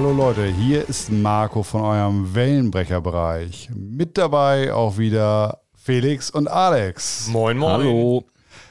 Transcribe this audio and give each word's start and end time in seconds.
Hallo 0.00 0.12
Leute, 0.12 0.46
hier 0.46 0.88
ist 0.88 1.10
Marco 1.10 1.64
von 1.64 1.80
eurem 1.80 2.32
Wellenbrecherbereich. 2.32 3.68
Mit 3.74 4.16
dabei 4.16 4.72
auch 4.72 4.96
wieder 4.96 5.62
Felix 5.74 6.30
und 6.30 6.46
Alex. 6.46 7.26
Moin, 7.32 7.58
moin. 7.58 7.72
Hallo. 7.72 8.24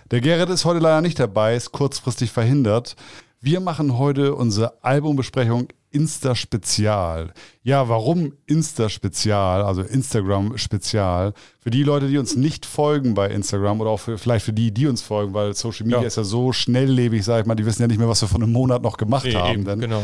Der 0.10 0.22
Gerrit 0.22 0.48
ist 0.48 0.64
heute 0.64 0.80
leider 0.80 1.02
nicht 1.02 1.20
dabei, 1.20 1.58
ist 1.58 1.74
kurzfristig 1.74 2.32
verhindert. 2.32 2.96
Wir 3.42 3.60
machen 3.60 3.98
heute 3.98 4.36
unsere 4.36 4.82
Albumbesprechung 4.86 5.68
Insta-Spezial. 5.90 7.34
Ja, 7.62 7.90
warum 7.90 8.32
Insta-Spezial, 8.46 9.64
also 9.64 9.82
Instagram-Spezial? 9.82 11.34
Für 11.60 11.70
die 11.72 11.84
Leute, 11.84 12.08
die 12.08 12.18
uns 12.20 12.38
nicht 12.38 12.66
folgen 12.66 13.16
bei 13.16 13.28
Instagram 13.30 13.82
oder 13.82 13.90
auch 13.90 14.00
für, 14.00 14.18
vielleicht 14.18 14.46
für 14.46 14.54
die, 14.54 14.74
die 14.74 14.88
uns 14.88 15.02
folgen, 15.02 15.34
weil 15.34 15.54
Social 15.56 15.86
Media 15.88 16.02
Ja. 16.02 16.08
ist 16.08 16.16
ja 16.16 16.24
so 16.24 16.54
schnelllebig, 16.54 17.26
sag 17.26 17.42
ich 17.42 17.46
mal, 17.46 17.56
die 17.56 17.66
wissen 17.66 17.82
ja 17.82 17.88
nicht 17.90 17.98
mehr, 18.00 18.08
was 18.08 18.22
wir 18.22 18.30
vor 18.30 18.42
einem 18.42 18.54
Monat 18.54 18.82
noch 18.82 18.96
gemacht 18.96 19.26
Nee, 19.26 19.34
haben. 19.36 19.54
eben, 19.54 19.66
Denn. 19.66 19.80
genau. 19.82 20.04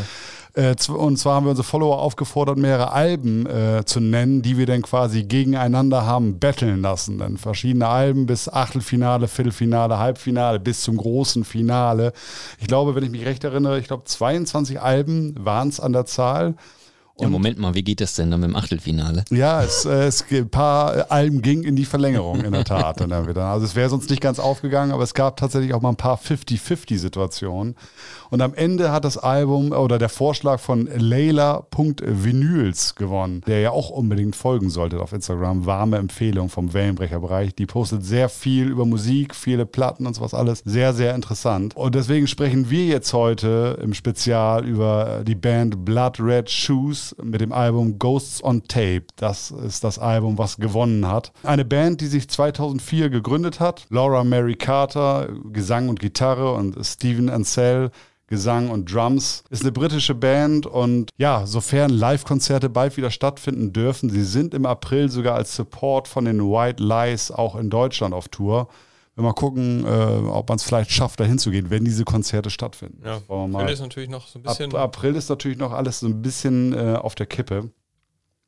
Äh, 0.55 0.75
Und 0.89 1.17
zwar 1.17 1.35
haben 1.35 1.45
wir 1.45 1.51
unsere 1.51 1.67
Follower 1.67 1.99
aufgefordert, 1.99 2.57
mehrere 2.57 2.91
Alben 2.91 3.45
äh, 3.47 3.83
zu 3.85 3.99
nennen, 3.99 4.41
die 4.43 4.57
wir 4.57 4.65
dann 4.67 4.83
quasi 4.83 5.23
gegeneinander 5.23 6.05
haben 6.05 6.39
betteln 6.39 6.81
lassen. 6.81 7.17
Dann 7.17 7.37
verschiedene 7.37 7.87
Alben 7.87 8.27
bis 8.27 8.47
Achtelfinale, 8.49 9.27
Viertelfinale, 9.27 9.97
Halbfinale, 9.97 10.59
bis 10.59 10.81
zum 10.81 10.97
großen 10.97 11.43
Finale. 11.43 12.13
Ich 12.59 12.67
glaube, 12.67 12.93
wenn 12.93 13.03
ich 13.03 13.09
mich 13.09 13.25
recht 13.25 13.43
erinnere, 13.43 13.79
ich 13.79 13.87
glaube 13.87 14.03
22 14.03 14.79
Alben 14.79 15.35
waren 15.39 15.69
es 15.69 15.79
an 15.79 15.93
der 15.93 16.05
Zahl. 16.05 16.55
Ja, 17.19 17.29
Moment 17.29 17.59
mal, 17.59 17.75
wie 17.75 17.83
geht 17.83 18.01
das 18.01 18.15
denn 18.15 18.31
dann 18.31 18.39
mit 18.39 18.49
dem 18.49 18.55
Achtelfinale? 18.55 19.23
Ja, 19.29 19.61
es, 19.61 19.85
äh, 19.85 20.05
es 20.05 20.25
ein 20.31 20.49
paar 20.49 20.97
äh, 20.97 21.03
Alben 21.09 21.43
gingen 21.43 21.61
in 21.63 21.75
die 21.75 21.85
Verlängerung, 21.85 22.41
in 22.41 22.53
der 22.53 22.63
Tat. 22.63 22.99
Dann 22.99 23.27
wieder. 23.27 23.45
Also 23.45 23.65
es 23.65 23.75
wäre 23.75 23.89
sonst 23.89 24.09
nicht 24.09 24.21
ganz 24.21 24.39
aufgegangen, 24.39 24.91
aber 24.91 25.03
es 25.03 25.13
gab 25.13 25.37
tatsächlich 25.37 25.75
auch 25.75 25.81
mal 25.81 25.89
ein 25.89 25.95
paar 25.95 26.17
50-50-Situationen. 26.17 27.75
Und 28.31 28.41
am 28.41 28.55
Ende 28.55 28.91
hat 28.91 29.05
das 29.05 29.19
Album 29.19 29.73
oder 29.73 29.99
der 29.99 30.09
Vorschlag 30.09 30.59
von 30.59 30.89
Layla.vinyls 30.91 32.95
gewonnen, 32.95 33.41
der 33.45 33.59
ja 33.59 33.69
auch 33.69 33.91
unbedingt 33.91 34.35
folgen 34.35 34.71
sollte 34.71 34.99
auf 34.99 35.13
Instagram. 35.13 35.67
Warme 35.67 35.97
Empfehlung 35.97 36.49
vom 36.49 36.73
Wellenbrecherbereich. 36.73 37.53
Die 37.53 37.67
postet 37.67 38.03
sehr 38.03 38.27
viel 38.27 38.69
über 38.69 38.85
Musik, 38.85 39.35
viele 39.35 39.67
Platten 39.67 40.07
und 40.07 40.15
sowas 40.15 40.33
alles. 40.33 40.63
Sehr, 40.65 40.93
sehr 40.93 41.13
interessant. 41.13 41.75
Und 41.75 41.93
deswegen 41.93 42.25
sprechen 42.25 42.71
wir 42.71 42.85
jetzt 42.85 43.13
heute 43.13 43.77
im 43.83 43.93
Spezial 43.93 44.65
über 44.65 45.21
die 45.23 45.35
Band 45.35 45.85
Blood 45.85 46.19
Red 46.19 46.49
Shoes 46.49 47.02
mit 47.21 47.41
dem 47.41 47.51
Album 47.51 47.99
Ghosts 47.99 48.43
on 48.43 48.63
Tape. 48.63 49.05
Das 49.15 49.51
ist 49.51 49.83
das 49.83 49.99
Album, 49.99 50.37
was 50.37 50.57
gewonnen 50.57 51.07
hat. 51.07 51.31
Eine 51.43 51.65
Band, 51.65 52.01
die 52.01 52.07
sich 52.07 52.29
2004 52.29 53.09
gegründet 53.09 53.59
hat. 53.59 53.85
Laura 53.89 54.23
Mary 54.23 54.55
Carter, 54.55 55.29
Gesang 55.51 55.89
und 55.89 55.99
Gitarre 55.99 56.53
und 56.53 56.77
Steven 56.85 57.29
Ansell, 57.29 57.91
Gesang 58.27 58.69
und 58.69 58.91
Drums. 58.91 59.43
Ist 59.49 59.61
eine 59.61 59.71
britische 59.71 60.15
Band 60.15 60.65
und 60.65 61.11
ja, 61.17 61.45
sofern 61.45 61.91
Live-Konzerte 61.91 62.69
bald 62.69 62.97
wieder 62.97 63.11
stattfinden 63.11 63.73
dürfen, 63.73 64.09
sie 64.09 64.23
sind 64.23 64.53
im 64.53 64.65
April 64.65 65.09
sogar 65.09 65.35
als 65.35 65.55
Support 65.55 66.07
von 66.07 66.25
den 66.25 66.39
White 66.39 66.81
Lies 66.81 67.29
auch 67.29 67.55
in 67.55 67.69
Deutschland 67.69 68.13
auf 68.13 68.29
Tour. 68.29 68.69
Wir 69.15 69.23
mal 69.23 69.33
gucken, 69.33 69.85
äh, 69.85 70.27
ob 70.27 70.49
man 70.49 70.57
es 70.57 70.63
vielleicht 70.63 70.91
schafft, 70.91 71.19
da 71.19 71.23
hinzugehen, 71.23 71.69
wenn 71.69 71.85
diese 71.85 72.03
Konzerte 72.03 72.49
stattfinden. 72.49 73.03
Ja, 73.05 73.21
mal. 73.47 73.69
ist 73.69 73.81
natürlich 73.81 74.09
noch 74.09 74.27
so 74.27 74.39
ein 74.39 74.45
Ab, 74.45 74.57
bisschen. 74.57 74.75
April 74.75 75.15
ist 75.15 75.29
natürlich 75.29 75.59
noch 75.59 75.71
alles 75.71 75.99
so 75.99 76.07
ein 76.07 76.21
bisschen 76.21 76.73
äh, 76.73 76.95
auf 76.95 77.13
der 77.13 77.27
Kippe. 77.27 77.69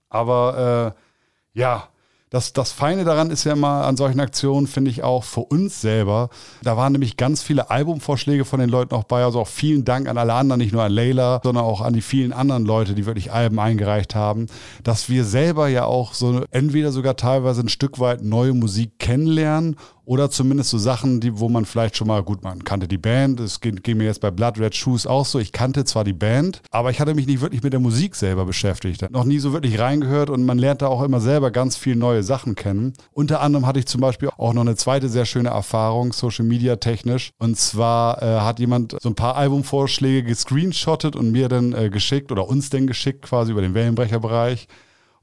Aber 0.10 0.96
äh, 0.96 1.60
ja, 1.60 1.90
das, 2.32 2.52
das 2.52 2.72
Feine 2.72 3.04
daran 3.04 3.30
ist 3.30 3.44
ja 3.44 3.56
mal 3.56 3.84
an 3.84 3.96
solchen 3.96 4.20
Aktionen, 4.20 4.66
finde 4.66 4.90
ich 4.90 5.04
auch 5.04 5.24
für 5.24 5.42
uns 5.42 5.80
selber. 5.80 6.30
Da 6.64 6.76
waren 6.76 6.92
nämlich 6.92 7.16
ganz 7.16 7.44
viele 7.44 7.70
Albumvorschläge 7.70 8.44
von 8.44 8.60
den 8.60 8.70
Leuten 8.70 8.96
auch 8.96 9.04
bei. 9.04 9.24
Also 9.24 9.40
auch 9.40 9.48
vielen 9.48 9.86
Dank 9.86 10.10
an 10.10 10.18
alle 10.18 10.34
anderen, 10.34 10.60
nicht 10.60 10.74
nur 10.74 10.84
an 10.84 10.92
Leila, 10.92 11.40
sondern 11.44 11.64
auch 11.64 11.82
an 11.82 11.94
die 11.94 12.02
vielen 12.02 12.34
anderen 12.34 12.66
Leute, 12.66 12.96
die 12.96 13.06
wirklich 13.06 13.32
Alben 13.32 13.60
eingereicht 13.60 14.16
haben, 14.16 14.48
dass 14.84 15.08
wir 15.08 15.24
selber 15.24 15.68
ja 15.68 15.86
auch 15.86 16.14
so 16.14 16.44
entweder 16.50 16.92
sogar 16.92 17.16
teilweise 17.16 17.62
ein 17.62 17.70
Stück 17.70 18.00
weit 18.00 18.24
neue 18.24 18.54
Musik 18.54 18.98
kennenlernen 18.98 19.78
oder 20.06 20.30
zumindest 20.30 20.70
so 20.70 20.78
Sachen, 20.78 21.20
die, 21.20 21.40
wo 21.40 21.50
man 21.50 21.66
vielleicht 21.66 21.98
schon 21.98 22.08
mal, 22.08 22.24
gut, 22.24 22.44
man 22.44 22.64
kannte 22.64 22.88
die 22.88 22.98
Band, 22.98 23.40
es 23.40 23.60
ging, 23.60 23.78
ging 23.78 23.98
mir 23.98 24.06
jetzt 24.06 24.22
bei 24.22 24.32
Blood 24.32 24.60
Red 24.60 24.76
Shoes 24.76 25.08
auch 25.08 25.26
so, 25.26 25.40
ich 25.40 25.52
kannte 25.52 25.84
zwar 25.86 26.04
die 26.04 26.14
Band, 26.14 26.62
aber 26.72 26.92
ich 26.92 27.00
hatte 27.00 27.16
mich 27.16 27.28
nicht 27.28 27.42
wirklich 27.42 27.64
mit 27.64 27.74
der 27.74 27.80
Musik 27.80 28.16
selber 28.16 28.46
beschäftigt, 28.46 29.10
noch 29.12 29.26
nie 29.26 29.40
so 29.40 29.54
wirklich 29.54 29.80
reingehört 29.80 30.30
und 30.30 30.46
man 30.46 30.58
lernt 30.58 30.82
da 30.82 30.88
auch 30.88 31.02
immer 31.02 31.20
selber 31.20 31.52
ganz 31.52 31.78
viel 31.78 31.96
neue 31.96 32.24
Sachen 32.24 32.56
kennen. 32.56 32.94
Unter 33.12 33.42
anderem 33.42 33.66
hatte 33.66 33.80
ich 33.80 33.88
zum 33.88 34.02
Beispiel 34.02 34.30
auch 34.38 34.54
noch 34.54 34.62
eine 34.62 34.76
zweite 34.76 35.10
sehr 35.10 35.26
schöne 35.26 35.50
Erfahrung, 35.50 36.14
Social 36.14 36.46
Media 36.46 36.76
technisch, 36.78 37.32
und 37.40 37.58
zwar 37.58 38.22
äh, 38.22 38.42
hat 38.42 38.60
jemand 38.60 38.96
so 39.02 39.10
ein 39.10 39.16
paar 39.16 39.36
Albumvorschläge 39.36 40.24
gescreenshottet 40.24 41.16
und 41.16 41.32
mir 41.32 41.50
dann 41.50 41.74
äh, 41.74 41.90
geschickt 41.90 42.32
oder 42.32 42.48
uns 42.48 42.70
dann 42.70 42.88
geschickt 42.88 43.24
quasi 43.24 43.52
über 43.52 43.62
den 43.62 43.74
Wellenbrecherbereich 43.74 44.68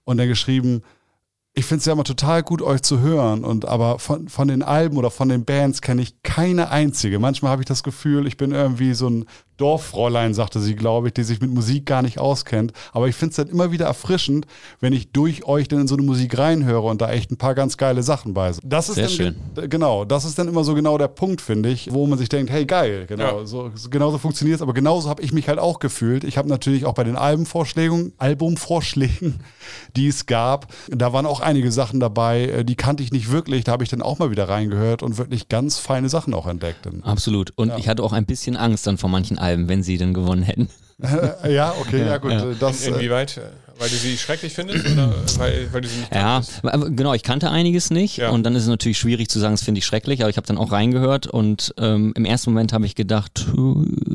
und 0.05 0.17
dann 0.19 0.29
geschrieben, 0.29 0.83
ich 1.55 1.67
finde 1.67 1.81
es 1.81 1.85
ja 1.85 1.93
immer 1.93 2.05
total 2.05 2.43
gut, 2.43 2.63
euch 2.63 2.83
zu 2.83 3.01
hören. 3.01 3.45
Und 3.45 3.67
aber 3.67 3.99
von, 3.99 4.29
von 4.29 4.49
den 4.49 4.63
Alben 4.63 4.97
oder 4.97 5.11
von 5.11 5.29
den 5.29 5.45
Bands 5.45 5.83
kenne 5.83 6.03
ich 6.03 6.23
keine 6.23 6.71
einzige. 6.71 7.19
Manchmal 7.19 7.53
habe 7.53 7.63
ich 7.63 7.67
das 7.67 7.83
Gefühl, 7.83 8.27
ich 8.27 8.37
bin 8.39 8.53
irgendwie 8.53 8.95
so 8.95 9.09
ein 9.09 9.27
Dorffräulein, 9.63 10.35
sagte 10.35 10.59
sie, 10.61 10.75
glaube 10.75 11.07
ich, 11.09 11.15
die 11.15 11.23
sich 11.23 11.41
mit 11.41 11.51
Musik 11.55 11.87
gar 11.87 12.03
nicht 12.03 12.19
auskennt. 12.19 12.73
Aber 12.93 13.07
ich 13.09 13.15
finde 13.15 13.31
es 13.31 13.37
dann 13.37 13.49
immer 13.49 13.71
wieder 13.71 13.87
erfrischend, 13.87 14.47
wenn 14.81 14.93
ich 14.93 15.13
durch 15.13 15.45
euch 15.47 15.69
dann 15.69 15.81
in 15.83 15.87
so 15.89 15.95
eine 15.95 16.03
Musik 16.05 16.37
reinhöre 16.37 16.83
und 16.89 17.01
da 17.01 17.11
echt 17.13 17.31
ein 17.31 17.37
paar 17.37 17.55
ganz 17.55 17.77
geile 17.77 18.03
Sachen 18.03 18.35
bei 18.35 18.53
sind. 18.53 18.65
Das 18.67 18.89
ist 18.89 18.97
Sehr 18.97 19.05
dann, 19.05 19.13
schön. 19.15 19.37
ge- 19.55 19.69
Genau, 19.69 20.05
das 20.05 20.25
ist 20.25 20.39
dann 20.39 20.49
immer 20.49 20.65
so 20.65 20.75
genau 20.75 20.99
der 20.99 21.09
Punkt, 21.09 21.41
finde 21.41 21.69
ich, 21.69 21.93
wo 21.93 22.07
man 22.07 22.19
sich 22.19 22.29
denkt, 22.29 22.51
hey 22.51 22.67
geil, 22.67 23.07
genau, 23.07 23.41
Ja. 23.41 23.47
so, 23.47 23.71
so- 23.75 23.89
genauso 23.89 24.19
funktioniert 24.19 24.57
es, 24.57 24.63
aber 24.63 24.75
genauso 24.75 25.09
habe 25.09 25.23
ich 25.23 25.33
mich 25.33 25.47
halt 25.49 25.59
auch 25.61 25.79
gefühlt. 25.79 26.25
Ich 26.25 26.37
habe 26.39 26.49
natürlich 26.49 26.85
auch 26.85 26.95
bei 26.95 27.05
den 27.05 27.15
Albenvorschlägen, 27.17 28.13
Albumvorschlägen, 28.19 29.41
die 29.97 30.09
es 30.09 30.27
gab, 30.27 30.73
da 30.89 31.13
waren 31.13 31.27
auch 31.27 31.41
einige 31.41 31.71
Sachen 31.71 32.01
dabei, 32.01 32.43
äh, 32.47 32.65
die 32.65 32.75
kannte 32.75 33.03
ich 33.03 33.13
nicht 33.13 33.31
wirklich, 33.31 33.65
da 33.65 33.73
habe 33.73 33.85
ich 33.85 33.91
dann 33.91 34.03
auch 34.03 34.19
mal 34.19 34.31
wieder 34.31 34.49
reingehört 34.49 35.03
und 35.03 35.19
wirklich 35.19 35.49
ganz 35.49 35.79
feine 35.79 36.09
Sachen 36.09 36.35
auch 36.35 36.47
entdeckt. 36.47 36.89
Absolut. 37.03 37.53
Und 37.57 37.73
ich 37.79 37.89
hatte 37.89 38.03
auch 38.03 38.13
ein 38.13 38.25
bisschen 38.27 38.57
Angst 38.57 38.87
dann 38.87 38.99
vor 38.99 39.11
manchen 39.11 39.39
Alben, 39.39 39.52
wenn 39.57 39.83
sie 39.83 39.99
dann 39.99 40.15
gewonnen 40.15 40.43
hätten. 40.43 40.69
Ja, 41.49 41.75
okay, 41.81 42.07
ja, 42.07 42.19
gut, 42.19 42.31
ja. 42.31 42.51
äh, 42.51 42.55
das 42.61 42.87
In, 42.87 42.93
äh, 42.93 42.97
inwieweit? 42.97 43.41
Weil 43.79 43.89
du 43.89 43.97
sie 43.97 44.17
schrecklich 44.17 44.53
findest 44.53 44.87
oder 44.87 45.13
weil, 45.39 45.67
weil 45.73 45.81
du 45.81 45.89
sie 45.89 45.99
nicht 45.99 46.15
Ja, 46.15 46.35
kanntest? 46.35 46.65
aber 46.65 46.91
genau, 46.91 47.13
ich 47.15 47.25
kannte 47.25 47.51
einiges 47.51 47.91
nicht 47.91 48.19
Ja. 48.19 48.31
und 48.31 48.45
dann 48.45 48.55
ist 48.55 48.63
es 48.63 48.69
natürlich 48.69 48.99
schwierig 48.99 49.29
zu 49.29 49.41
sagen, 49.41 49.55
das 49.55 49.65
finde 49.65 49.81
ich 49.81 49.87
schrecklich, 49.87 50.21
aber 50.21 50.31
ich 50.31 50.37
habe 50.37 50.47
dann 50.47 50.59
auch 50.59 50.71
reingehört 50.71 51.27
und 51.27 51.75
ähm, 51.79 52.13
im 52.17 52.25
ersten 52.25 52.51
Moment 52.51 52.73
habe 52.73 52.87
ich 52.87 52.95
gedacht, 52.95 53.47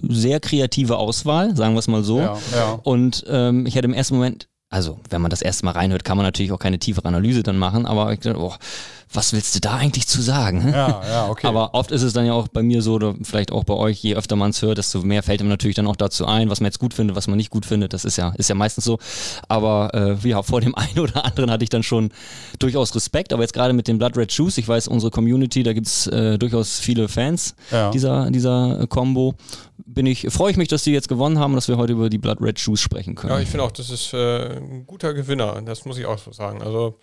sehr 0.08 0.40
kreative 0.40 0.96
Auswahl, 0.98 1.56
sagen 1.58 1.74
wir 1.76 1.80
es 1.80 1.88
mal 1.90 2.04
so. 2.04 2.20
Ja, 2.20 2.38
ja. 2.56 2.80
Und 2.84 3.26
ähm, 3.28 3.66
ich 3.66 3.76
hatte 3.76 3.88
im 3.88 3.94
ersten 3.94 4.16
Moment, 4.16 4.48
also 4.70 5.00
wenn 5.10 5.22
man 5.22 5.30
das 5.32 5.42
erste 5.42 5.66
Mal 5.66 5.72
reinhört, 5.72 6.04
kann 6.04 6.18
man 6.18 6.26
natürlich 6.26 6.52
auch 6.52 6.60
keine 6.60 6.78
tiefere 6.80 7.08
Analyse 7.08 7.42
dann 7.44 7.58
machen, 7.58 7.86
aber 7.86 8.12
ich 8.12 8.20
dachte, 8.20 8.40
oh, 8.40 8.54
was 9.14 9.32
willst 9.32 9.56
du 9.56 9.62
da 9.62 9.76
eigentlich 9.78 10.06
zu 10.08 10.22
sagen? 10.22 10.68
ja, 10.74 11.02
ja, 11.10 11.28
okay. 11.30 11.48
Aber 11.48 11.74
oft 11.74 11.92
ist 11.92 12.02
es 12.02 12.12
dann 12.12 12.26
ja 12.26 12.34
auch 12.34 12.50
bei 12.50 12.62
mir 12.62 12.82
so, 12.82 12.96
oder 12.96 13.16
vielleicht 13.24 13.54
auch 13.54 13.64
bei 13.64 13.74
euch, 13.74 14.04
je 14.04 14.16
öfter 14.16 14.36
man 14.36 14.50
es 14.50 14.62
hört, 14.62 14.78
desto 14.78 15.02
mehr 15.02 15.24
fällt 15.24 15.40
ihm 15.40 15.48
natürlich 15.48 15.76
dann 15.78 15.88
auch 15.88 15.96
dazu 15.96 16.26
ein, 16.26 16.50
was 16.50 16.60
man 16.60 16.66
jetzt 16.68 16.80
gut 16.80 16.94
findet, 16.94 17.16
was 17.16 17.28
man 17.28 17.38
nicht 17.38 17.50
gut 17.50 17.66
findet. 17.66 17.94
Das 17.94 18.04
ist 18.04 18.18
ja, 18.18 18.34
ist 18.38 18.50
ja 18.50 18.56
meistens 18.56 18.84
so. 18.84 19.00
Aber 19.48 19.92
äh, 20.22 20.28
ja, 20.28 20.44
vor 20.44 20.60
dem 20.60 20.76
einen 20.76 21.00
oder 21.00 21.24
anderen 21.24 21.50
hatte 21.50 21.64
ich 21.64 21.70
dann 21.70 21.84
schon 21.84 22.10
durchaus 22.60 22.94
Respekt. 22.96 23.32
Aber 23.32 23.44
jetzt 23.44 23.54
gerade 23.54 23.72
mit 23.72 23.88
den 23.88 23.98
Blood 23.98 24.18
Red 24.18 24.34
Shoes, 24.34 24.58
ich 24.58 24.68
weiß, 24.68 24.90
unsere 24.90 25.10
Community, 25.10 25.64
da 25.64 25.72
gibt 25.72 25.88
es 25.88 26.08
äh, 26.08 26.38
durchaus 26.38 26.78
viele 26.80 27.08
Fans 27.08 27.56
Ja. 27.72 27.92
dieser, 27.92 28.30
dieser 28.30 28.88
Combo. 28.88 29.36
Bin 29.90 30.06
ich, 30.06 30.28
freue 30.30 30.52
ich 30.52 30.58
mich, 30.58 30.68
dass 30.68 30.84
die 30.84 30.92
jetzt 30.92 31.08
gewonnen 31.08 31.40
haben 31.40 31.52
und 31.54 31.56
dass 31.56 31.70
wir 31.70 31.78
heute 31.78 31.94
über 31.94 32.10
die 32.10 32.18
Blood 32.18 32.42
Red 32.42 32.60
Shoes 32.60 32.82
sprechen 32.82 33.16
können. 33.16 33.32
Ja, 33.34 33.40
ich 33.40 33.48
finde 33.48 33.64
auch, 33.64 33.72
das 33.72 33.90
ist 33.90 34.14
äh, 34.14 34.58
ein 34.58 34.86
guter 34.86 35.14
Gewinner. 35.14 35.62
Das 35.66 35.86
muss 35.86 35.98
ich 35.98 36.06
auch 36.06 36.18
so 36.20 36.34
sagen. 36.34 36.62
Also, 36.62 37.00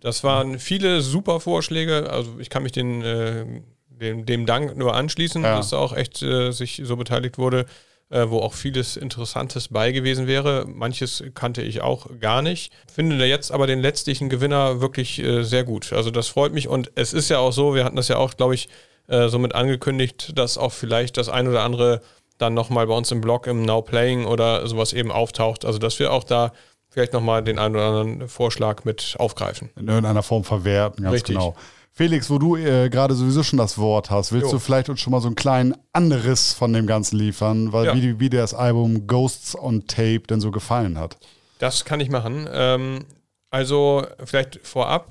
das 0.00 0.24
waren 0.24 0.58
viele 0.58 1.02
super 1.02 1.40
Vorschläge. 1.40 2.08
Also, 2.10 2.38
ich 2.38 2.48
kann 2.48 2.62
mich 2.62 2.72
den, 2.72 3.02
äh, 3.02 3.44
dem, 3.90 4.24
dem 4.24 4.46
Dank 4.46 4.78
nur 4.78 4.94
anschließen, 4.94 5.42
Ja. 5.42 5.56
dass 5.56 5.70
da 5.70 5.76
auch 5.76 5.92
echt 5.94 6.22
äh, 6.22 6.52
sich 6.52 6.80
so 6.84 6.96
beteiligt 6.96 7.36
wurde, 7.36 7.66
äh, 8.08 8.24
wo 8.30 8.38
auch 8.38 8.54
vieles 8.54 8.96
Interessantes 8.96 9.68
bei 9.68 9.92
gewesen 9.92 10.26
wäre. 10.26 10.64
Manches 10.66 11.22
kannte 11.34 11.60
ich 11.60 11.82
auch 11.82 12.18
gar 12.18 12.40
nicht. 12.40 12.72
Finde 12.90 13.18
da 13.18 13.24
jetzt 13.26 13.52
aber 13.52 13.66
den 13.66 13.80
letztlichen 13.80 14.30
Gewinner 14.30 14.80
wirklich 14.80 15.22
äh, 15.22 15.42
sehr 15.42 15.64
gut. 15.64 15.92
Also, 15.92 16.10
das 16.10 16.28
freut 16.28 16.54
mich. 16.54 16.66
Und 16.66 16.92
es 16.94 17.12
ist 17.12 17.28
ja 17.28 17.40
auch 17.40 17.52
so, 17.52 17.74
wir 17.74 17.84
hatten 17.84 17.96
das 17.96 18.08
ja 18.08 18.16
auch, 18.16 18.34
glaube 18.38 18.54
ich, 18.54 18.70
äh, 19.08 19.28
somit 19.28 19.54
angekündigt, 19.54 20.32
dass 20.38 20.56
auch 20.56 20.72
vielleicht 20.72 21.18
das 21.18 21.28
ein 21.28 21.46
oder 21.46 21.62
andere 21.62 22.00
dann 22.42 22.54
nochmal 22.54 22.86
bei 22.86 22.94
uns 22.94 23.10
im 23.10 23.20
Blog 23.20 23.46
im 23.46 23.62
Now 23.62 23.80
Playing 23.82 24.26
oder 24.26 24.66
sowas 24.66 24.92
eben 24.92 25.10
auftaucht. 25.10 25.64
Also, 25.64 25.78
dass 25.78 25.98
wir 25.98 26.12
auch 26.12 26.24
da 26.24 26.52
vielleicht 26.90 27.12
nochmal 27.14 27.42
den 27.42 27.58
einen 27.58 27.74
oder 27.76 27.86
anderen 27.86 28.28
Vorschlag 28.28 28.84
mit 28.84 29.16
aufgreifen. 29.18 29.70
in 29.76 29.88
irgendeiner 29.88 30.22
Form 30.22 30.44
verwerten, 30.44 31.04
ganz 31.04 31.14
Richtig. 31.14 31.36
genau. 31.36 31.56
Felix, 31.94 32.30
wo 32.30 32.38
du 32.38 32.56
äh, 32.56 32.88
gerade 32.88 33.14
sowieso 33.14 33.42
schon 33.42 33.58
das 33.58 33.76
Wort 33.78 34.10
hast, 34.10 34.32
willst 34.32 34.46
Jo. 34.46 34.52
du 34.52 34.58
vielleicht 34.58 34.88
uns 34.88 35.00
schon 35.00 35.10
mal 35.10 35.20
so 35.20 35.28
einen 35.28 35.34
kleinen 35.34 35.74
Anriss 35.92 36.52
von 36.54 36.72
dem 36.72 36.86
Ganzen 36.86 37.18
liefern, 37.18 37.72
weil 37.72 37.84
Ja. 37.86 37.94
wie, 37.94 38.18
wie 38.18 38.30
dir 38.30 38.40
das 38.40 38.54
Album 38.54 39.06
Ghosts 39.06 39.54
on 39.58 39.86
Tape 39.86 40.20
denn 40.20 40.40
so 40.40 40.50
gefallen 40.50 40.98
hat? 40.98 41.18
Das 41.58 41.84
kann 41.84 42.00
ich 42.00 42.08
machen. 42.10 42.48
Ähm, 42.50 43.04
also 43.50 44.06
vielleicht 44.24 44.58
vorab, 44.66 45.10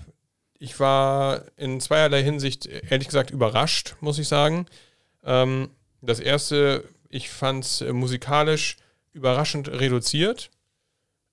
ich 0.57 0.80
war 0.80 1.42
in 1.56 1.80
zweierlei 1.80 2.24
Hinsicht 2.24 2.66
ehrlich 2.66 3.07
gesagt 3.07 3.30
überrascht, 3.31 3.95
muss 4.01 4.18
ich 4.18 4.28
sagen. 4.28 4.66
Ähm, 5.24 5.69
das 6.01 6.19
erste, 6.19 6.83
ich 7.11 7.29
fand 7.29 7.63
es 7.63 7.81
musikalisch 7.81 8.77
überraschend 9.13 9.69
reduziert. 9.69 10.49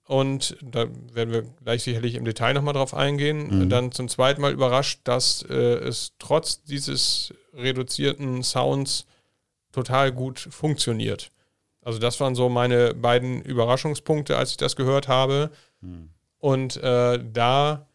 Und 0.04 0.56
da 0.62 0.86
werden 1.12 1.32
wir 1.34 1.42
gleich 1.62 1.82
sicherlich 1.82 2.14
im 2.14 2.24
Detail 2.24 2.54
nochmal 2.54 2.72
drauf 2.72 2.94
eingehen. 2.94 3.64
Mhm. 3.64 3.68
Dann 3.68 3.92
zum 3.92 4.08
zweiten 4.08 4.40
Mal 4.40 4.52
überrascht, 4.52 5.00
dass 5.04 5.42
äh, 5.42 5.54
es 5.54 6.12
trotz 6.18 6.62
dieses 6.62 7.34
reduzierten 7.52 8.42
Sounds 8.42 9.04
total 9.70 10.12
gut 10.12 10.40
funktioniert. 10.40 11.30
Also 11.82 11.98
das 11.98 12.20
waren 12.20 12.34
so 12.34 12.48
meine 12.48 12.94
beiden 12.94 13.42
Überraschungspunkte, 13.42 14.36
als 14.36 14.52
ich 14.52 14.56
das 14.56 14.76
gehört 14.76 15.08
habe. 15.08 15.50
Mhm. 15.82 16.08
Und 16.38 16.78
äh, 16.78 17.22
da 17.30 17.86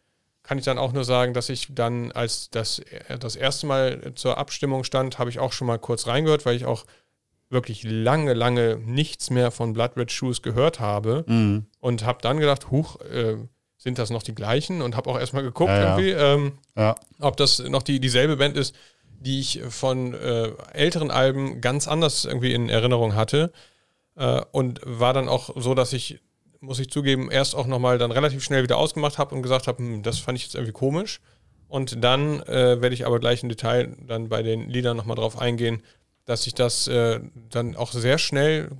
kann 0.44 0.58
ich 0.58 0.64
dann 0.64 0.78
auch 0.78 0.92
nur 0.92 1.04
sagen, 1.04 1.34
dass 1.34 1.48
ich 1.48 1.68
dann, 1.74 2.12
als 2.12 2.50
das 2.50 2.82
das 3.18 3.34
erste 3.34 3.66
Mal 3.66 4.12
zur 4.14 4.38
Abstimmung 4.38 4.84
stand, 4.84 5.18
habe 5.18 5.30
ich 5.30 5.40
auch 5.40 5.52
schon 5.52 5.66
mal 5.66 5.78
kurz 5.78 6.06
reingehört, 6.06 6.44
weil 6.46 6.54
ich 6.54 6.66
auch 6.66 6.84
wirklich 7.54 7.82
lange, 7.84 8.34
lange 8.34 8.76
nichts 8.84 9.30
mehr 9.30 9.50
von 9.50 9.72
Blood 9.72 9.96
Red 9.96 10.12
Shoes 10.12 10.42
gehört 10.42 10.80
habe 10.80 11.24
mhm. 11.26 11.64
und 11.80 12.04
habe 12.04 12.18
dann 12.20 12.38
gedacht, 12.38 12.70
huch, 12.70 13.00
äh, 13.00 13.36
sind 13.78 13.98
das 13.98 14.10
noch 14.10 14.22
die 14.22 14.34
gleichen? 14.34 14.82
Und 14.82 14.96
habe 14.96 15.10
auch 15.10 15.18
erstmal 15.18 15.42
geguckt, 15.42 15.70
ja, 15.70 15.96
irgendwie, 15.96 16.10
ähm, 16.10 16.52
ja. 16.76 16.94
ob 17.20 17.36
das 17.36 17.60
noch 17.60 17.82
die, 17.82 18.00
dieselbe 18.00 18.36
Band 18.36 18.56
ist, 18.56 18.74
die 19.20 19.40
ich 19.40 19.62
von 19.68 20.14
äh, 20.14 20.52
älteren 20.72 21.10
Alben 21.10 21.60
ganz 21.60 21.86
anders 21.86 22.24
irgendwie 22.24 22.52
in 22.52 22.68
Erinnerung 22.68 23.14
hatte. 23.14 23.52
Äh, 24.16 24.40
und 24.52 24.80
war 24.84 25.12
dann 25.12 25.28
auch 25.28 25.50
so, 25.56 25.74
dass 25.74 25.92
ich, 25.92 26.20
muss 26.60 26.78
ich 26.78 26.90
zugeben, 26.90 27.30
erst 27.30 27.54
auch 27.54 27.66
nochmal 27.66 27.98
dann 27.98 28.10
relativ 28.10 28.42
schnell 28.42 28.62
wieder 28.62 28.78
ausgemacht 28.78 29.18
habe 29.18 29.34
und 29.34 29.42
gesagt 29.42 29.66
habe, 29.66 29.78
hm, 29.78 30.02
das 30.02 30.18
fand 30.18 30.38
ich 30.38 30.44
jetzt 30.44 30.54
irgendwie 30.54 30.72
komisch. 30.72 31.20
Und 31.68 32.02
dann 32.02 32.40
äh, 32.42 32.80
werde 32.80 32.94
ich 32.94 33.06
aber 33.06 33.20
gleich 33.20 33.42
im 33.42 33.48
Detail 33.48 33.96
dann 34.06 34.28
bei 34.28 34.42
den 34.42 34.70
Liedern 34.70 34.96
nochmal 34.96 35.16
drauf 35.16 35.38
eingehen, 35.38 35.82
dass 36.24 36.44
sich 36.44 36.54
das 36.54 36.88
äh, 36.88 37.20
dann 37.50 37.76
auch 37.76 37.92
sehr 37.92 38.18
schnell 38.18 38.70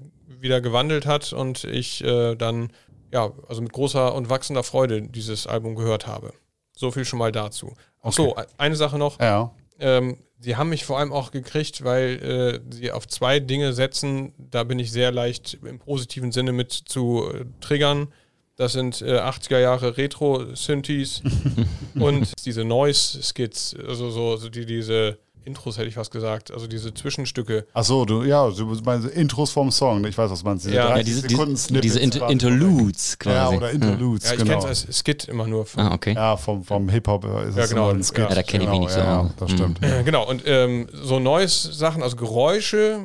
wieder 0.41 0.61
gewandelt 0.61 1.07
hat 1.07 1.33
und 1.33 1.65
ich 1.65 2.03
äh, 2.05 2.35
dann, 2.37 2.71
ja, 3.13 3.33
also 3.49 3.63
mit 3.63 3.73
großer 3.73 4.15
und 4.15 4.31
wachsender 4.31 4.63
Freude 4.63 5.03
dieses 5.03 5.47
Album 5.47 5.75
gehört 5.75 6.07
habe. 6.07 6.33
So 6.77 6.91
viel 6.91 7.05
schon 7.05 7.19
mal 7.19 7.33
dazu. 7.33 7.75
Ach 8.03 8.13
so, 8.13 8.33
okay. 8.33 8.45
eine 8.59 8.77
Sache 8.77 8.99
noch. 8.99 9.21
Ja. 9.21 9.53
Ähm, 9.79 10.19
sie 10.39 10.57
haben 10.57 10.69
mich 10.69 10.85
vor 10.85 10.99
allem 10.99 11.13
auch 11.13 11.31
gekriegt, 11.31 11.85
weil 11.85 12.63
äh, 12.71 12.75
sie 12.75 12.93
auf 12.93 13.09
zwei 13.09 13.41
Dinge 13.41 13.73
setzen. 13.73 14.35
Da 14.39 14.65
bin 14.65 14.79
ich 14.79 14.93
sehr 14.93 15.13
leicht 15.13 15.59
im 15.65 15.79
positiven 15.79 16.33
Sinne 16.33 16.53
mit 16.53 16.73
zu 16.73 17.31
äh, 17.33 17.45
triggern. 17.61 18.13
Das 18.57 18.73
sind 18.73 19.03
äh, 19.03 19.19
80er 19.19 19.59
Jahre 19.59 19.97
Retro-Synthes 19.97 21.23
und 21.95 22.33
diese 22.45 22.65
Noise-Skits, 22.65 23.77
also 23.87 24.11
so, 24.11 24.37
so 24.37 24.49
die, 24.49 24.65
diese 24.65 25.19
Intros 25.45 25.79
hätte 25.79 25.89
ich 25.89 25.97
was 25.97 26.11
gesagt, 26.11 26.51
also 26.51 26.67
diese 26.67 26.95
Zwischenstücke. 26.95 27.67
Ach 27.75 27.85
so, 27.85 28.05
du, 28.05 28.23
ja, 28.23 28.49
du 28.51 28.67
meinst 28.85 29.09
Intros 29.09 29.51
vom 29.51 29.71
Song, 29.71 30.05
ich 30.05 30.17
weiß, 30.17 30.31
was 30.31 30.43
man 30.43 30.59
Diese 30.59 30.75
ja, 30.75 30.97
ja 30.97 31.03
diese, 31.03 31.27
diese, 31.27 31.81
diese 31.81 32.01
Inter 32.01 32.31
Interludes 32.31 33.19
quasi. 33.19 33.37
Ja, 33.37 33.57
oder 33.59 33.71
Interludes, 33.71 34.25
ja, 34.27 34.33
ich 34.33 34.39
genau. 34.39 34.61
kenne 34.61 34.73
es 34.73 34.87
als 34.87 34.99
Skit 34.99 35.25
immer 35.25 35.47
nur. 35.47 35.67
Vom, 35.67 35.83
ah, 35.83 35.95
okay. 35.95 36.15
Ja, 36.15 36.37
vom, 36.37 36.65
vom 36.65 36.89
Hip-Hop 36.89 37.25
ist 37.49 37.57
ja, 37.57 37.67
genau, 37.67 37.91
ein 37.91 38.03
Skit. 38.03 38.19
Ja, 38.19 38.35
da 38.35 38.43
kenne 38.43 38.65
ich 38.65 38.71
mich 38.71 38.81
nicht 38.81 38.95
genau, 38.95 39.23
so. 39.23 39.29
Ja, 39.29 39.31
das 39.39 39.51
stimmt. 39.51 39.81
Mhm. 39.81 40.05
Genau, 40.05 40.29
und 40.29 40.43
ähm, 40.47 40.89
so 40.93 41.19
neues 41.19 41.63
Sachen, 41.63 42.03
also 42.03 42.17
Geräusche 42.17 43.01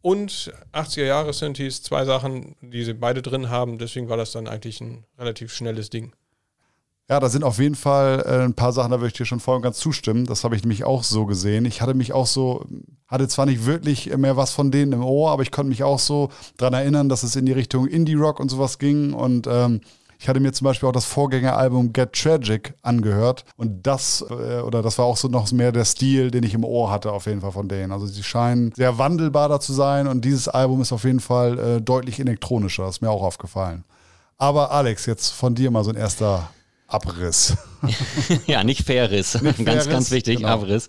und 0.00 0.52
80er 0.72 1.04
Jahre 1.04 1.32
Synthes, 1.32 1.82
zwei 1.82 2.04
Sachen, 2.04 2.56
die 2.60 2.84
sie 2.84 2.94
beide 2.94 3.22
drin 3.22 3.48
haben, 3.48 3.78
deswegen 3.78 4.08
war 4.08 4.16
das 4.16 4.32
dann 4.32 4.48
eigentlich 4.48 4.80
ein 4.80 5.04
relativ 5.18 5.52
schnelles 5.52 5.90
Ding. 5.90 6.12
Ja, 7.08 7.20
da 7.20 7.28
sind 7.28 7.44
auf 7.44 7.58
jeden 7.58 7.74
Fall 7.74 8.24
äh, 8.26 8.44
ein 8.44 8.54
paar 8.54 8.72
Sachen, 8.72 8.90
da 8.90 8.98
würde 8.98 9.08
ich 9.08 9.12
dir 9.12 9.26
schon 9.26 9.40
voll 9.40 9.56
und 9.56 9.62
ganz 9.62 9.78
zustimmen. 9.78 10.24
Das 10.24 10.42
habe 10.42 10.56
ich 10.56 10.62
nämlich 10.62 10.84
auch 10.84 11.02
so 11.02 11.26
gesehen. 11.26 11.66
Ich 11.66 11.82
hatte 11.82 11.92
mich 11.92 12.14
auch 12.14 12.26
so, 12.26 12.64
hatte 13.08 13.28
zwar 13.28 13.44
nicht 13.44 13.66
wirklich 13.66 14.16
mehr 14.16 14.38
was 14.38 14.52
von 14.52 14.70
denen 14.70 14.92
im 14.92 15.04
Ohr, 15.04 15.30
aber 15.30 15.42
ich 15.42 15.50
konnte 15.50 15.68
mich 15.68 15.82
auch 15.82 15.98
so 15.98 16.30
daran 16.56 16.72
erinnern, 16.72 17.10
dass 17.10 17.22
es 17.22 17.36
in 17.36 17.44
die 17.44 17.52
Richtung 17.52 17.86
Indie-Rock 17.86 18.40
und 18.40 18.48
sowas 18.48 18.78
ging. 18.78 19.12
Und 19.12 19.46
ähm, 19.46 19.82
ich 20.18 20.28
hatte 20.30 20.40
mir 20.40 20.54
zum 20.54 20.64
Beispiel 20.64 20.88
auch 20.88 20.94
das 20.94 21.04
Vorgängeralbum 21.04 21.92
Get 21.92 22.14
Tragic 22.14 22.72
angehört. 22.80 23.44
Und 23.58 23.86
das, 23.86 24.24
äh, 24.30 24.62
oder 24.62 24.80
das 24.80 24.96
war 24.96 25.04
auch 25.04 25.18
so 25.18 25.28
noch 25.28 25.52
mehr 25.52 25.72
der 25.72 25.84
Stil, 25.84 26.30
den 26.30 26.42
ich 26.42 26.54
im 26.54 26.64
Ohr 26.64 26.90
hatte, 26.90 27.12
auf 27.12 27.26
jeden 27.26 27.42
Fall 27.42 27.52
von 27.52 27.68
denen. 27.68 27.92
Also 27.92 28.06
sie 28.06 28.22
scheinen 28.22 28.72
sehr 28.74 28.96
wandelbar 28.96 29.50
da 29.50 29.60
zu 29.60 29.74
sein 29.74 30.06
und 30.06 30.24
dieses 30.24 30.48
Album 30.48 30.80
ist 30.80 30.92
auf 30.92 31.04
jeden 31.04 31.20
Fall 31.20 31.58
äh, 31.58 31.80
deutlich 31.82 32.18
elektronischer. 32.18 32.84
Das 32.84 32.96
ist 32.96 33.02
mir 33.02 33.10
auch 33.10 33.22
aufgefallen. 33.22 33.84
Aber 34.38 34.70
Alex, 34.70 35.04
jetzt 35.04 35.32
von 35.32 35.54
dir 35.54 35.70
mal 35.70 35.84
so 35.84 35.90
ein 35.90 35.96
erster 35.96 36.48
Abriss. 36.94 37.56
ja, 38.46 38.62
nicht 38.62 38.86
Fairriss. 38.86 39.40
Nicht 39.42 39.64
ganz, 39.64 39.88
ganz 39.88 40.10
wichtig, 40.10 40.36
genau. 40.36 40.48
Abriss. 40.48 40.88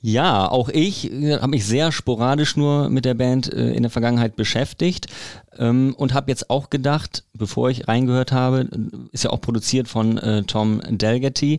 Ja, 0.00 0.48
auch 0.48 0.68
ich 0.68 1.12
äh, 1.12 1.34
habe 1.34 1.48
mich 1.48 1.66
sehr 1.66 1.90
sporadisch 1.90 2.56
nur 2.56 2.88
mit 2.88 3.04
der 3.04 3.14
Band 3.14 3.52
äh, 3.52 3.72
in 3.72 3.82
der 3.82 3.90
Vergangenheit 3.90 4.36
beschäftigt 4.36 5.08
ähm, 5.58 5.94
und 5.98 6.14
habe 6.14 6.30
jetzt 6.30 6.50
auch 6.50 6.70
gedacht, 6.70 7.24
bevor 7.32 7.68
ich 7.68 7.88
reingehört 7.88 8.30
habe, 8.30 8.68
ist 9.10 9.24
ja 9.24 9.30
auch 9.30 9.40
produziert 9.40 9.88
von 9.88 10.16
äh, 10.18 10.44
Tom 10.44 10.80
Delgety, 10.88 11.58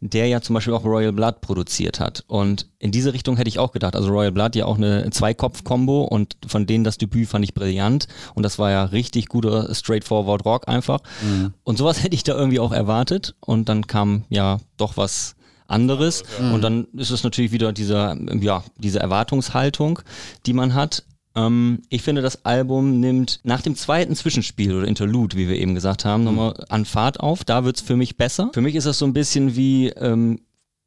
der 0.00 0.28
ja 0.28 0.40
zum 0.40 0.54
Beispiel 0.54 0.72
auch 0.72 0.84
Royal 0.84 1.12
Blood 1.12 1.40
produziert 1.40 1.98
hat. 1.98 2.22
Und 2.28 2.68
in 2.78 2.92
diese 2.92 3.12
Richtung 3.12 3.36
hätte 3.36 3.48
ich 3.48 3.58
auch 3.58 3.72
gedacht. 3.72 3.96
Also 3.96 4.08
Royal 4.10 4.32
Blood 4.32 4.54
ja 4.54 4.66
auch 4.66 4.76
eine 4.76 5.10
Zweikopf-Kombo 5.10 6.04
und 6.04 6.36
von 6.46 6.66
denen 6.66 6.84
das 6.84 6.96
Debüt 6.96 7.28
fand 7.28 7.44
ich 7.44 7.54
brillant 7.54 8.06
und 8.34 8.44
das 8.44 8.60
war 8.60 8.70
ja 8.70 8.84
richtig 8.84 9.26
guter 9.26 9.74
Straightforward 9.74 10.44
Rock 10.44 10.68
einfach. 10.68 11.00
Mhm. 11.22 11.54
Und 11.64 11.76
sowas 11.76 12.04
hätte 12.04 12.14
ich 12.14 12.22
da 12.22 12.36
irgendwie 12.36 12.60
auch 12.60 12.72
erwartet 12.72 13.34
und 13.40 13.68
dann 13.68 13.88
kam 13.88 14.24
ja 14.28 14.60
doch 14.76 14.96
was 14.96 15.34
anderes. 15.70 16.24
Ja. 16.40 16.52
Und 16.52 16.62
dann 16.62 16.86
ist 16.94 17.10
es 17.10 17.22
natürlich 17.22 17.52
wieder 17.52 17.72
dieser, 17.72 18.16
ja, 18.40 18.64
diese 18.78 19.00
Erwartungshaltung, 19.00 20.00
die 20.46 20.52
man 20.52 20.74
hat. 20.74 21.04
Ähm, 21.34 21.82
ich 21.88 22.02
finde, 22.02 22.22
das 22.22 22.44
Album 22.44 23.00
nimmt 23.00 23.40
nach 23.44 23.62
dem 23.62 23.76
zweiten 23.76 24.14
Zwischenspiel 24.14 24.74
oder 24.74 24.88
Interlude, 24.88 25.36
wie 25.36 25.48
wir 25.48 25.56
eben 25.56 25.74
gesagt 25.74 26.04
haben, 26.04 26.22
mhm. 26.22 26.26
nochmal 26.26 26.64
an 26.68 26.84
Fahrt 26.84 27.20
auf. 27.20 27.44
Da 27.44 27.64
wird 27.64 27.76
es 27.76 27.82
für 27.82 27.96
mich 27.96 28.16
besser. 28.16 28.50
Für 28.52 28.60
mich 28.60 28.74
ist 28.74 28.86
das 28.86 28.98
so 28.98 29.06
ein 29.06 29.12
bisschen 29.12 29.56
wie 29.56 29.88
ähm, 29.88 30.40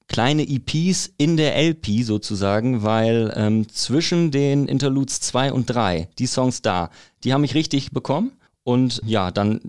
kleine 0.07 0.47
EPs 0.47 1.11
in 1.17 1.37
der 1.37 1.55
LP 1.57 2.03
sozusagen, 2.03 2.83
weil 2.83 3.33
ähm, 3.35 3.67
zwischen 3.69 4.31
den 4.31 4.67
Interludes 4.67 5.21
2 5.21 5.53
und 5.53 5.67
3, 5.67 6.09
die 6.19 6.27
Songs 6.27 6.61
da, 6.61 6.89
die 7.23 7.33
haben 7.33 7.41
mich 7.41 7.55
richtig 7.55 7.91
bekommen. 7.91 8.33
Und 8.63 9.01
ja, 9.05 9.31
dann 9.31 9.59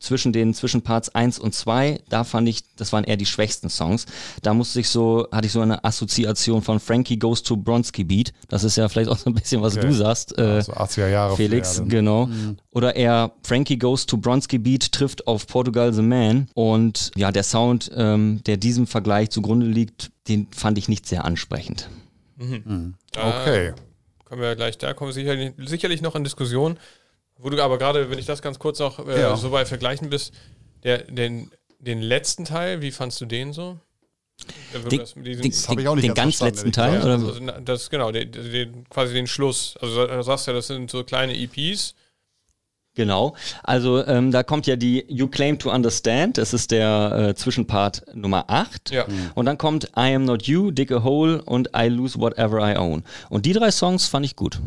zwischen 0.00 0.32
den 0.32 0.54
Zwischenparts 0.54 1.14
1 1.14 1.38
und 1.38 1.54
2, 1.54 2.00
da 2.08 2.24
fand 2.24 2.48
ich, 2.48 2.62
das 2.76 2.92
waren 2.92 3.04
eher 3.04 3.16
die 3.16 3.26
schwächsten 3.26 3.68
Songs. 3.68 4.06
Da 4.42 4.54
musste 4.54 4.80
ich 4.80 4.88
so, 4.88 5.28
hatte 5.30 5.46
ich 5.46 5.52
so 5.52 5.60
eine 5.60 5.84
Assoziation 5.84 6.62
von 6.62 6.80
Frankie 6.80 7.18
Goes 7.18 7.42
to 7.42 7.56
Bronski 7.56 8.04
Beat. 8.04 8.32
Das 8.48 8.64
ist 8.64 8.76
ja 8.76 8.88
vielleicht 8.88 9.10
auch 9.10 9.18
so 9.18 9.30
ein 9.30 9.34
bisschen, 9.34 9.62
was 9.62 9.76
okay. 9.76 9.86
du 9.86 9.94
sagst. 9.94 10.36
Äh, 10.38 10.42
also 10.42 10.72
80er 10.72 11.08
Jahre. 11.08 11.36
Felix, 11.36 11.82
genau. 11.86 12.26
Mhm. 12.26 12.56
Oder 12.70 12.96
eher 12.96 13.32
Frankie 13.42 13.78
Goes 13.78 14.06
to 14.06 14.16
Bronski 14.16 14.58
Beat 14.58 14.92
trifft 14.92 15.26
auf 15.26 15.46
Portugal 15.46 15.92
the 15.92 16.02
Man. 16.02 16.48
Und 16.54 17.10
ja, 17.16 17.30
der 17.30 17.42
Sound, 17.42 17.90
ähm, 17.94 18.42
der 18.46 18.56
diesem 18.56 18.86
Vergleich 18.86 19.30
zugrunde 19.30 19.66
liegt, 19.66 20.10
den 20.28 20.48
fand 20.50 20.78
ich 20.78 20.88
nicht 20.88 21.06
sehr 21.06 21.24
ansprechend. 21.24 21.88
Mhm. 22.36 22.62
Mhm. 22.64 22.94
Okay. 23.16 23.66
Äh, 23.68 23.74
kommen 24.24 24.42
wir 24.42 24.56
gleich, 24.56 24.78
da 24.78 24.94
kommen 24.94 25.08
wir 25.08 25.14
sicherlich, 25.14 25.52
sicherlich 25.58 26.02
noch 26.02 26.14
in 26.14 26.24
Diskussion. 26.24 26.78
Wo 27.42 27.50
du 27.50 27.62
aber 27.62 27.78
gerade, 27.78 28.10
wenn 28.10 28.18
ich 28.18 28.26
das 28.26 28.42
ganz 28.42 28.58
kurz 28.58 28.78
noch 28.78 29.06
äh, 29.06 29.20
ja. 29.20 29.36
so 29.36 29.50
bei 29.50 29.64
vergleichen 29.64 30.10
bist, 30.10 30.32
der, 30.82 30.98
den, 30.98 31.50
den 31.78 32.02
letzten 32.02 32.44
Teil, 32.44 32.82
wie 32.82 32.90
fandst 32.90 33.20
du 33.20 33.26
den 33.26 33.52
so? 33.52 33.78
Den, 34.90 35.00
das, 35.00 35.14
diesen, 35.14 35.42
den, 35.42 35.76
den, 35.76 35.86
den, 35.86 36.00
den 36.00 36.14
ganz 36.14 36.40
letzten 36.40 36.72
Teil? 36.72 37.02
Oder? 37.02 37.12
Also, 37.12 37.40
das, 37.64 37.90
genau, 37.90 38.10
den, 38.10 38.88
quasi 38.88 39.14
den 39.14 39.26
Schluss. 39.26 39.76
Also 39.80 40.06
du 40.06 40.22
sagst 40.22 40.46
ja, 40.46 40.52
das 40.52 40.66
sind 40.66 40.90
so 40.90 41.04
kleine 41.04 41.36
EPs. 41.36 41.94
Genau, 42.94 43.36
also 43.62 44.04
ähm, 44.04 44.32
da 44.32 44.42
kommt 44.42 44.66
ja 44.66 44.74
die 44.74 45.04
You 45.08 45.28
Claim 45.28 45.58
to 45.58 45.70
Understand, 45.70 46.38
das 46.38 46.52
ist 46.52 46.72
der 46.72 47.28
äh, 47.30 47.34
Zwischenpart 47.34 48.02
Nummer 48.14 48.46
8. 48.48 48.90
Ja. 48.90 49.06
Mhm. 49.06 49.30
Und 49.34 49.46
dann 49.46 49.58
kommt 49.58 49.84
I 49.96 50.14
Am 50.14 50.24
Not 50.24 50.42
You, 50.42 50.72
Dig 50.72 50.90
a 50.90 51.04
Hole 51.04 51.40
und 51.42 51.70
I 51.76 51.86
Lose 51.86 52.18
Whatever 52.18 52.58
I 52.68 52.76
Own. 52.76 53.04
Und 53.28 53.46
die 53.46 53.52
drei 53.52 53.70
Songs 53.70 54.08
fand 54.08 54.26
ich 54.26 54.34
gut. 54.34 54.58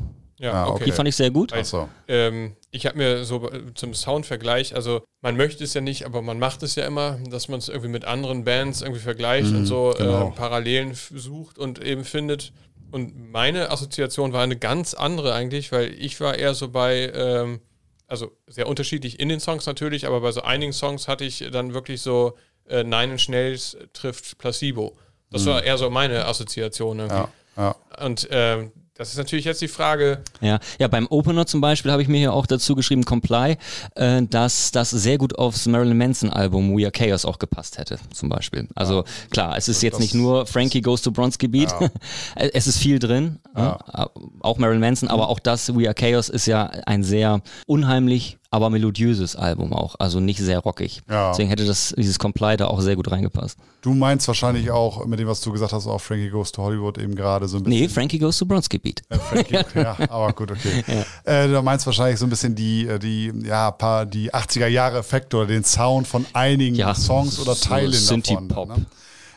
Ja, 0.43 0.65
ah, 0.65 0.67
okay. 0.67 0.83
Die 0.83 0.91
fand 0.91 1.07
ich 1.07 1.15
sehr 1.15 1.31
gut. 1.31 1.53
Weil, 1.53 1.63
so. 1.63 1.87
ähm, 2.09 2.57
ich 2.69 2.85
habe 2.85 2.97
mir 2.97 3.23
so 3.23 3.49
zum 3.75 3.93
Soundvergleich, 3.93 4.75
also 4.75 5.01
man 5.21 5.37
möchte 5.37 5.63
es 5.63 5.73
ja 5.73 5.79
nicht, 5.79 6.05
aber 6.05 6.21
man 6.21 6.37
macht 6.37 6.63
es 6.63 6.75
ja 6.75 6.85
immer, 6.85 7.17
dass 7.29 7.47
man 7.47 7.59
es 7.59 7.69
irgendwie 7.69 7.87
mit 7.87 8.03
anderen 8.03 8.43
Bands 8.43 8.81
irgendwie 8.81 8.99
vergleicht 8.99 9.51
mhm, 9.51 9.59
und 9.59 9.65
so 9.67 9.93
genau. 9.97 10.27
äh, 10.27 10.31
Parallelen 10.31 10.95
sucht 10.95 11.57
und 11.57 11.81
eben 11.81 12.03
findet. 12.03 12.51
Und 12.91 13.31
meine 13.31 13.71
Assoziation 13.71 14.33
war 14.33 14.43
eine 14.43 14.57
ganz 14.57 14.93
andere 14.93 15.33
eigentlich, 15.33 15.71
weil 15.71 15.93
ich 15.93 16.19
war 16.19 16.37
eher 16.37 16.53
so 16.55 16.67
bei, 16.67 17.09
ähm, 17.15 17.61
also 18.07 18.33
sehr 18.45 18.67
unterschiedlich 18.67 19.21
in 19.21 19.29
den 19.29 19.39
Songs 19.39 19.65
natürlich, 19.65 20.05
aber 20.05 20.19
bei 20.19 20.33
so 20.33 20.41
einigen 20.41 20.73
Songs 20.73 21.07
hatte 21.07 21.23
ich 21.23 21.47
dann 21.53 21.73
wirklich 21.73 22.01
so 22.01 22.35
äh, 22.67 22.83
Nine 22.83 23.13
Inch 23.13 23.29
Nails 23.29 23.77
trifft 23.93 24.37
Placebo. 24.39 24.97
Das 25.31 25.45
mhm. 25.45 25.51
war 25.51 25.63
eher 25.63 25.77
so 25.77 25.89
meine 25.89 26.25
Assoziation 26.25 26.99
irgendwie. 26.99 27.15
Ja, 27.15 27.29
ja. 27.55 28.05
Und 28.05 28.29
äh, 28.29 28.69
das 28.95 29.09
ist 29.09 29.17
natürlich 29.17 29.45
jetzt 29.45 29.61
die 29.61 29.67
Frage. 29.67 30.21
Ja, 30.39 30.59
ja 30.79 30.87
beim 30.87 31.07
Opener 31.07 31.47
zum 31.47 31.61
Beispiel 31.61 31.91
habe 31.91 32.03
ich 32.03 32.07
mir 32.07 32.17
hier 32.17 32.33
auch 32.33 32.45
dazu 32.45 32.75
geschrieben, 32.75 33.05
Comply, 33.05 33.57
äh, 33.95 34.21
dass 34.21 34.71
das 34.71 34.91
sehr 34.91 35.17
gut 35.17 35.37
aufs 35.37 35.65
Marilyn 35.65 35.97
Manson 35.97 36.29
Album 36.29 36.77
We 36.77 36.83
Are 36.83 36.91
Chaos 36.91 37.25
auch 37.25 37.39
gepasst 37.39 37.79
hätte, 37.79 37.97
zum 38.13 38.29
Beispiel. 38.29 38.67
Also 38.75 38.97
ja, 38.97 39.03
klar, 39.31 39.57
es 39.57 39.67
ist 39.67 39.81
jetzt 39.81 39.99
nicht 39.99 40.13
nur 40.13 40.45
Frankie 40.45 40.81
Goes 40.81 41.01
to 41.01 41.11
Bronski 41.11 41.47
Beat, 41.47 41.73
ja. 41.79 41.89
es 42.35 42.67
ist 42.67 42.77
viel 42.77 42.99
drin, 42.99 43.39
ja. 43.57 43.79
äh, 43.93 44.05
auch 44.41 44.59
Marilyn 44.59 44.81
Manson, 44.81 45.09
aber 45.09 45.27
auch 45.29 45.39
das 45.39 45.75
We 45.75 45.87
Are 45.87 45.95
Chaos 45.95 46.29
ist 46.29 46.45
ja 46.45 46.65
ein 46.85 47.03
sehr 47.03 47.41
unheimlich 47.65 48.37
aber 48.53 48.69
melodiöses 48.69 49.35
Album 49.35 49.73
auch, 49.73 49.95
also 49.97 50.19
nicht 50.19 50.39
sehr 50.39 50.59
rockig. 50.59 51.01
Ja. 51.09 51.31
Deswegen 51.31 51.49
hätte 51.49 51.65
das, 51.65 51.91
dieses 51.97 52.19
Comply 52.19 52.55
da 52.55 52.67
auch 52.67 52.81
sehr 52.81 52.95
gut 52.95 53.09
reingepasst. 53.09 53.57
Du 53.81 53.95
meinst 53.95 54.27
wahrscheinlich 54.27 54.69
auch 54.69 55.07
mit 55.07 55.19
dem, 55.19 55.27
was 55.27 55.41
du 55.41 55.51
gesagt 55.51 55.73
hast, 55.73 55.87
auch 55.87 55.99
Frankie 55.99 56.29
Goes 56.29 56.51
to 56.51 56.61
Hollywood 56.61 56.99
eben 56.99 57.15
gerade 57.15 57.47
so 57.47 57.57
ein 57.57 57.63
bisschen. 57.63 57.81
Nee, 57.81 57.89
Frankie 57.89 58.19
Goes 58.19 58.37
to 58.37 58.45
Bronski 58.45 58.77
Beat. 58.77 59.01
Äh, 59.09 59.17
Frankie, 59.17 59.57
ja, 59.79 59.97
aber 60.07 60.33
gut, 60.33 60.51
okay. 60.51 60.83
Ja. 61.25 61.43
Äh, 61.45 61.47
du 61.47 61.63
meinst 61.63 61.87
wahrscheinlich 61.87 62.19
so 62.19 62.27
ein 62.27 62.29
bisschen 62.29 62.53
die, 62.53 62.87
äh, 62.87 62.99
die, 62.99 63.33
ja, 63.43 63.71
paar, 63.71 64.05
die 64.05 64.31
80er 64.31 64.67
Jahre 64.67 64.99
Effekte 64.99 65.37
oder 65.37 65.47
den 65.47 65.63
Sound 65.63 66.07
von 66.07 66.23
einigen 66.33 66.75
ja, 66.75 66.93
Songs 66.93 67.39
oder 67.39 67.55
Teilen 67.55 67.91
so 67.91 68.15
davon. 68.17 68.47
Pop. 68.49 68.69
Ne? 68.69 68.85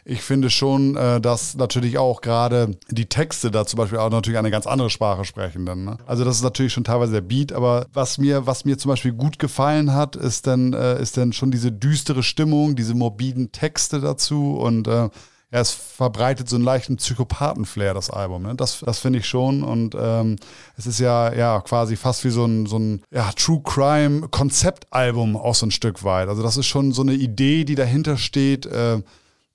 Ich 0.09 0.23
finde 0.23 0.51
schon, 0.51 0.97
äh, 0.97 1.21
dass 1.21 1.57
natürlich 1.57 1.99
auch 1.99 2.21
gerade 2.21 2.79
die 2.89 3.07
Texte 3.07 3.51
da 3.51 3.67
zum 3.67 3.79
Beispiel 3.79 3.99
auch 3.99 4.11
natürlich 4.11 4.39
eine 4.39 4.53
ganz 4.53 4.67
andere 4.67 4.89
Sprache 4.89 5.25
sprechen 5.25 5.67
dann. 5.67 5.85
Ne? 5.85 5.99
Also 6.07 6.25
das 6.25 6.37
ist 6.37 6.43
natürlich 6.45 6.73
schon 6.73 6.85
teilweise 6.85 7.13
der 7.13 7.23
Beat, 7.23 7.53
aber 7.53 7.87
was 7.93 8.17
mir, 8.17 8.47
was 8.47 8.65
mir 8.65 8.79
zum 8.79 8.91
Beispiel 8.91 9.13
gut 9.13 9.41
gefallen 9.41 9.93
hat, 9.93 10.15
ist 10.15 10.47
dann, 10.47 10.73
äh, 10.75 11.03
ist 11.03 11.17
dann 11.17 11.33
schon 11.33 11.51
diese 11.51 11.73
düstere 11.73 12.23
Stimmung, 12.23 12.77
diese 12.77 12.95
morbiden 12.95 13.51
Texte 13.51 14.01
dazu 14.01 14.57
und 14.57 14.87
äh, 14.87 15.09
ja, 15.53 15.61
es 15.61 15.73
verbreitet 15.73 16.49
so 16.49 16.57
einen 16.57 16.65
leichten 16.65 16.97
Psychopathen-Flair, 16.97 17.95
das 17.95 18.11
Album. 18.11 18.43
Ne? 18.43 18.55
Das, 18.57 18.81
das 18.85 18.99
finde 18.99 19.21
ich 19.21 19.27
schon. 19.27 19.63
Und 19.63 19.97
ähm, 19.99 20.37
es 20.77 20.87
ist 20.87 20.99
ja, 20.99 21.33
ja 21.33 21.61
quasi 21.61 21.95
fast 21.95 22.25
wie 22.25 22.31
so 22.31 22.45
ein, 22.45 22.67
so 22.67 22.79
ein 22.79 23.03
ja, 23.13 23.31
True 23.33 23.61
Crime-Konzeptalbum 23.63 25.37
auch 25.37 25.55
so 25.55 25.67
ein 25.67 25.71
Stück 25.71 26.03
weit. 26.03 26.29
Also 26.29 26.43
das 26.43 26.57
ist 26.57 26.67
schon 26.67 26.91
so 26.91 27.03
eine 27.03 27.15
Idee, 27.15 27.65
die 27.65 27.77
dahinter 27.77 28.17
steht. 28.17 28.67
Äh, 28.67 29.03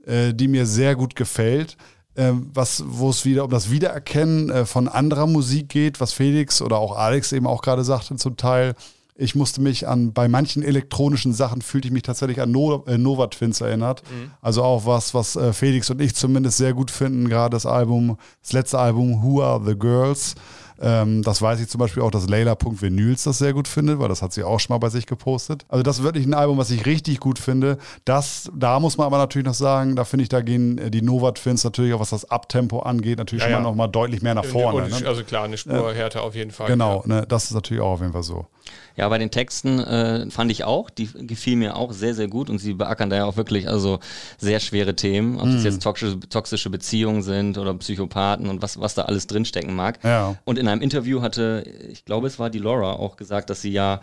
äh, 0.05 0.33
die 0.33 0.47
mir 0.47 0.65
sehr 0.65 0.95
gut 0.95 1.15
gefällt. 1.15 1.77
Äh, 2.15 2.33
was, 2.53 2.83
wo 2.85 3.09
es 3.09 3.23
wieder 3.23 3.45
um 3.45 3.51
das 3.51 3.71
Wiedererkennen 3.71 4.49
äh, 4.49 4.65
von 4.65 4.89
anderer 4.89 5.27
Musik 5.27 5.69
geht, 5.69 6.01
was 6.01 6.11
Felix 6.11 6.61
oder 6.61 6.77
auch 6.77 6.97
Alex 6.97 7.31
eben 7.31 7.47
auch 7.47 7.61
gerade 7.61 7.85
sagte 7.85 8.17
zum 8.17 8.35
Teil. 8.35 8.75
Ich 9.15 9.35
musste 9.35 9.61
mich 9.61 9.87
an, 9.87 10.11
bei 10.11 10.27
manchen 10.27 10.61
elektronischen 10.61 11.33
Sachen 11.33 11.61
fühlte 11.61 11.87
ich 11.87 11.93
mich 11.93 12.03
tatsächlich 12.03 12.41
an 12.41 12.51
no, 12.51 12.83
äh, 12.85 12.97
Nova 12.97 13.27
Twins 13.27 13.61
erinnert. 13.61 14.03
Mhm. 14.09 14.31
Also 14.41 14.61
auch 14.63 14.85
was, 14.85 15.13
was 15.13 15.37
äh, 15.37 15.53
Felix 15.53 15.89
und 15.89 16.01
ich 16.01 16.13
zumindest 16.13 16.57
sehr 16.57 16.73
gut 16.73 16.91
finden, 16.91 17.29
gerade 17.29 17.55
das 17.55 17.65
Album, 17.65 18.17
das 18.41 18.51
letzte 18.51 18.79
Album 18.79 19.23
Who 19.23 19.41
Are 19.41 19.61
the 19.65 19.77
Girls. 19.77 20.35
Ähm, 20.81 21.21
das 21.21 21.41
weiß 21.41 21.59
ich 21.61 21.67
zum 21.69 21.79
Beispiel 21.79 22.01
auch, 22.01 22.11
dass 22.11 22.27
Layla.vinyls 22.27 23.23
das 23.23 23.37
sehr 23.37 23.53
gut 23.53 23.67
findet, 23.67 23.99
weil 23.99 24.09
das 24.09 24.21
hat 24.21 24.33
sie 24.33 24.43
auch 24.43 24.59
schon 24.59 24.73
mal 24.73 24.79
bei 24.79 24.89
sich 24.89 25.05
gepostet. 25.05 25.65
Also 25.69 25.83
das 25.83 25.99
ist 25.99 26.03
wirklich 26.03 26.25
ein 26.25 26.33
Album, 26.33 26.57
was 26.57 26.71
ich 26.71 26.85
richtig 26.85 27.19
gut 27.19 27.37
finde. 27.37 27.77
Das, 28.03 28.49
da 28.55 28.79
muss 28.79 28.97
man 28.97 29.05
aber 29.05 29.17
natürlich 29.17 29.45
noch 29.45 29.53
sagen, 29.53 29.95
da 29.95 30.03
finde 30.05 30.23
ich, 30.23 30.29
da 30.29 30.41
gehen 30.41 30.77
äh, 30.77 30.89
die 30.89 31.01
Nova 31.01 31.31
Twins 31.33 31.63
natürlich 31.63 31.93
auch, 31.93 31.99
was 31.99 32.09
das 32.09 32.29
Abtempo 32.29 32.79
angeht, 32.79 33.19
natürlich 33.19 33.43
ja, 33.43 33.49
schon 33.49 33.53
ja. 33.53 33.59
mal 33.59 33.69
noch 33.69 33.75
mal 33.75 33.87
deutlich 33.87 34.21
mehr 34.21 34.33
nach 34.33 34.45
vorne. 34.45 34.89
Ne? 34.89 35.07
Also 35.07 35.23
klar, 35.23 35.43
eine 35.43 35.57
Spurhärte 35.57 36.21
auf 36.21 36.35
jeden 36.35 36.51
Fall. 36.51 36.67
Genau, 36.67 37.03
ne, 37.05 37.25
das 37.27 37.45
ist 37.45 37.53
natürlich 37.53 37.81
auch 37.81 37.93
auf 37.93 38.01
jeden 38.01 38.13
Fall 38.13 38.23
so. 38.23 38.47
Ja, 38.95 39.07
bei 39.09 39.17
den 39.17 39.31
Texten 39.31 39.79
äh, 39.79 40.29
fand 40.29 40.51
ich 40.51 40.63
auch, 40.63 40.89
die 40.89 41.07
gefiel 41.07 41.55
mir 41.55 41.75
auch 41.75 41.93
sehr, 41.93 42.13
sehr 42.13 42.27
gut 42.27 42.49
und 42.49 42.59
sie 42.59 42.73
beackern 42.73 43.09
da 43.09 43.15
ja 43.15 43.25
auch 43.25 43.37
wirklich 43.37 43.67
also 43.67 43.99
sehr 44.37 44.59
schwere 44.59 44.95
Themen, 44.95 45.39
ob 45.39 45.47
mm. 45.47 45.53
das 45.55 45.63
jetzt 45.63 45.83
toxische, 45.83 46.19
toxische 46.19 46.69
Beziehungen 46.69 47.23
sind 47.23 47.57
oder 47.57 47.73
Psychopathen 47.75 48.47
und 48.47 48.61
was, 48.61 48.79
was 48.79 48.93
da 48.93 49.03
alles 49.03 49.27
drinstecken 49.27 49.75
mag. 49.75 49.99
Ja. 50.03 50.35
Und 50.43 50.59
in 50.59 50.67
einem 50.67 50.81
Interview 50.81 51.21
hatte, 51.21 51.63
ich 51.89 52.05
glaube, 52.05 52.27
es 52.27 52.37
war 52.37 52.49
die 52.49 52.59
Laura 52.59 52.93
auch 52.93 53.15
gesagt, 53.15 53.49
dass 53.49 53.61
sie 53.61 53.71
ja 53.71 54.01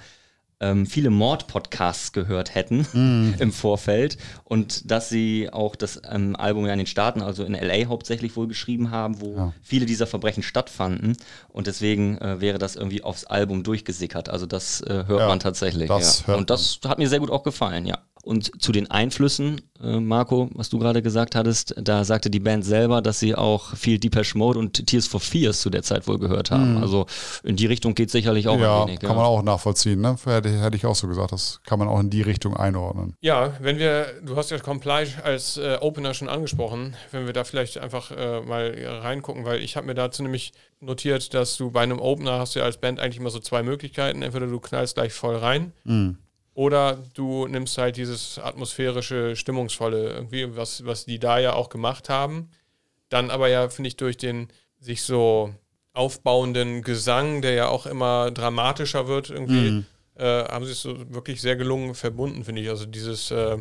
ähm, 0.60 0.86
viele 0.86 1.10
Mord-Podcasts 1.10 2.12
gehört 2.12 2.54
hätten 2.54 2.86
mm. 2.92 3.34
im 3.38 3.52
Vorfeld 3.52 4.18
und 4.44 4.90
dass 4.90 5.08
sie 5.08 5.50
auch 5.52 5.76
das 5.76 6.00
ähm, 6.10 6.34
Album 6.36 6.66
ja 6.66 6.72
in 6.72 6.78
den 6.78 6.86
Staaten, 6.86 7.22
also 7.22 7.44
in 7.44 7.54
LA 7.54 7.86
hauptsächlich 7.86 8.36
wohl 8.36 8.48
geschrieben 8.48 8.90
haben, 8.90 9.20
wo 9.20 9.36
ja. 9.36 9.52
viele 9.62 9.86
dieser 9.86 10.06
Verbrechen 10.06 10.42
stattfanden 10.42 11.16
und 11.48 11.66
deswegen 11.66 12.18
äh, 12.18 12.40
wäre 12.40 12.58
das 12.58 12.76
irgendwie 12.76 13.02
aufs 13.02 13.24
Album 13.24 13.62
durchgesickert. 13.62 14.28
Also 14.28 14.46
das 14.46 14.80
äh, 14.80 15.04
hört 15.06 15.20
ja, 15.20 15.28
man 15.28 15.40
tatsächlich. 15.40 15.88
Das 15.88 16.24
ja. 16.26 16.34
Und 16.34 16.50
das 16.50 16.80
hat 16.86 16.98
mir 16.98 17.08
sehr 17.08 17.20
gut 17.20 17.30
auch 17.30 17.42
gefallen, 17.42 17.86
ja. 17.86 17.98
Und 18.22 18.62
zu 18.62 18.72
den 18.72 18.90
Einflüssen, 18.90 19.60
äh, 19.82 20.00
Marco, 20.00 20.50
was 20.52 20.68
du 20.68 20.78
gerade 20.78 21.02
gesagt 21.02 21.34
hattest, 21.34 21.74
da 21.80 22.04
sagte 22.04 22.30
die 22.30 22.40
Band 22.40 22.64
selber, 22.64 23.00
dass 23.00 23.20
sie 23.20 23.34
auch 23.34 23.76
viel 23.76 23.98
Deepesh 23.98 24.34
Mode 24.34 24.58
und 24.58 24.86
Tears 24.86 25.06
for 25.06 25.20
Fears 25.20 25.60
zu 25.60 25.70
der 25.70 25.82
Zeit 25.82 26.06
wohl 26.08 26.18
gehört 26.18 26.50
haben. 26.50 26.76
Mhm. 26.76 26.82
Also 26.82 27.06
in 27.44 27.56
die 27.56 27.66
Richtung 27.66 27.94
geht 27.94 28.10
sicherlich 28.10 28.48
auch 28.48 28.58
ja, 28.58 28.82
ein 28.82 28.88
wenig. 28.88 29.00
Kann 29.00 29.10
ja. 29.10 29.16
man 29.16 29.24
auch 29.26 29.42
nachvollziehen, 29.42 30.00
ne? 30.00 30.16
Hätte, 30.24 30.50
hätte, 30.60 30.76
ich 30.76 30.86
auch 30.86 30.94
so 30.94 31.06
gesagt. 31.06 31.32
Das 31.32 31.60
kann 31.64 31.78
man 31.78 31.88
auch 31.88 32.00
in 32.00 32.10
die 32.10 32.22
Richtung 32.22 32.56
einordnen. 32.56 33.14
Ja, 33.20 33.54
wenn 33.60 33.78
wir, 33.78 34.06
du 34.22 34.36
hast 34.36 34.50
ja 34.50 34.58
Comply 34.58 35.06
als 35.22 35.56
äh, 35.56 35.78
Opener 35.80 36.14
schon 36.14 36.28
angesprochen, 36.28 36.96
wenn 37.12 37.26
wir 37.26 37.32
da 37.32 37.44
vielleicht 37.44 37.78
einfach 37.78 38.10
äh, 38.10 38.40
mal 38.40 38.74
reingucken, 39.02 39.44
weil 39.44 39.60
ich 39.60 39.76
habe 39.76 39.86
mir 39.86 39.94
dazu 39.94 40.22
nämlich 40.22 40.52
notiert, 40.80 41.34
dass 41.34 41.56
du 41.56 41.70
bei 41.70 41.82
einem 41.82 42.00
Opener 42.00 42.38
hast 42.38 42.54
du 42.54 42.60
ja 42.60 42.64
als 42.64 42.78
Band 42.78 43.00
eigentlich 43.00 43.18
immer 43.18 43.30
so 43.30 43.38
zwei 43.38 43.62
Möglichkeiten. 43.62 44.22
Entweder 44.22 44.46
du 44.46 44.60
knallst 44.60 44.96
gleich 44.96 45.12
voll 45.12 45.36
rein. 45.36 45.72
Mhm 45.84 46.18
oder 46.58 46.98
du 47.14 47.46
nimmst 47.46 47.78
halt 47.78 47.96
dieses 47.96 48.36
atmosphärische, 48.40 49.36
stimmungsvolle, 49.36 50.10
irgendwie, 50.10 50.56
was, 50.56 50.84
was 50.84 51.04
die 51.04 51.20
da 51.20 51.38
ja 51.38 51.52
auch 51.52 51.68
gemacht 51.68 52.08
haben. 52.08 52.50
Dann 53.10 53.30
aber 53.30 53.46
ja, 53.46 53.68
finde 53.68 53.86
ich, 53.86 53.96
durch 53.96 54.16
den 54.16 54.48
sich 54.80 55.04
so 55.04 55.54
aufbauenden 55.92 56.82
Gesang, 56.82 57.42
der 57.42 57.52
ja 57.52 57.68
auch 57.68 57.86
immer 57.86 58.32
dramatischer 58.32 59.06
wird, 59.06 59.30
irgendwie, 59.30 59.70
mhm. 59.70 59.86
äh, 60.16 60.46
haben 60.46 60.64
sie 60.64 60.72
es 60.72 60.82
so 60.82 60.96
wirklich 61.14 61.40
sehr 61.40 61.54
gelungen 61.54 61.94
verbunden, 61.94 62.42
finde 62.42 62.60
ich. 62.60 62.68
Also 62.68 62.86
dieses 62.86 63.30
äh, 63.30 63.58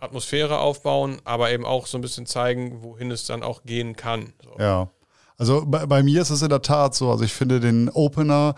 Atmosphäre 0.00 0.58
aufbauen, 0.58 1.18
aber 1.22 1.52
eben 1.52 1.64
auch 1.64 1.86
so 1.86 1.98
ein 1.98 2.00
bisschen 2.00 2.26
zeigen, 2.26 2.82
wohin 2.82 3.12
es 3.12 3.26
dann 3.26 3.44
auch 3.44 3.62
gehen 3.62 3.94
kann. 3.94 4.32
So. 4.42 4.56
Ja. 4.58 4.90
Also 5.38 5.64
bei, 5.64 5.86
bei, 5.86 6.02
mir 6.02 6.20
ist 6.20 6.30
es 6.30 6.42
in 6.42 6.48
der 6.48 6.62
Tat 6.62 6.96
so. 6.96 7.12
Also 7.12 7.22
ich 7.22 7.32
finde 7.32 7.60
den 7.60 7.90
Opener 7.90 8.56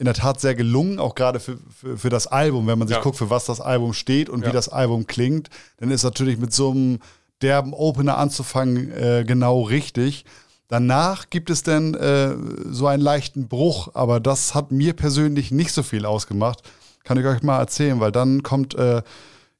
in 0.00 0.06
der 0.06 0.14
Tat 0.14 0.40
sehr 0.40 0.54
gelungen, 0.54 0.98
auch 0.98 1.14
gerade 1.14 1.40
für, 1.40 1.58
für, 1.78 1.98
für 1.98 2.08
das 2.08 2.26
Album, 2.26 2.66
wenn 2.66 2.78
man 2.78 2.88
sich 2.88 2.96
ja. 2.96 3.02
guckt, 3.02 3.18
für 3.18 3.28
was 3.28 3.44
das 3.44 3.60
Album 3.60 3.92
steht 3.92 4.30
und 4.30 4.40
ja. 4.40 4.48
wie 4.48 4.52
das 4.52 4.70
Album 4.70 5.06
klingt, 5.06 5.50
dann 5.76 5.90
ist 5.90 6.04
natürlich 6.04 6.38
mit 6.38 6.54
so 6.54 6.70
einem 6.70 7.00
derben 7.42 7.74
Opener 7.74 8.16
anzufangen 8.16 8.90
äh, 8.92 9.24
genau 9.26 9.60
richtig. 9.60 10.24
Danach 10.68 11.28
gibt 11.28 11.50
es 11.50 11.64
dann 11.64 11.92
äh, 11.92 12.34
so 12.70 12.86
einen 12.86 13.02
leichten 13.02 13.46
Bruch, 13.46 13.90
aber 13.92 14.20
das 14.20 14.54
hat 14.54 14.72
mir 14.72 14.94
persönlich 14.94 15.50
nicht 15.50 15.72
so 15.72 15.82
viel 15.82 16.06
ausgemacht. 16.06 16.62
Kann 17.04 17.18
ich 17.18 17.26
euch 17.26 17.42
mal 17.42 17.58
erzählen, 17.58 18.00
weil 18.00 18.10
dann 18.10 18.42
kommt 18.42 18.74
äh, 18.76 19.02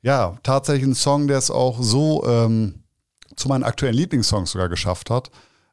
ja 0.01 0.39
tatsächlich 0.43 0.87
ein 0.87 0.95
Song, 0.95 1.29
der 1.29 1.37
es 1.37 1.51
auch 1.51 1.83
so 1.83 2.25
ähm, 2.27 2.77
zu 3.37 3.47
meinen 3.49 3.65
aktuellen 3.65 3.95
Lieblingssongs 3.95 4.53
sogar 4.53 4.71
geschafft 4.71 5.11
hat 5.11 5.31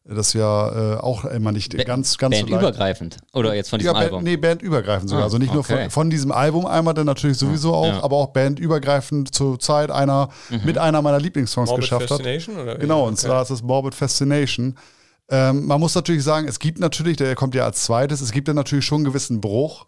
das 0.09 0.33
ja 0.33 0.95
äh, 0.95 0.97
auch 0.97 1.25
immer 1.25 1.51
nicht 1.51 1.75
ba 1.75 1.83
ganz, 1.83 2.17
ganz 2.17 2.35
Bandübergreifend. 2.35 3.17
Oder 3.33 3.53
jetzt 3.55 3.69
von 3.69 3.79
diesem 3.79 3.93
ja, 3.93 3.99
Album? 3.99 4.23
Nee, 4.23 4.37
bandübergreifend 4.37 5.09
sogar. 5.09 5.23
Ah, 5.23 5.25
also 5.25 5.37
nicht 5.37 5.49
okay. 5.49 5.55
nur 5.55 5.63
von, 5.63 5.89
von, 5.89 6.09
diesem 6.09 6.31
Album 6.31 6.65
einmal, 6.65 6.93
dann 6.93 7.05
natürlich 7.05 7.37
sowieso 7.37 7.73
auch, 7.73 7.87
ja. 7.87 8.03
aber 8.03 8.15
auch 8.15 8.27
bandübergreifend 8.27 9.33
zur 9.33 9.59
Zeit 9.59 9.91
einer, 9.91 10.29
mhm. 10.49 10.61
mit 10.63 10.77
einer 10.77 11.01
meiner 11.01 11.19
Lieblingssongs 11.19 11.69
Morbid 11.69 11.83
geschafft 11.83 12.07
Fascination, 12.07 12.55
hat. 12.55 12.63
Oder? 12.63 12.75
Genau, 12.77 13.01
okay. 13.01 13.09
und 13.09 13.19
zwar 13.19 13.41
ist 13.41 13.49
es 13.49 13.61
Morbid 13.61 13.95
Fascination. 13.95 14.77
Ähm, 15.29 15.65
man 15.65 15.79
muss 15.79 15.93
natürlich 15.93 16.23
sagen, 16.23 16.47
es 16.47 16.59
gibt 16.59 16.79
natürlich, 16.79 17.17
der 17.17 17.35
kommt 17.35 17.53
ja 17.53 17.65
als 17.65 17.83
zweites, 17.83 18.21
es 18.21 18.31
gibt 18.31 18.47
ja 18.47 18.53
natürlich 18.53 18.85
schon 18.85 18.97
einen 18.97 19.05
gewissen 19.05 19.41
Bruch 19.41 19.85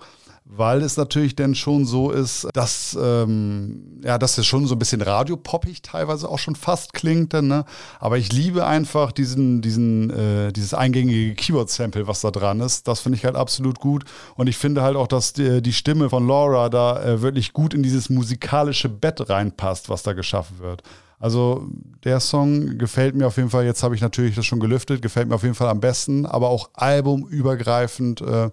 weil 0.51 0.81
es 0.81 0.97
natürlich 0.97 1.35
dann 1.35 1.53
schon 1.53 1.85
so 1.85 2.09
ist, 2.09 2.47
dass 2.53 2.97
ähm, 2.99 4.01
ja, 4.03 4.17
dass 4.17 4.37
es 4.39 4.47
schon 4.47 4.65
so 4.65 4.73
ein 4.73 4.79
bisschen 4.79 5.01
radiopoppig 5.01 5.83
teilweise 5.83 6.27
auch 6.27 6.39
schon 6.39 6.55
fast 6.55 6.93
klingt, 6.93 7.35
dann, 7.35 7.47
ne? 7.47 7.65
Aber 7.99 8.17
ich 8.17 8.33
liebe 8.33 8.65
einfach 8.65 9.11
diesen, 9.11 9.61
diesen, 9.61 10.09
äh, 10.09 10.51
dieses 10.51 10.73
eingängige 10.73 11.35
Keyboard-Sample, 11.35 12.07
was 12.07 12.21
da 12.21 12.31
dran 12.31 12.61
ist. 12.61 12.87
Das 12.87 13.01
finde 13.01 13.17
ich 13.17 13.25
halt 13.25 13.35
absolut 13.35 13.79
gut. 13.79 14.05
Und 14.35 14.47
ich 14.47 14.57
finde 14.57 14.81
halt 14.81 14.95
auch, 14.95 15.07
dass 15.07 15.33
die, 15.33 15.61
die 15.61 15.73
Stimme 15.73 16.09
von 16.09 16.27
Laura 16.27 16.69
da 16.69 17.03
äh, 17.03 17.21
wirklich 17.21 17.53
gut 17.53 17.75
in 17.75 17.83
dieses 17.83 18.09
musikalische 18.09 18.89
Bett 18.89 19.29
reinpasst, 19.29 19.87
was 19.87 20.01
da 20.01 20.13
geschaffen 20.13 20.57
wird. 20.57 20.81
Also 21.19 21.67
der 22.03 22.19
Song 22.21 22.79
gefällt 22.79 23.13
mir 23.13 23.27
auf 23.27 23.37
jeden 23.37 23.51
Fall, 23.51 23.65
jetzt 23.65 23.83
habe 23.83 23.93
ich 23.93 24.01
natürlich 24.01 24.35
das 24.35 24.47
schon 24.47 24.59
gelüftet, 24.59 25.01
gefällt 25.03 25.27
mir 25.27 25.35
auf 25.35 25.43
jeden 25.43 25.53
Fall 25.53 25.67
am 25.67 25.81
besten, 25.81 26.25
aber 26.25 26.49
auch 26.49 26.69
albumübergreifend 26.73 28.21
äh, 28.21 28.49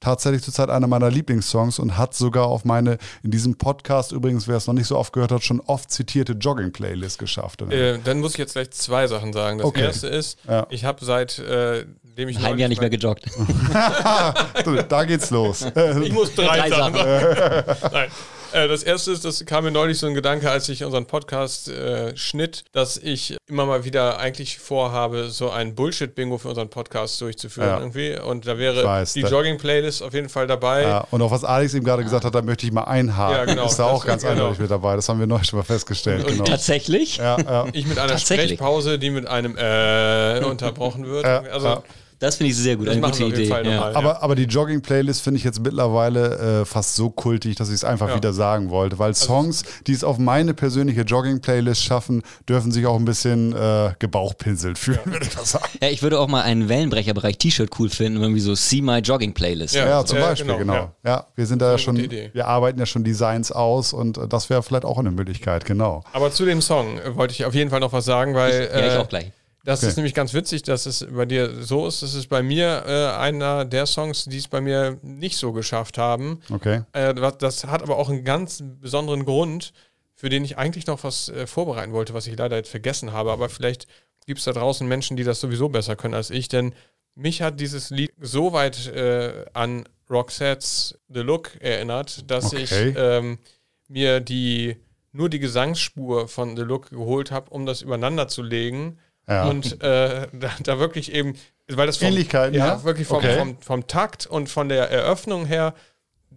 tatsächlich 0.00 0.42
zurzeit 0.42 0.70
einer 0.70 0.86
meiner 0.86 1.10
Lieblingssongs 1.10 1.78
und 1.78 1.96
hat 1.96 2.14
sogar 2.14 2.46
auf 2.46 2.64
meine, 2.64 2.98
in 3.22 3.30
diesem 3.30 3.56
Podcast 3.56 4.12
übrigens, 4.12 4.48
wer 4.48 4.56
es 4.56 4.66
noch 4.66 4.74
nicht 4.74 4.86
so 4.86 4.96
oft 4.96 5.12
gehört 5.12 5.32
hat, 5.32 5.42
schon 5.42 5.60
oft 5.60 5.90
zitierte 5.90 6.32
Jogging-Playlist 6.32 7.18
geschafft. 7.18 7.62
Äh, 7.62 7.98
dann 8.04 8.20
muss 8.20 8.32
ich 8.32 8.38
jetzt 8.38 8.52
gleich 8.52 8.70
zwei 8.70 9.06
Sachen 9.06 9.32
sagen. 9.32 9.58
Das 9.58 9.66
okay. 9.66 9.82
erste 9.82 10.08
ist, 10.08 10.38
ja. 10.48 10.66
ich 10.70 10.84
habe 10.84 11.04
seit 11.04 11.38
äh, 11.38 11.84
dem 12.18 12.28
ich 12.28 12.44
ein 12.44 12.58
Jahr 12.58 12.68
nicht 12.68 12.80
mehr 12.80 12.90
gejoggt. 12.90 13.26
da 14.88 15.04
geht's 15.04 15.30
los. 15.30 15.64
ich 16.02 16.12
muss 16.12 16.34
drei, 16.34 16.58
drei 16.58 16.70
Sachen 16.70 16.94
sagen. 16.94 17.76
Nein. 17.92 18.08
Äh, 18.52 18.66
das 18.66 18.82
erste 18.82 19.12
ist, 19.12 19.24
das 19.24 19.44
kam 19.44 19.64
mir 19.64 19.70
neulich 19.70 19.98
so 19.98 20.06
ein 20.06 20.14
Gedanke, 20.14 20.50
als 20.50 20.68
ich 20.70 20.82
unseren 20.84 21.04
Podcast 21.06 21.68
äh, 21.68 22.16
schnitt, 22.16 22.64
dass 22.72 22.96
ich 22.96 23.36
immer 23.46 23.66
mal 23.66 23.84
wieder 23.84 24.18
eigentlich 24.18 24.58
vorhabe, 24.58 25.28
so 25.30 25.50
ein 25.50 25.74
Bullshit-Bingo 25.74 26.38
für 26.38 26.48
unseren 26.48 26.70
Podcast 26.70 27.20
durchzuführen 27.20 27.68
Ja. 27.68 27.78
irgendwie. 27.78 28.18
Und 28.18 28.46
da 28.46 28.56
wäre 28.58 28.82
weiß, 28.84 29.12
die 29.12 29.20
Jogging-Playlist 29.20 30.02
auf 30.02 30.14
jeden 30.14 30.28
Fall 30.30 30.46
dabei. 30.46 30.82
Ja, 30.82 31.06
und 31.10 31.20
auch 31.20 31.30
was 31.30 31.44
Alex 31.44 31.74
eben 31.74 31.84
gerade 31.84 32.04
gesagt 32.04 32.24
hat, 32.24 32.34
da 32.34 32.40
möchte 32.42 32.64
ich 32.66 32.72
mal 32.72 32.84
einhaken. 32.84 33.36
Ja, 33.36 33.44
genau. 33.44 33.66
Ist 33.66 33.76
da 33.78 33.84
auch 33.84 33.98
Das- 34.04 34.06
ganz 34.06 34.22
genau. 34.22 34.32
eindeutig 34.34 34.60
mit 34.60 34.70
dabei. 34.70 34.96
Das 34.96 35.08
haben 35.08 35.20
wir 35.20 35.26
neulich 35.26 35.46
schon 35.48 35.58
mal 35.58 35.64
festgestellt. 35.64 36.24
Und 36.24 36.32
Genau. 36.32 36.44
Tatsächlich? 36.44 37.18
Ja, 37.18 37.38
ja. 37.40 37.66
Ich 37.72 37.86
mit 37.86 37.98
einer 37.98 38.12
Tatsächlich. 38.12 38.46
Sprechpause, 38.52 38.98
die 38.98 39.10
mit 39.10 39.26
einem 39.26 39.56
äh 39.58 40.42
unterbrochen 40.44 41.06
wird. 41.06 41.24
Ja, 41.24 41.40
also 41.52 41.66
ja. 41.68 41.82
Das 42.20 42.36
finde 42.36 42.50
ich 42.50 42.56
sehr 42.56 42.76
gut. 42.76 42.86
das 42.88 42.96
Eine 42.96 43.06
gute 43.06 43.24
Idee. 43.24 43.48
Ja. 43.70 43.92
Aber, 43.94 44.22
aber 44.22 44.34
die 44.34 44.44
Jogging-Playlist 44.44 45.22
finde 45.22 45.38
ich 45.38 45.44
jetzt 45.44 45.60
mittlerweile 45.60 46.60
äh, 46.62 46.64
fast 46.64 46.96
so 46.96 47.10
kultig, 47.10 47.54
dass 47.56 47.68
ich 47.68 47.76
es 47.76 47.84
einfach 47.84 48.08
Ja. 48.08 48.16
wieder 48.16 48.32
sagen 48.32 48.70
wollte. 48.70 48.98
Weil 48.98 49.14
Songs, 49.14 49.62
die 49.86 49.92
es 49.92 50.02
auf 50.02 50.18
meine 50.18 50.52
persönliche 50.54 51.02
Jogging-Playlist 51.02 51.82
schaffen, 51.82 52.22
dürfen 52.48 52.72
sich 52.72 52.86
auch 52.86 52.96
ein 52.96 53.04
bisschen 53.04 53.52
äh, 53.54 53.92
gebauchpinselt 53.98 54.78
fühlen, 54.78 54.98
würde 55.04 55.26
ich 55.26 55.36
mal 55.36 55.44
sagen. 55.44 55.78
Ja, 55.80 55.88
ich 55.88 56.02
würde 56.02 56.18
auch 56.18 56.28
mal 56.28 56.42
einen 56.42 56.68
Wellenbrecherbereich 56.68 57.38
T-Shirt 57.38 57.70
cool 57.78 57.88
finden, 57.88 58.20
irgendwie 58.20 58.40
so 58.40 58.54
See 58.54 58.82
My 58.82 58.98
Jogging 58.98 59.32
Playlist. 59.34 59.74
Ja. 59.74 59.86
Ja, 59.88 60.04
zum 60.04 60.18
ja, 60.18 60.26
Beispiel, 60.26 60.56
genau. 60.56 60.72
genau, 60.74 60.90
Ja. 61.04 61.26
wir 61.36 61.46
sind 61.46 61.62
da 61.62 61.72
ja 61.72 61.78
schon, 61.78 61.96
wir 61.98 62.46
arbeiten 62.46 62.78
ja 62.80 62.86
schon 62.86 63.04
Designs 63.04 63.52
aus 63.52 63.92
und 63.92 64.18
äh, 64.18 64.26
das 64.28 64.50
wäre 64.50 64.62
vielleicht 64.62 64.84
auch 64.84 64.98
eine 64.98 65.10
Möglichkeit, 65.12 65.64
genau. 65.64 66.02
Aber 66.12 66.32
zu 66.32 66.44
dem 66.44 66.60
Song 66.62 66.98
äh, 66.98 67.14
wollte 67.16 67.32
ich 67.34 67.44
auf 67.44 67.54
jeden 67.54 67.70
Fall 67.70 67.80
noch 67.80 67.92
was 67.92 68.04
sagen, 68.04 68.34
weil 68.34 68.68
Ja, 68.72 68.86
ich 68.86 68.94
äh, 68.94 68.96
auch 68.96 69.08
gleich. 69.08 69.30
Das 69.68 69.80
Okay. 69.80 69.88
ist 69.90 69.96
nämlich 69.96 70.14
ganz 70.14 70.32
witzig, 70.32 70.62
dass 70.62 70.86
es 70.86 71.06
bei 71.10 71.26
dir 71.26 71.62
so 71.62 71.86
ist. 71.86 72.02
Das 72.02 72.14
ist 72.14 72.28
bei 72.28 72.42
mir 72.42 72.84
äh, 72.86 73.18
einer 73.18 73.64
der 73.66 73.84
Songs, 73.86 74.24
die 74.24 74.38
es 74.38 74.48
bei 74.48 74.60
mir 74.60 74.98
nicht 75.02 75.36
so 75.36 75.52
geschafft 75.52 75.98
haben. 75.98 76.40
Okay. 76.50 76.82
Äh, 76.92 77.14
das 77.38 77.64
hat 77.64 77.82
aber 77.82 77.96
auch 77.98 78.08
einen 78.08 78.24
ganz 78.24 78.62
besonderen 78.80 79.24
Grund, 79.26 79.72
für 80.14 80.30
den 80.30 80.44
ich 80.44 80.56
eigentlich 80.56 80.86
noch 80.86 81.04
was 81.04 81.28
äh, 81.28 81.46
vorbereiten 81.46 81.92
wollte, 81.92 82.14
was 82.14 82.26
ich 82.26 82.36
leider 82.38 82.56
jetzt 82.56 82.70
vergessen 82.70 83.12
habe. 83.12 83.30
Aber 83.30 83.48
vielleicht 83.50 83.86
gibt 84.26 84.38
es 84.38 84.46
da 84.46 84.52
draußen 84.52 84.88
Menschen, 84.88 85.16
die 85.18 85.24
das 85.24 85.40
sowieso 85.40 85.68
besser 85.68 85.96
können 85.96 86.14
als 86.14 86.30
ich, 86.30 86.48
denn 86.48 86.74
mich 87.14 87.42
hat 87.42 87.60
dieses 87.60 87.90
Lied 87.90 88.12
so 88.20 88.52
weit 88.52 88.86
äh, 88.86 89.44
an 89.52 89.84
Roxettes 90.08 90.98
The 91.08 91.20
Look 91.20 91.60
erinnert, 91.60 92.30
dass 92.30 92.54
Okay. 92.54 92.62
ich 92.62 92.94
ähm, 92.96 93.38
mir 93.88 94.20
die 94.20 94.76
nur 95.12 95.28
die 95.28 95.40
Gesangsspur 95.40 96.28
von 96.28 96.56
The 96.56 96.62
Look 96.62 96.90
geholt 96.90 97.30
habe, 97.30 97.50
um 97.50 97.66
das 97.66 97.82
übereinander 97.82 98.28
zu 98.28 98.42
legen. 98.42 98.98
Ja. 99.28 99.44
Und 99.44 99.82
äh, 99.82 100.26
da, 100.32 100.50
da 100.62 100.78
wirklich 100.78 101.12
eben, 101.12 101.34
weil 101.68 101.86
das 101.86 101.98
vom, 101.98 102.08
Ähnlichkeiten, 102.08 102.54
ja, 102.56 102.66
ja? 102.66 102.84
wirklich 102.84 103.06
vom, 103.06 103.18
Okay. 103.18 103.38
vom, 103.38 103.60
vom 103.60 103.86
Takt 103.86 104.26
und 104.26 104.48
von 104.48 104.68
der 104.68 104.90
Eröffnung 104.90 105.44
her 105.46 105.74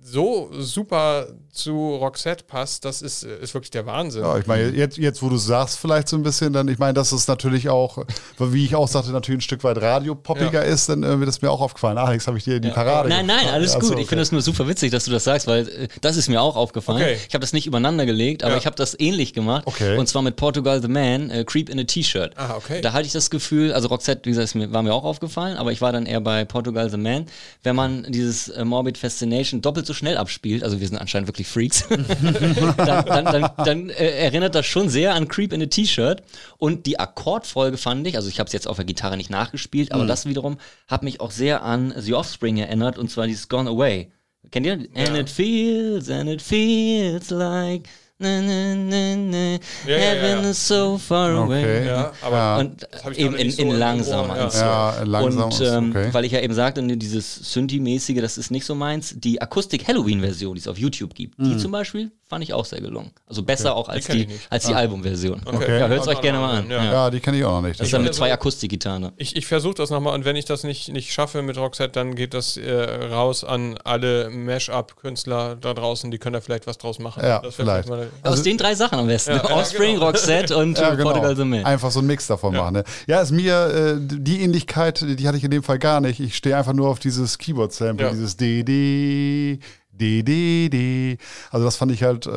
so 0.03 0.49
super 0.57 1.27
zu 1.51 1.95
Roxette 1.95 2.45
passt, 2.45 2.85
das 2.85 3.01
ist, 3.01 3.23
äh, 3.23 3.39
ist 3.41 3.53
wirklich 3.53 3.71
der 3.71 3.85
Wahnsinn. 3.85 4.23
Ja, 4.23 4.37
ich 4.37 4.47
meine, 4.47 4.69
jetzt, 4.69 4.97
jetzt 4.97 5.21
wo 5.21 5.29
du 5.29 5.37
sagst, 5.37 5.77
vielleicht 5.77 6.07
so 6.07 6.15
ein 6.15 6.23
bisschen, 6.23 6.53
dann, 6.53 6.67
ich 6.69 6.79
meine, 6.79 6.93
dass 6.93 7.11
es 7.11 7.27
natürlich 7.27 7.69
auch, 7.69 7.99
wie 8.39 8.65
ich 8.65 8.73
auch 8.75 8.87
sagte, 8.87 9.11
natürlich 9.11 9.39
ein 9.39 9.41
Stück 9.41 9.63
weit 9.63 9.81
radiopoppiger 9.81 10.63
ist, 10.63 10.89
dann 10.89 11.03
äh, 11.03 11.19
wird 11.19 11.29
es 11.29 11.41
mir 11.41 11.51
auch 11.51 11.61
aufgefallen. 11.61 11.97
Alex, 11.97 12.25
habe 12.27 12.37
ich 12.37 12.45
dir 12.45 12.59
die 12.59 12.69
Parade 12.69 13.09
Nein, 13.09 13.25
nein, 13.25 13.47
alles 13.49 13.75
Ach 13.75 13.81
so, 13.81 13.89
gut. 13.89 13.97
Ich 13.97 14.03
okay. 14.03 14.09
finde 14.09 14.23
es 14.23 14.31
nur 14.31 14.41
super 14.41 14.67
witzig, 14.67 14.91
dass 14.91 15.05
du 15.05 15.11
das 15.11 15.23
sagst, 15.25 15.45
weil 15.47 15.67
äh, 15.67 15.87
das 15.99 16.17
ist 16.17 16.29
mir 16.29 16.41
auch 16.41 16.55
aufgefallen. 16.55 17.01
Okay. 17.01 17.17
Ich 17.27 17.33
habe 17.33 17.41
das 17.41 17.53
nicht 17.53 17.67
übereinander 17.67 18.05
gelegt, 18.05 18.43
aber 18.43 18.53
Ja. 18.53 18.57
ich 18.59 18.65
habe 18.65 18.75
das 18.77 18.97
ähnlich 18.99 19.33
gemacht. 19.33 19.63
Okay. 19.67 19.97
Und 19.97 20.07
zwar 20.07 20.21
mit 20.21 20.35
Portugal 20.35 20.81
the 20.81 20.87
Man, 20.87 21.29
äh, 21.29 21.43
Creep 21.43 21.69
in 21.69 21.79
a 21.79 21.83
T-Shirt. 21.83 22.33
Ah, 22.37 22.55
okay. 22.55 22.81
Da 22.81 22.93
hatte 22.93 23.05
ich 23.05 23.11
das 23.13 23.29
Gefühl, 23.29 23.73
also 23.73 23.89
Roxette, 23.89 24.21
wie 24.25 24.29
gesagt, 24.29 24.45
ist 24.45 24.55
mir, 24.55 24.71
war 24.71 24.81
mir 24.83 24.93
auch 24.93 25.03
aufgefallen, 25.03 25.57
aber 25.57 25.71
ich 25.73 25.81
war 25.81 25.91
dann 25.91 26.05
eher 26.05 26.21
bei 26.21 26.45
Portugal 26.45 26.89
the 26.89 26.97
Man. 26.97 27.25
Wenn 27.61 27.75
man 27.75 28.05
dieses 28.09 28.47
äh, 28.49 28.63
Morbid 28.63 28.97
Fascination 28.97 29.61
doppelt 29.61 29.80
so 29.85 29.93
schnell 29.93 30.17
abspielt, 30.17 30.63
also 30.63 30.79
wir 30.79 30.87
sind 30.87 30.97
anscheinend 30.97 31.27
wirklich 31.27 31.47
Freaks, 31.47 31.85
dann, 32.77 33.05
dann, 33.05 33.25
dann, 33.25 33.49
dann 33.57 33.89
äh, 33.89 34.11
erinnert 34.23 34.55
das 34.55 34.65
schon 34.65 34.89
sehr 34.89 35.13
an 35.13 35.27
Creep 35.27 35.53
in 35.53 35.61
a 35.61 35.65
T-Shirt. 35.65 36.23
Und 36.57 36.85
die 36.85 36.99
Akkordfolge 36.99 37.77
fand 37.77 38.05
ich, 38.07 38.15
also 38.15 38.29
ich 38.29 38.39
habe 38.39 38.47
es 38.47 38.53
jetzt 38.53 38.67
auf 38.67 38.77
der 38.77 38.85
Gitarre 38.85 39.17
nicht 39.17 39.29
nachgespielt, 39.29 39.89
Mhm. 39.89 39.95
aber 39.95 40.05
das 40.05 40.25
wiederum 40.25 40.57
hat 40.87 41.03
mich 41.03 41.19
auch 41.21 41.31
sehr 41.31 41.63
an 41.63 41.93
The 41.97 42.13
Offspring 42.13 42.57
erinnert, 42.57 42.97
und 42.97 43.09
zwar 43.11 43.27
dieses 43.27 43.49
Gone 43.49 43.69
Away. 43.69 44.11
Kennt 44.51 44.65
ihr? 44.65 44.73
And 44.95 45.15
it 45.17 45.29
feels, 45.29 46.09
and 46.09 46.29
it 46.29 46.41
feels 46.41 47.29
like 47.29 47.87
na, 48.21 48.41
na, 48.41 48.75
na, 48.75 49.15
na, 49.15 49.37
Ja, 49.47 49.59
ja, 49.87 49.97
heaven 49.97 50.43
ja. 50.43 50.49
is 50.51 50.67
so 50.67 50.97
far 50.97 51.31
away. 51.31 51.63
Okay. 51.63 51.87
Ja, 51.87 52.11
aber 52.21 52.35
Ja. 52.37 52.57
Und 52.59 53.17
eben 53.17 53.35
in, 53.35 53.51
so 53.51 53.61
in 53.63 53.71
langsamer. 53.71 54.35
Ohr. 54.35 54.51
Ja, 54.53 55.03
langsam 55.03 55.43
Und 55.45 55.53
ist 55.53 55.61
ähm, 55.61 55.89
okay. 55.91 56.09
weil 56.13 56.25
ich 56.25 56.31
ja 56.31 56.39
eben 56.39 56.53
sagte, 56.53 56.81
ne, 56.81 56.95
dieses 56.97 57.53
Synthi-mäßige, 57.53 58.21
das 58.21 58.37
ist 58.37 58.51
nicht 58.51 58.65
so 58.65 58.75
meins. 58.75 59.15
Die 59.17 59.41
Akustik-Halloween-Version, 59.41 60.55
die 60.55 60.59
es 60.61 60.67
auf 60.67 60.77
YouTube 60.77 61.13
gibt, 61.13 61.37
Mhm. 61.39 61.43
die 61.49 61.57
zum 61.57 61.71
Beispiel 61.71 62.11
fand 62.29 62.43
ich 62.45 62.53
auch 62.53 62.63
sehr 62.63 62.79
gelungen. 62.79 63.11
Also 63.27 63.43
besser 63.43 63.75
auch 63.75 63.89
als 63.89 64.05
die, 64.07 64.25
nicht. 64.25 64.47
als 64.49 64.65
die 64.65 64.73
Albumversion. 64.73 65.41
Okay. 65.43 65.79
Ja, 65.79 65.87
hört 65.89 65.99
es 65.99 66.05
Ja, 66.05 66.13
euch 66.13 66.21
gerne 66.21 66.39
mal 66.39 66.59
an. 66.59 66.69
ja. 66.71 66.77
Ja. 66.83 66.91
Ja, 66.93 67.09
die 67.09 67.19
kenne 67.19 67.37
ich 67.37 67.43
auch 67.43 67.51
noch 67.61 67.67
nicht. 67.67 67.77
Das 67.77 67.87
ist 67.87 67.93
dann 67.93 68.03
mit 68.05 68.13
zwei 68.15 68.31
Akustikgitarren. 68.31 69.11
Ich, 69.17 69.35
ich 69.35 69.45
versuche 69.45 69.73
das 69.73 69.89
nochmal 69.89 70.13
und 70.15 70.23
wenn 70.23 70.37
ich 70.37 70.45
das 70.45 70.63
nicht, 70.63 70.87
nicht 70.93 71.11
schaffe 71.11 71.41
mit 71.41 71.57
Roxette, 71.57 71.91
dann 71.91 72.15
geht 72.15 72.33
das 72.33 72.55
äh, 72.55 72.71
raus 73.11 73.43
an 73.43 73.77
alle 73.83 74.29
Mash-up-Künstler 74.29 75.57
da 75.59 75.73
draußen, 75.73 76.09
die 76.11 76.17
können 76.19 76.33
da 76.33 76.41
vielleicht 76.41 76.67
was 76.67 76.77
draus 76.77 76.99
machen. 76.99 77.21
Ja, 77.23 77.39
Das 77.39 77.57
wär 77.57 77.65
vielleicht. 77.65 77.89
Mal- 78.23 78.29
Aus 78.31 78.43
den 78.43 78.57
drei 78.57 78.75
Sachen 78.75 78.99
am 78.99 79.07
besten. 79.07 79.31
Ja, 79.31 79.43
Offspring, 79.51 79.95
genau. 79.95 80.07
Roxette 80.07 80.55
und 80.57 80.77
ja, 80.77 80.89
äh, 80.93 80.95
genau. 80.95 81.09
Portugal 81.09 81.35
the 81.35 81.43
Man. 81.45 81.65
Einfach 81.65 81.91
so 81.91 81.99
einen 81.99 82.07
Mix 82.07 82.27
davon 82.27 82.55
machen. 82.55 82.73
Ne? 82.73 82.83
Ja, 83.07 83.21
ist 83.21 83.31
mir 83.31 83.67
äh, 83.67 83.95
die 83.99 84.41
Ähnlichkeit, 84.41 85.01
die 85.19 85.27
hatte 85.27 85.37
ich 85.37 85.43
in 85.43 85.51
dem 85.51 85.63
Fall 85.63 85.79
gar 85.79 86.01
nicht. 86.01 86.19
Ich 86.19 86.35
stehe 86.35 86.55
einfach 86.57 86.73
nur 86.73 86.87
auf 86.89 86.99
dieses 86.99 87.37
Keyboard-Sample, 87.37 88.05
Ja. 88.07 88.11
dieses 88.11 88.37
DD, 88.37 89.59
DD. 89.93 91.17
Also 91.51 91.65
das 91.65 91.75
fand 91.75 91.91
ich 91.91 92.03
halt, 92.03 92.25
äh, 92.25 92.29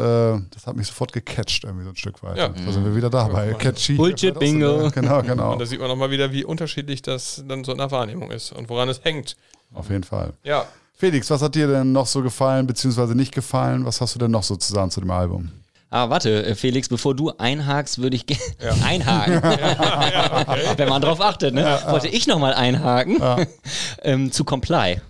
das 0.50 0.66
hat 0.66 0.76
mich 0.76 0.86
sofort 0.86 1.12
gecatcht 1.12 1.64
irgendwie 1.64 1.84
so 1.84 1.90
ein 1.90 1.96
Stück 1.96 2.22
weit. 2.22 2.36
Ja. 2.36 2.48
Da 2.48 2.72
sind 2.72 2.84
wir 2.84 2.94
wieder 2.94 3.10
dabei. 3.10 3.54
Catchy. 3.54 3.94
Bullshit 3.94 4.38
Bingo. 4.38 4.90
Genau, 4.94 5.22
genau. 5.22 5.52
Und 5.52 5.60
da 5.60 5.66
sieht 5.66 5.80
man 5.80 5.88
nochmal 5.88 6.10
wieder, 6.10 6.32
wie 6.32 6.44
unterschiedlich 6.44 7.02
das 7.02 7.42
dann 7.48 7.64
so 7.64 7.72
in 7.72 7.78
der 7.78 7.90
Wahrnehmung 7.90 8.30
ist 8.30 8.52
und 8.52 8.68
woran 8.68 8.88
es 8.88 9.02
hängt. 9.02 9.36
Auf 9.72 9.88
jeden 9.90 10.04
Fall. 10.04 10.32
Ja. 10.42 10.66
Felix, 10.96 11.28
was 11.30 11.42
hat 11.42 11.54
dir 11.54 11.66
denn 11.66 11.92
noch 11.92 12.06
so 12.06 12.22
gefallen, 12.22 12.66
beziehungsweise 12.66 13.14
nicht 13.14 13.34
gefallen? 13.34 13.84
Was 13.84 14.00
hast 14.00 14.14
du 14.14 14.18
denn 14.18 14.30
noch 14.30 14.42
so 14.44 14.56
zu 14.56 14.72
sagen 14.72 14.90
zu 14.90 15.00
dem 15.00 15.10
Album? 15.10 15.50
Ah, 15.90 16.10
warte, 16.10 16.44
äh, 16.44 16.54
Felix, 16.54 16.88
bevor 16.88 17.14
du 17.14 17.30
einhakst, 17.30 17.98
würde 17.98 18.16
ich 18.16 18.26
gerne 18.26 18.42
einhaken. 18.84 19.42
Wenn 20.76 20.88
man 20.88 21.00
drauf 21.02 21.20
achtet, 21.20 21.54
ne? 21.54 21.78
Wollte 21.88 22.08
ich 22.08 22.26
nochmal 22.26 22.54
einhaken. 22.54 23.18
ähm, 24.02 24.32
zu 24.32 24.44
Comply. 24.44 25.00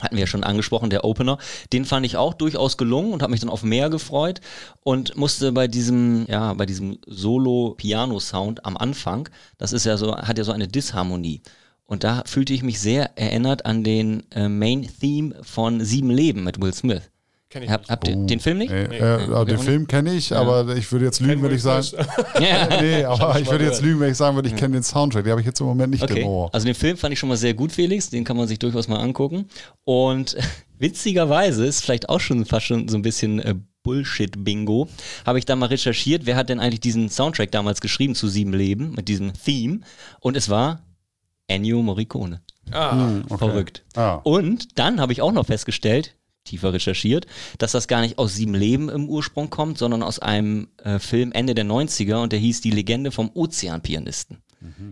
Hatten 0.00 0.16
wir 0.16 0.20
ja 0.24 0.26
schon 0.26 0.44
angesprochen, 0.44 0.90
der 0.90 1.04
Opener. 1.04 1.38
Den 1.72 1.86
fand 1.86 2.04
ich 2.04 2.16
auch 2.16 2.34
durchaus 2.34 2.76
gelungen 2.76 3.12
und 3.12 3.22
habe 3.22 3.30
mich 3.30 3.40
dann 3.40 3.48
auf 3.48 3.62
mehr 3.62 3.88
gefreut 3.88 4.40
und 4.82 5.16
musste 5.16 5.52
bei 5.52 5.68
diesem, 5.68 6.26
ja, 6.28 6.52
bei 6.52 6.66
diesem 6.66 6.98
Solo-Piano-Sound 7.06 8.66
am 8.66 8.76
Anfang, 8.76 9.28
das 9.56 9.72
ist 9.72 9.86
ja 9.86 9.96
so, 9.96 10.14
hat 10.16 10.36
ja 10.36 10.44
so 10.44 10.52
eine 10.52 10.68
Disharmonie. 10.68 11.40
Und 11.84 12.04
da 12.04 12.24
fühlte 12.26 12.52
ich 12.52 12.62
mich 12.62 12.80
sehr 12.80 13.16
erinnert 13.16 13.64
an 13.64 13.84
den 13.84 14.30
äh, 14.32 14.48
Main-Theme 14.48 15.36
von 15.42 15.82
Sieben 15.82 16.10
Leben 16.10 16.42
mit 16.44 16.60
Will 16.60 16.74
Smith. 16.74 17.02
Kenn 17.48 17.62
ich 17.62 17.70
Habt, 17.70 17.82
nicht. 17.84 17.90
habt 17.90 18.08
ihr 18.08 18.16
den 18.16 18.40
Film 18.40 18.58
nicht? 18.58 18.72
Äh, 18.72 19.16
äh, 19.16 19.44
den 19.44 19.58
Film 19.58 19.86
kenne 19.86 20.12
ich, 20.14 20.34
aber 20.34 20.76
ich 20.76 20.90
würde 20.90 21.04
jetzt 21.04 21.20
lügen, 21.20 21.42
wenn 21.44 21.54
ich 21.54 21.62
sagen. 21.62 21.86
Ja. 22.40 22.80
Nee, 22.80 23.04
aber 23.04 23.38
ich 23.40 23.48
würde 23.48 23.64
jetzt 23.64 23.82
lügen, 23.82 24.00
wenn 24.00 24.10
ich 24.10 24.16
sagen 24.16 24.34
würde, 24.36 24.48
ich 24.48 24.56
kenne 24.56 24.74
den 24.74 24.82
Soundtrack. 24.82 25.22
Den 25.24 25.30
habe 25.30 25.40
ich 25.40 25.46
jetzt 25.46 25.60
im 25.60 25.66
Moment 25.66 25.92
nicht 25.92 26.02
Okay. 26.02 26.22
im 26.22 26.26
Ohr. 26.26 26.50
Also 26.52 26.66
den 26.66 26.74
Film 26.74 26.96
fand 26.96 27.12
ich 27.12 27.18
schon 27.20 27.28
mal 27.28 27.36
sehr 27.36 27.54
gut, 27.54 27.70
Felix. 27.70 28.10
Den 28.10 28.24
kann 28.24 28.36
man 28.36 28.48
sich 28.48 28.58
durchaus 28.58 28.88
mal 28.88 28.98
angucken. 28.98 29.46
Und 29.84 30.36
witzigerweise 30.78 31.64
ist 31.66 31.82
vielleicht 31.84 32.08
auch 32.08 32.18
schon 32.20 32.44
fast 32.46 32.66
schon 32.66 32.88
so 32.88 32.96
ein 32.98 33.02
bisschen 33.02 33.38
äh, 33.38 33.54
Bullshit-Bingo. 33.84 34.88
Habe 35.24 35.38
ich 35.38 35.44
da 35.44 35.54
mal 35.54 35.66
recherchiert, 35.66 36.26
wer 36.26 36.34
hat 36.34 36.48
denn 36.48 36.58
eigentlich 36.58 36.80
diesen 36.80 37.08
Soundtrack 37.08 37.52
damals 37.52 37.80
geschrieben 37.80 38.16
zu 38.16 38.26
Sieben 38.26 38.52
Leben 38.52 38.90
mit 38.96 39.06
diesem 39.06 39.32
Theme? 39.32 39.80
Und 40.18 40.36
es 40.36 40.48
war 40.48 40.80
Ennio 41.46 41.80
Morricone. 41.82 42.40
Ah, 42.72 43.20
Okay. 43.28 43.38
Verrückt. 43.38 43.84
Ah. 43.94 44.14
Und 44.24 44.76
dann 44.80 45.00
habe 45.00 45.12
ich 45.12 45.22
auch 45.22 45.30
noch 45.30 45.46
festgestellt, 45.46 46.15
tiefer 46.46 46.72
recherchiert, 46.72 47.26
dass 47.58 47.72
das 47.72 47.88
gar 47.88 48.00
nicht 48.00 48.18
aus 48.18 48.34
Sieben 48.34 48.54
Leben 48.54 48.88
im 48.88 49.08
Ursprung 49.08 49.50
kommt, 49.50 49.78
sondern 49.78 50.02
aus 50.02 50.18
einem 50.18 50.68
äh, 50.82 50.98
Film 50.98 51.32
Ende 51.32 51.54
der 51.54 51.66
90er 51.66 52.22
und 52.22 52.32
der 52.32 52.38
hieß 52.38 52.60
Die 52.62 52.70
Legende 52.70 53.10
vom 53.10 53.30
Ozeanpianisten. 53.34 54.38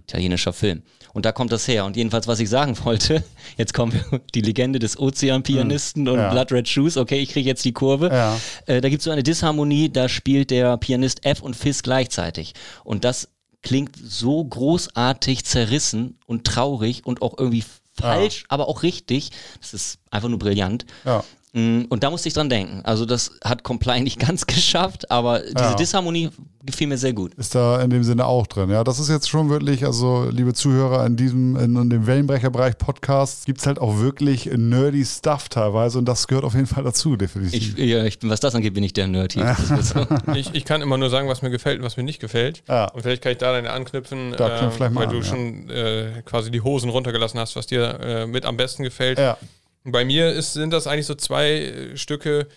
Italienischer 0.06 0.52
Film. 0.52 0.82
Und 1.14 1.24
da 1.24 1.32
kommt 1.32 1.50
das 1.50 1.66
her. 1.66 1.84
Und 1.84 1.96
jedenfalls, 1.96 2.28
was 2.28 2.38
ich 2.38 2.48
sagen 2.48 2.76
wollte, 2.84 3.24
jetzt 3.56 3.72
kommen 3.74 3.92
wir, 3.92 4.20
die 4.34 4.40
Legende 4.42 4.78
des 4.78 4.98
Ozeanpianisten 4.98 6.06
und 6.06 6.18
Ja. 6.18 6.30
Blood 6.30 6.52
Red 6.52 6.68
Shoes. 6.68 6.96
Okay, 6.96 7.18
ich 7.20 7.30
kriege 7.30 7.48
jetzt 7.48 7.64
die 7.64 7.72
Kurve. 7.72 8.08
Ja. 8.08 8.38
Äh, 8.66 8.80
da 8.80 8.88
gibt 8.88 9.00
es 9.00 9.04
so 9.04 9.10
eine 9.10 9.22
Disharmonie, 9.22 9.88
da 9.88 10.08
spielt 10.08 10.50
der 10.50 10.76
Pianist 10.76 11.24
F 11.24 11.40
und 11.40 11.56
Fis 11.56 11.82
gleichzeitig. 11.82 12.52
Und 12.84 13.04
das 13.04 13.30
klingt 13.62 13.96
so 13.96 14.44
großartig 14.44 15.44
zerrissen 15.44 16.18
und 16.26 16.44
traurig 16.46 17.06
und 17.06 17.22
auch 17.22 17.36
irgendwie 17.38 17.64
falsch, 17.96 18.44
aber 18.48 18.68
auch 18.68 18.82
richtig. 18.82 19.30
Das 19.60 19.72
ist 19.72 19.98
einfach 20.10 20.28
nur 20.28 20.38
brillant. 20.38 20.84
Ja. 21.04 21.24
Mm, 21.54 21.82
Und 21.88 22.02
da 22.02 22.10
musste 22.10 22.28
ich 22.28 22.34
dran 22.34 22.48
denken. 22.50 22.80
Also 22.84 23.06
das 23.06 23.30
hat 23.44 23.62
Comply 23.62 24.00
nicht 24.02 24.18
ganz 24.18 24.46
geschafft, 24.46 25.10
aber 25.10 25.38
diese 25.40 25.54
Ja. 25.56 25.74
Disharmonie 25.74 26.30
gefiel 26.66 26.86
mir 26.88 26.96
sehr 26.98 27.12
gut. 27.12 27.34
Ist 27.34 27.54
da 27.54 27.80
in 27.82 27.90
dem 27.90 28.02
Sinne 28.02 28.24
auch 28.26 28.46
drin. 28.46 28.70
Ja, 28.70 28.82
das 28.84 28.98
ist 28.98 29.08
jetzt 29.10 29.28
schon 29.28 29.50
wirklich, 29.50 29.84
also 29.84 30.26
liebe 30.30 30.52
Zuhörer, 30.54 31.04
in 31.06 31.16
diesem, 31.16 31.56
in, 31.56 31.76
in 31.76 31.90
dem 31.90 32.06
Wellenbrecherbereich 32.06 32.78
Podcast 32.78 33.44
gibt 33.46 33.60
es 33.60 33.66
halt 33.66 33.78
auch 33.78 33.98
wirklich 33.98 34.46
nerdy 34.46 35.04
Stuff 35.04 35.48
teilweise 35.50 35.98
und 35.98 36.06
das 36.06 36.26
gehört 36.26 36.44
auf 36.44 36.54
jeden 36.54 36.66
Fall 36.66 36.82
dazu, 36.82 37.16
definitiv. 37.16 37.78
Ich, 37.78 37.84
ja, 37.86 38.04
ich 38.04 38.18
bin, 38.18 38.30
was 38.30 38.40
das 38.40 38.54
angeht, 38.54 38.72
bin 38.74 38.82
ich 38.82 38.94
der 38.94 39.06
Nerd 39.06 39.34
hier. 39.34 39.54
So. 39.82 40.06
Ich, 40.34 40.54
ich 40.54 40.64
kann 40.64 40.80
immer 40.82 40.96
nur 40.96 41.10
sagen, 41.10 41.28
was 41.28 41.42
mir 41.42 41.50
gefällt 41.50 41.78
und 41.80 41.84
was 41.84 41.96
mir 41.98 42.02
nicht 42.02 42.18
gefällt. 42.20 42.62
Ja. 42.66 42.86
Und 42.92 43.02
vielleicht 43.02 43.22
kann 43.22 43.32
ich 43.32 43.38
da 43.38 43.52
dann 43.52 43.66
anknüpfen, 43.66 44.32
Da 44.36 44.66
äh, 44.66 44.70
vielleicht 44.70 44.92
mal 44.94 45.02
weil 45.02 45.08
an, 45.08 45.12
du 45.12 45.18
ja. 45.18 45.24
schon 45.24 45.70
äh, 45.70 46.22
quasi 46.24 46.50
die 46.50 46.62
Hosen 46.62 46.88
runtergelassen 46.90 47.38
hast, 47.38 47.54
was 47.56 47.66
dir 47.66 48.00
äh, 48.00 48.26
mit 48.26 48.44
am 48.46 48.56
besten 48.56 48.82
gefällt. 48.82 49.18
ja. 49.18 49.36
Bei 49.84 50.04
mir 50.04 50.32
ist, 50.32 50.54
sind 50.54 50.70
das 50.70 50.86
eigentlich 50.86 51.06
so 51.06 51.14
zwei 51.14 51.50
äh, 51.50 51.96
Stücke, 51.96 52.48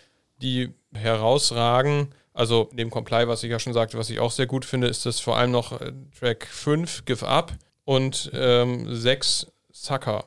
die 0.41 0.73
herausragen. 0.93 2.13
Also 2.33 2.69
neben 2.71 2.89
Comply, 2.89 3.27
was 3.27 3.43
ich 3.43 3.51
ja 3.51 3.59
schon 3.59 3.73
sagte, 3.73 3.97
was 3.97 4.09
ich 4.09 4.19
auch 4.19 4.31
sehr 4.31 4.45
gut 4.45 4.63
finde, 4.63 4.87
ist 4.87 5.05
das 5.05 5.19
vor 5.19 5.37
allem 5.37 5.51
noch 5.51 5.79
äh, 5.81 5.91
Track 6.17 6.47
5, 6.47 7.05
Give 7.05 7.27
Up 7.27 7.51
und 7.83 8.31
ähm, 8.33 8.95
6, 8.95 9.47
Sucker. 9.71 10.25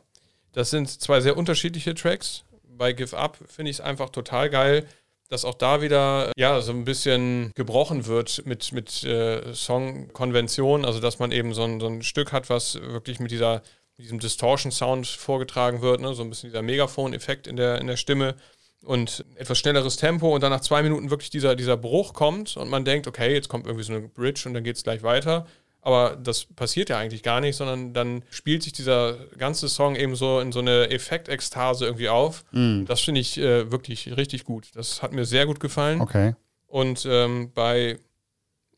Das 0.53 0.71
sind 0.71 0.89
zwei 0.89 1.21
sehr 1.21 1.37
unterschiedliche 1.37 1.95
Tracks. 1.95 2.45
Bei 2.69 2.93
Give 2.93 3.17
Up 3.17 3.39
finde 3.47 3.71
ich 3.71 3.77
es 3.77 3.81
einfach 3.81 4.11
total 4.11 4.51
geil, 4.51 4.87
dass 5.29 5.45
auch 5.45 5.55
da 5.55 5.81
wieder 5.81 6.33
ja 6.37 6.61
so 6.61 6.73
ein 6.73 6.85
bisschen 6.85 7.53
gebrochen 7.55 8.07
wird 8.07 8.45
mit, 8.45 8.73
mit 8.73 9.05
äh, 9.05 9.55
Songkonvention, 9.55 10.85
also 10.85 11.01
dass 11.01 11.19
man 11.19 11.31
eben 11.31 11.55
so 11.55 11.63
ein, 11.63 11.81
so 11.81 11.87
ein 11.87 12.03
Stück 12.03 12.33
hat, 12.33 12.51
was 12.51 12.75
wirklich 12.75 13.21
mit 13.21 13.31
dieser 13.31 13.63
mit 14.01 14.05
diesem 14.07 14.19
Distortion-Sound 14.19 15.07
vorgetragen 15.07 15.83
wird, 15.83 16.01
ne? 16.01 16.15
so 16.15 16.23
ein 16.23 16.31
bisschen 16.31 16.49
dieser 16.49 16.63
Megafon-Effekt 16.63 17.47
in 17.47 17.57
der, 17.57 17.81
in 17.83 17.87
der 17.87 17.97
Stimme 17.99 18.35
und 18.83 19.27
etwas 19.37 19.59
schnelleres 19.59 19.97
Tempo 19.99 20.35
und 20.35 20.43
dann 20.43 20.51
nach 20.51 20.63
zwei 20.63 20.83
Minuten 20.83 21.11
wirklich 21.11 21.29
dieser, 21.29 21.55
dieser 21.55 21.77
Bruch 21.77 22.15
kommt 22.15 22.57
und 22.57 22.71
man 22.71 22.87
denkt, 22.87 23.07
okay, 23.07 23.35
jetzt 23.35 23.51
kommt 23.51 23.67
irgendwie 23.67 23.85
so 23.85 23.93
eine 23.93 24.09
Bridge 24.09 24.45
und 24.47 24.55
dann 24.55 24.65
geht 24.65 24.77
es 24.77 24.83
gleich 24.85 25.03
weiter. 25.03 25.47
Aber 25.83 26.17
das 26.17 26.45
passiert 26.45 26.89
ja 26.89 26.97
eigentlich 26.99 27.23
gar 27.23 27.41
nicht, 27.43 27.57
sondern 27.57 27.93
dann 27.93 28.23
spielt 28.31 28.63
sich 28.63 28.73
dieser 28.73 29.19
ganze 29.37 29.69
Song 29.69 29.97
eben 29.97 30.17
so 30.17 30.41
in 30.41 30.51
so 30.53 30.61
eine 30.61 30.89
Effektekstase 30.91 31.85
irgendwie 31.85 32.09
auf. 32.09 32.45
Das 32.87 33.01
finde 33.01 33.21
ich 33.21 33.37
äh, 33.39 33.71
wirklich 33.71 34.17
richtig 34.17 34.45
gut. 34.45 34.69
Das 34.75 35.03
hat 35.03 35.13
mir 35.13 35.25
sehr 35.27 35.45
gut 35.47 35.61
gefallen. 35.61 36.01
Okay. 36.01 36.35
Und 36.67 37.07
ähm, 37.07 37.51
bei 37.55 37.99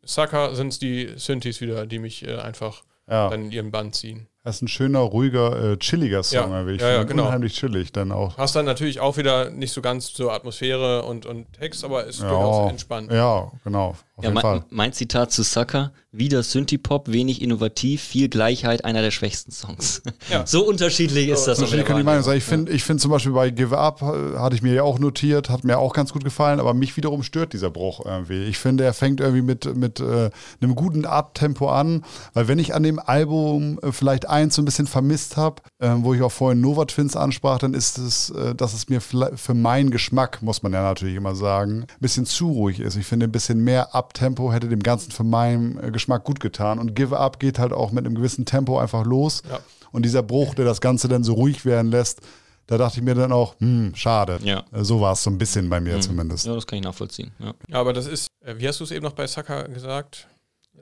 Sucker 0.05 0.55
sind 0.57 0.69
es 0.69 0.79
die 0.81 1.13
Synthes 1.17 1.61
wieder, 1.61 1.87
die 1.87 1.99
mich 2.01 2.27
äh, 2.27 2.37
einfach 2.39 2.83
Ja. 3.09 3.29
dann 3.31 3.45
in 3.47 3.53
ihren 3.53 3.71
Bann 3.71 3.93
ziehen. 3.93 4.27
Das 4.45 4.57
ist 4.57 4.63
ein 4.63 4.69
schöner, 4.69 4.99
ruhiger, 4.99 5.73
äh, 5.73 5.77
chilliger 5.79 6.23
Song, 6.25 6.51
Ja. 6.51 6.67
wie 6.67 6.73
ich 6.73 6.81
Ja, 6.81 6.89
ja, 6.89 6.99
finde. 6.99 7.15
genau. 7.15 7.27
Unheimlich 7.27 7.55
chillig 7.55 7.93
dann 7.93 8.11
auch. 8.11 8.37
Hast 8.39 8.57
dann 8.57 8.65
natürlich 8.65 8.99
auch 8.99 9.17
wieder 9.17 9.51
nicht 9.51 9.73
so 9.73 9.81
ganz 9.83 10.13
so 10.13 10.31
Atmosphäre 10.31 11.03
und, 11.05 11.27
und 11.27 11.53
Text, 11.53 11.85
aber 11.85 12.05
ist 12.07 12.21
durchaus 12.21 12.65
Ja, 12.65 12.71
entspannt. 12.71 13.13
ja, 13.13 13.53
genau. 13.63 13.95
Auf 14.17 14.25
Ja, 14.25 14.31
jeden 14.31 14.35
mein, 14.35 14.43
Fall. 14.43 14.65
mein 14.71 14.93
Zitat 14.93 15.31
zu 15.33 15.43
Sucker, 15.45 15.93
wieder 16.11 16.43
Synthie-Pop, 16.43 17.11
wenig 17.11 17.41
innovativ, 17.41 18.03
viel 18.03 18.29
Gleichheit, 18.29 18.85
einer 18.85 19.01
der 19.01 19.11
schwächsten 19.13 19.53
Songs. 19.53 20.03
Ja. 20.29 20.45
So 20.53 20.67
unterschiedlich 20.67 21.29
ist 21.29 21.45
das. 21.47 21.59
Unterschiedlich 21.59 21.87
kann 21.87 22.05
Meinung 22.05 22.23
sein. 22.23 22.33
Wahrnehmung. 22.33 22.39
Ich 22.39 22.45
finde 22.45 22.73
ich 22.73 22.85
find 22.85 23.01
zum 23.01 23.11
Beispiel 23.13 23.33
bei 23.33 23.51
Give 23.51 23.79
Up, 23.79 24.03
äh, 24.03 24.39
hatte 24.39 24.55
ich 24.57 24.63
mir 24.63 24.75
ja 24.75 24.83
auch 24.83 24.99
notiert, 24.99 25.49
hat 25.51 25.63
mir 25.65 25.79
auch 25.79 25.95
ganz 25.95 26.13
gut 26.13 26.25
gefallen, 26.25 26.59
aber 26.61 26.75
mich 26.75 26.97
wiederum 26.97 27.23
stört 27.23 27.53
dieser 27.53 27.71
Bruch 27.71 28.05
irgendwie. 28.05 28.43
Ich 28.45 28.59
finde, 28.59 28.85
er 28.85 28.93
fängt 28.93 29.21
irgendwie 29.21 29.43
mit, 29.43 29.75
mit 29.77 30.01
äh, 30.01 30.31
einem 30.61 30.75
guten 30.75 31.07
Abtempo 31.07 31.71
an, 31.71 32.05
weil 32.35 32.49
wenn 32.49 32.59
ich 32.59 32.75
an 32.75 32.83
dem 32.83 32.99
Album 32.99 33.79
äh, 33.83 33.93
vielleicht 33.93 34.29
eins 34.33 34.57
so 34.57 34.63
ein 34.63 34.65
bisschen 34.65 34.87
vermisst 34.87 35.37
habe, 35.37 35.63
äh, 35.79 35.91
wo 35.99 36.15
ich 36.15 36.23
auch 36.23 36.33
vorhin 36.33 36.61
Nova 36.61 36.85
Twins 36.87 37.15
ansprach, 37.17 37.59
dann 37.59 37.75
ist 37.75 37.99
es, 37.99 38.31
äh, 38.31 38.55
dass 38.55 38.75
es 38.75 38.89
mir 38.89 39.01
für 39.01 39.55
meinen 39.55 39.91
Geschmack, 39.91 40.43
muss 40.43 40.63
man 40.63 40.73
ja 40.73 40.83
natürlich 40.83 41.15
immer 41.15 41.35
sagen, 41.35 41.83
ein 41.83 42.01
bisschen 42.01 42.27
zu 42.27 42.51
ruhig 42.51 42.81
ist. 42.81 42.97
Ich 42.97 43.07
finde, 43.07 43.27
ein 43.27 43.33
bisschen 43.33 43.63
mehr 43.63 43.95
Abtempo 43.95 44.53
hätte 44.53 44.69
dem 44.69 44.83
Ganzen 44.83 45.13
für 45.13 45.25
meinen 45.25 45.79
äh, 45.83 45.91
Geschmack 45.91 46.25
gut 46.25 46.41
getan. 46.41 46.79
Und 46.79 46.97
Give 46.97 47.17
Up 47.19 47.39
geht 47.39 47.59
halt 47.59 47.73
auch 47.73 47.93
mit 47.93 48.05
einem 48.05 48.15
gewissen 48.15 48.45
Tempo 48.45 48.79
einfach 48.79 49.05
los. 49.05 49.43
Ja. 49.51 49.61
Und 49.93 50.05
dieser 50.05 50.23
Bruch, 50.23 50.55
der 50.55 50.65
das 50.65 50.81
Ganze 50.81 51.07
dann 51.09 51.23
so 51.23 51.35
ruhig 51.35 51.65
werden 51.65 51.91
lässt, 51.91 52.23
da 52.67 52.79
dachte 52.79 53.01
ich 53.01 53.05
mir 53.05 53.15
dann 53.15 53.33
auch, 53.33 53.55
hm, 53.61 53.93
schade. 53.95 54.39
Ja. 54.43 54.65
Äh, 54.73 54.85
So 54.85 55.01
war 55.01 55.13
es 55.13 55.23
so 55.23 55.31
ein 55.31 55.37
bisschen 55.37 55.69
bei 55.69 55.81
mir 55.81 56.01
zumindest. 56.01 56.47
Ja, 56.47 56.55
das 56.55 56.67
kann 56.67 56.79
ich 56.79 56.85
nachvollziehen. 56.85 57.33
Ja. 57.39 57.53
Ja, 57.69 57.81
aber 57.81 57.93
das 57.93 58.07
ist, 58.07 58.29
äh, 58.45 58.55
wie 58.57 58.67
hast 58.67 58.81
du 58.81 58.85
es 58.85 58.91
eben 58.93 59.05
noch 59.05 59.13
bei 59.13 59.27
Sucker 59.27 59.65
gesagt? 59.69 60.29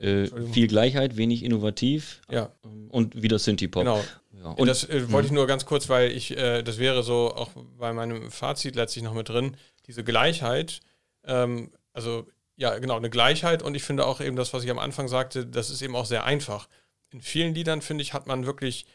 Äh, 0.01 0.27
viel 0.51 0.67
Gleichheit, 0.67 1.15
wenig 1.15 1.43
innovativ 1.43 2.21
Ja, 2.29 2.51
und 2.89 3.21
wieder 3.21 3.37
Synthie-Pop. 3.37 3.83
genau. 3.83 4.03
Ja. 4.43 4.49
Und 4.51 4.67
das 4.67 4.83
äh, 4.89 5.11
wollte 5.11 5.27
ich 5.27 5.31
nur 5.31 5.45
ganz 5.45 5.65
kurz, 5.65 5.89
weil 5.89 6.11
ich, 6.11 6.35
äh, 6.35 6.63
das 6.63 6.79
wäre 6.79 7.03
so 7.03 7.31
auch 7.35 7.51
bei 7.77 7.93
meinem 7.93 8.31
Fazit 8.31 8.75
letztlich 8.75 9.03
noch 9.03 9.13
mit 9.13 9.29
drin, 9.29 9.55
diese 9.85 10.03
Gleichheit, 10.03 10.79
ähm, 11.25 11.71
also 11.93 12.27
ja, 12.55 12.77
genau, 12.79 12.97
eine 12.97 13.09
Gleichheit 13.11 13.61
und 13.61 13.75
ich 13.75 13.83
finde 13.83 14.05
auch 14.05 14.21
eben 14.21 14.35
das, 14.35 14.53
was 14.53 14.63
ich 14.63 14.71
am 14.71 14.79
Anfang 14.79 15.07
sagte, 15.07 15.45
das 15.45 15.69
ist 15.69 15.81
eben 15.81 15.95
auch 15.95 16.05
sehr 16.05 16.23
einfach. 16.23 16.67
In 17.11 17.21
vielen 17.21 17.53
Liedern, 17.53 17.81
finde 17.81 18.01
ich, 18.01 18.13
hat 18.13 18.25
man 18.25 18.45
wirklich 18.45 18.85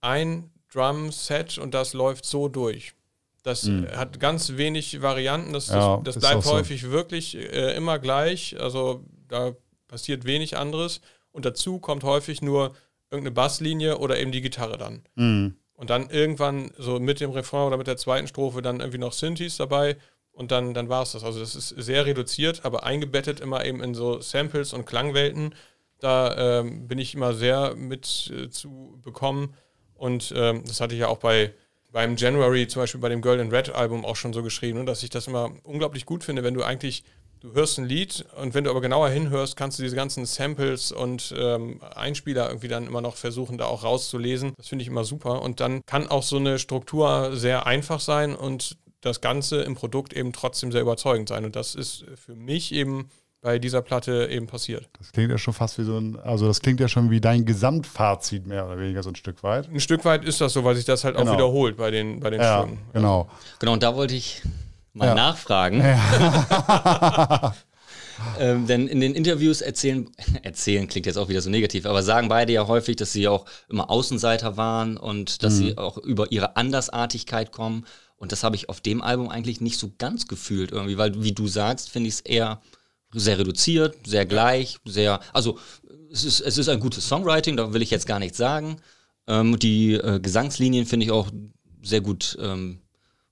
ein 0.00 0.50
Drum-Set 0.72 1.58
und 1.58 1.74
das 1.74 1.92
läuft 1.92 2.24
so 2.24 2.48
durch. 2.48 2.94
Das 3.42 3.66
äh, 3.68 3.88
hat 3.94 4.20
ganz 4.20 4.56
wenig 4.56 5.02
Varianten, 5.02 5.52
das, 5.52 5.68
Ja, 5.68 6.00
das, 6.02 6.18
bleibt 6.18 6.36
auch 6.36 6.42
so. 6.42 6.52
häufig 6.52 6.90
wirklich 6.90 7.36
äh, 7.36 7.76
immer 7.76 7.98
gleich, 7.98 8.58
also 8.58 9.04
da 9.28 9.54
passiert 9.94 10.24
wenig 10.24 10.56
anderes 10.56 11.00
und 11.30 11.44
dazu 11.44 11.78
kommt 11.78 12.02
häufig 12.02 12.42
nur 12.42 12.74
irgendeine 13.12 13.30
Basslinie 13.30 13.98
oder 13.98 14.18
eben 14.18 14.32
die 14.32 14.40
Gitarre 14.40 14.76
dann. 14.76 15.04
Mhm. 15.14 15.54
Und 15.74 15.90
dann 15.90 16.10
irgendwann 16.10 16.72
so 16.76 16.98
mit 16.98 17.20
dem 17.20 17.30
Refrain 17.30 17.68
oder 17.68 17.76
mit 17.76 17.86
der 17.86 17.96
zweiten 17.96 18.26
Strophe 18.26 18.60
dann 18.60 18.80
irgendwie 18.80 18.98
noch 18.98 19.12
Synthes 19.12 19.56
dabei 19.56 19.96
und 20.32 20.50
dann, 20.50 20.74
dann 20.74 20.88
war 20.88 21.04
es 21.04 21.12
das. 21.12 21.22
Also 21.22 21.38
das 21.38 21.54
ist 21.54 21.68
sehr 21.68 22.06
reduziert, 22.06 22.64
aber 22.64 22.82
eingebettet 22.82 23.38
immer 23.38 23.64
eben 23.64 23.80
in 23.84 23.94
so 23.94 24.20
Samples 24.20 24.72
und 24.72 24.84
Klangwelten. 24.84 25.54
Da 26.00 26.60
ähm, 26.60 26.88
bin 26.88 26.98
ich 26.98 27.14
immer 27.14 27.32
sehr 27.32 27.76
mit 27.76 28.32
äh, 28.36 28.50
zu 28.50 28.98
bekommen. 29.00 29.54
Und 29.94 30.34
ähm, 30.36 30.64
das 30.66 30.80
hatte 30.80 30.94
ich 30.94 31.00
ja 31.00 31.06
auch 31.06 31.18
bei 31.18 31.54
beim 31.92 32.16
January, 32.16 32.66
zum 32.66 32.82
Beispiel 32.82 33.00
bei 33.00 33.08
dem 33.08 33.22
Girl 33.22 33.38
in 33.38 33.52
Red 33.52 33.72
Album 33.72 34.04
auch 34.04 34.16
schon 34.16 34.32
so 34.32 34.42
geschrieben, 34.42 34.80
ne, 34.80 34.84
dass 34.84 35.04
ich 35.04 35.10
das 35.10 35.28
immer 35.28 35.52
unglaublich 35.62 36.04
gut 36.04 36.24
finde, 36.24 36.42
wenn 36.42 36.54
du 36.54 36.64
eigentlich, 36.64 37.04
du 37.44 37.52
hörst 37.52 37.78
ein 37.78 37.84
Lied 37.84 38.24
und 38.40 38.54
wenn 38.54 38.64
du 38.64 38.70
aber 38.70 38.80
genauer 38.80 39.10
hinhörst, 39.10 39.54
kannst 39.56 39.78
du 39.78 39.82
diese 39.82 39.96
ganzen 39.96 40.24
Samples 40.24 40.92
und 40.92 41.34
ähm, 41.38 41.80
Einspieler 41.94 42.48
irgendwie 42.48 42.68
dann 42.68 42.86
immer 42.86 43.02
noch 43.02 43.16
versuchen, 43.16 43.58
da 43.58 43.66
auch 43.66 43.84
rauszulesen. 43.84 44.54
Das 44.56 44.68
finde 44.68 44.82
ich 44.82 44.88
immer 44.88 45.04
super. 45.04 45.42
Und 45.42 45.60
dann 45.60 45.84
kann 45.84 46.08
auch 46.08 46.22
so 46.22 46.36
eine 46.36 46.58
Struktur 46.58 47.36
sehr 47.36 47.66
einfach 47.66 48.00
sein 48.00 48.34
und 48.34 48.78
das 49.02 49.20
Ganze 49.20 49.60
im 49.60 49.74
Produkt 49.74 50.14
eben 50.14 50.32
trotzdem 50.32 50.72
sehr 50.72 50.80
überzeugend 50.80 51.28
sein. 51.28 51.44
Und 51.44 51.54
das 51.54 51.74
ist 51.74 52.06
für 52.16 52.34
mich 52.34 52.72
eben 52.72 53.10
bei 53.42 53.58
dieser 53.58 53.82
Platte 53.82 54.26
eben 54.32 54.46
passiert. 54.46 54.88
Das 54.96 55.12
klingt 55.12 55.30
ja 55.30 55.36
schon 55.36 55.52
fast 55.52 55.76
wie 55.78 55.82
so 55.84 55.98
ein, 55.98 56.18
also 56.20 56.46
das 56.46 56.62
klingt 56.62 56.80
ja 56.80 56.88
schon 56.88 57.10
wie 57.10 57.20
dein 57.20 57.44
Gesamtfazit 57.44 58.46
mehr 58.46 58.64
oder 58.66 58.78
weniger 58.78 59.02
so 59.02 59.10
ein 59.10 59.16
Stück 59.16 59.42
weit. 59.42 59.68
Ein 59.68 59.80
Stück 59.80 60.06
weit 60.06 60.24
ist 60.24 60.40
das 60.40 60.54
so, 60.54 60.64
weil 60.64 60.76
sich 60.76 60.86
das 60.86 61.04
halt 61.04 61.18
Genau. 61.18 61.30
auch 61.30 61.34
wiederholt 61.34 61.76
bei 61.76 61.90
den, 61.90 62.20
bei 62.20 62.30
den 62.30 62.40
Ja, 62.40 62.62
Stücken. 62.62 62.78
genau. 62.94 63.28
Genau, 63.58 63.74
und 63.74 63.82
da 63.82 63.94
wollte 63.94 64.14
ich 64.14 64.40
mal 64.94 65.08
Ja. 65.08 65.14
nachfragen. 65.14 65.80
ähm, 68.38 68.66
denn 68.66 68.88
in 68.88 69.00
den 69.00 69.14
Interviews 69.14 69.60
erzählen, 69.60 70.08
erzählen 70.42 70.86
klingt 70.88 71.06
jetzt 71.06 71.16
auch 71.16 71.28
wieder 71.28 71.42
so 71.42 71.50
negativ, 71.50 71.86
aber 71.86 72.02
sagen 72.02 72.28
beide 72.28 72.52
ja 72.52 72.66
häufig, 72.66 72.96
dass 72.96 73.12
sie 73.12 73.28
auch 73.28 73.44
immer 73.68 73.90
Außenseiter 73.90 74.56
waren 74.56 74.96
und 74.96 75.42
dass 75.42 75.56
sie 75.56 75.76
auch 75.78 75.98
über 75.98 76.32
ihre 76.32 76.56
Andersartigkeit 76.56 77.52
kommen. 77.52 77.84
Und 78.16 78.32
das 78.32 78.42
habe 78.44 78.56
ich 78.56 78.68
auf 78.68 78.80
dem 78.80 79.02
Album 79.02 79.28
eigentlich 79.28 79.60
nicht 79.60 79.78
so 79.78 79.92
ganz 79.98 80.26
gefühlt 80.28 80.72
irgendwie, 80.72 80.96
weil 80.96 81.22
wie 81.22 81.32
du 81.32 81.46
sagst, 81.48 81.90
finde 81.90 82.08
ich 82.08 82.14
es 82.14 82.20
eher 82.20 82.60
sehr 83.12 83.38
reduziert, 83.38 84.06
sehr 84.06 84.24
gleich, 84.26 84.78
sehr, 84.84 85.20
also 85.32 85.58
es 86.10 86.24
ist, 86.24 86.40
es 86.40 86.58
ist 86.58 86.68
ein 86.68 86.80
gutes 86.80 87.06
Songwriting, 87.08 87.56
da 87.56 87.72
will 87.72 87.82
ich 87.82 87.90
jetzt 87.90 88.06
gar 88.06 88.18
nichts 88.20 88.38
sagen. 88.38 88.76
Ähm, 89.26 89.58
die 89.58 89.94
äh, 89.94 90.20
Gesangslinien 90.20 90.86
finde 90.86 91.06
ich 91.06 91.12
auch 91.12 91.28
sehr 91.82 92.00
gut 92.00 92.36
ähm, 92.40 92.80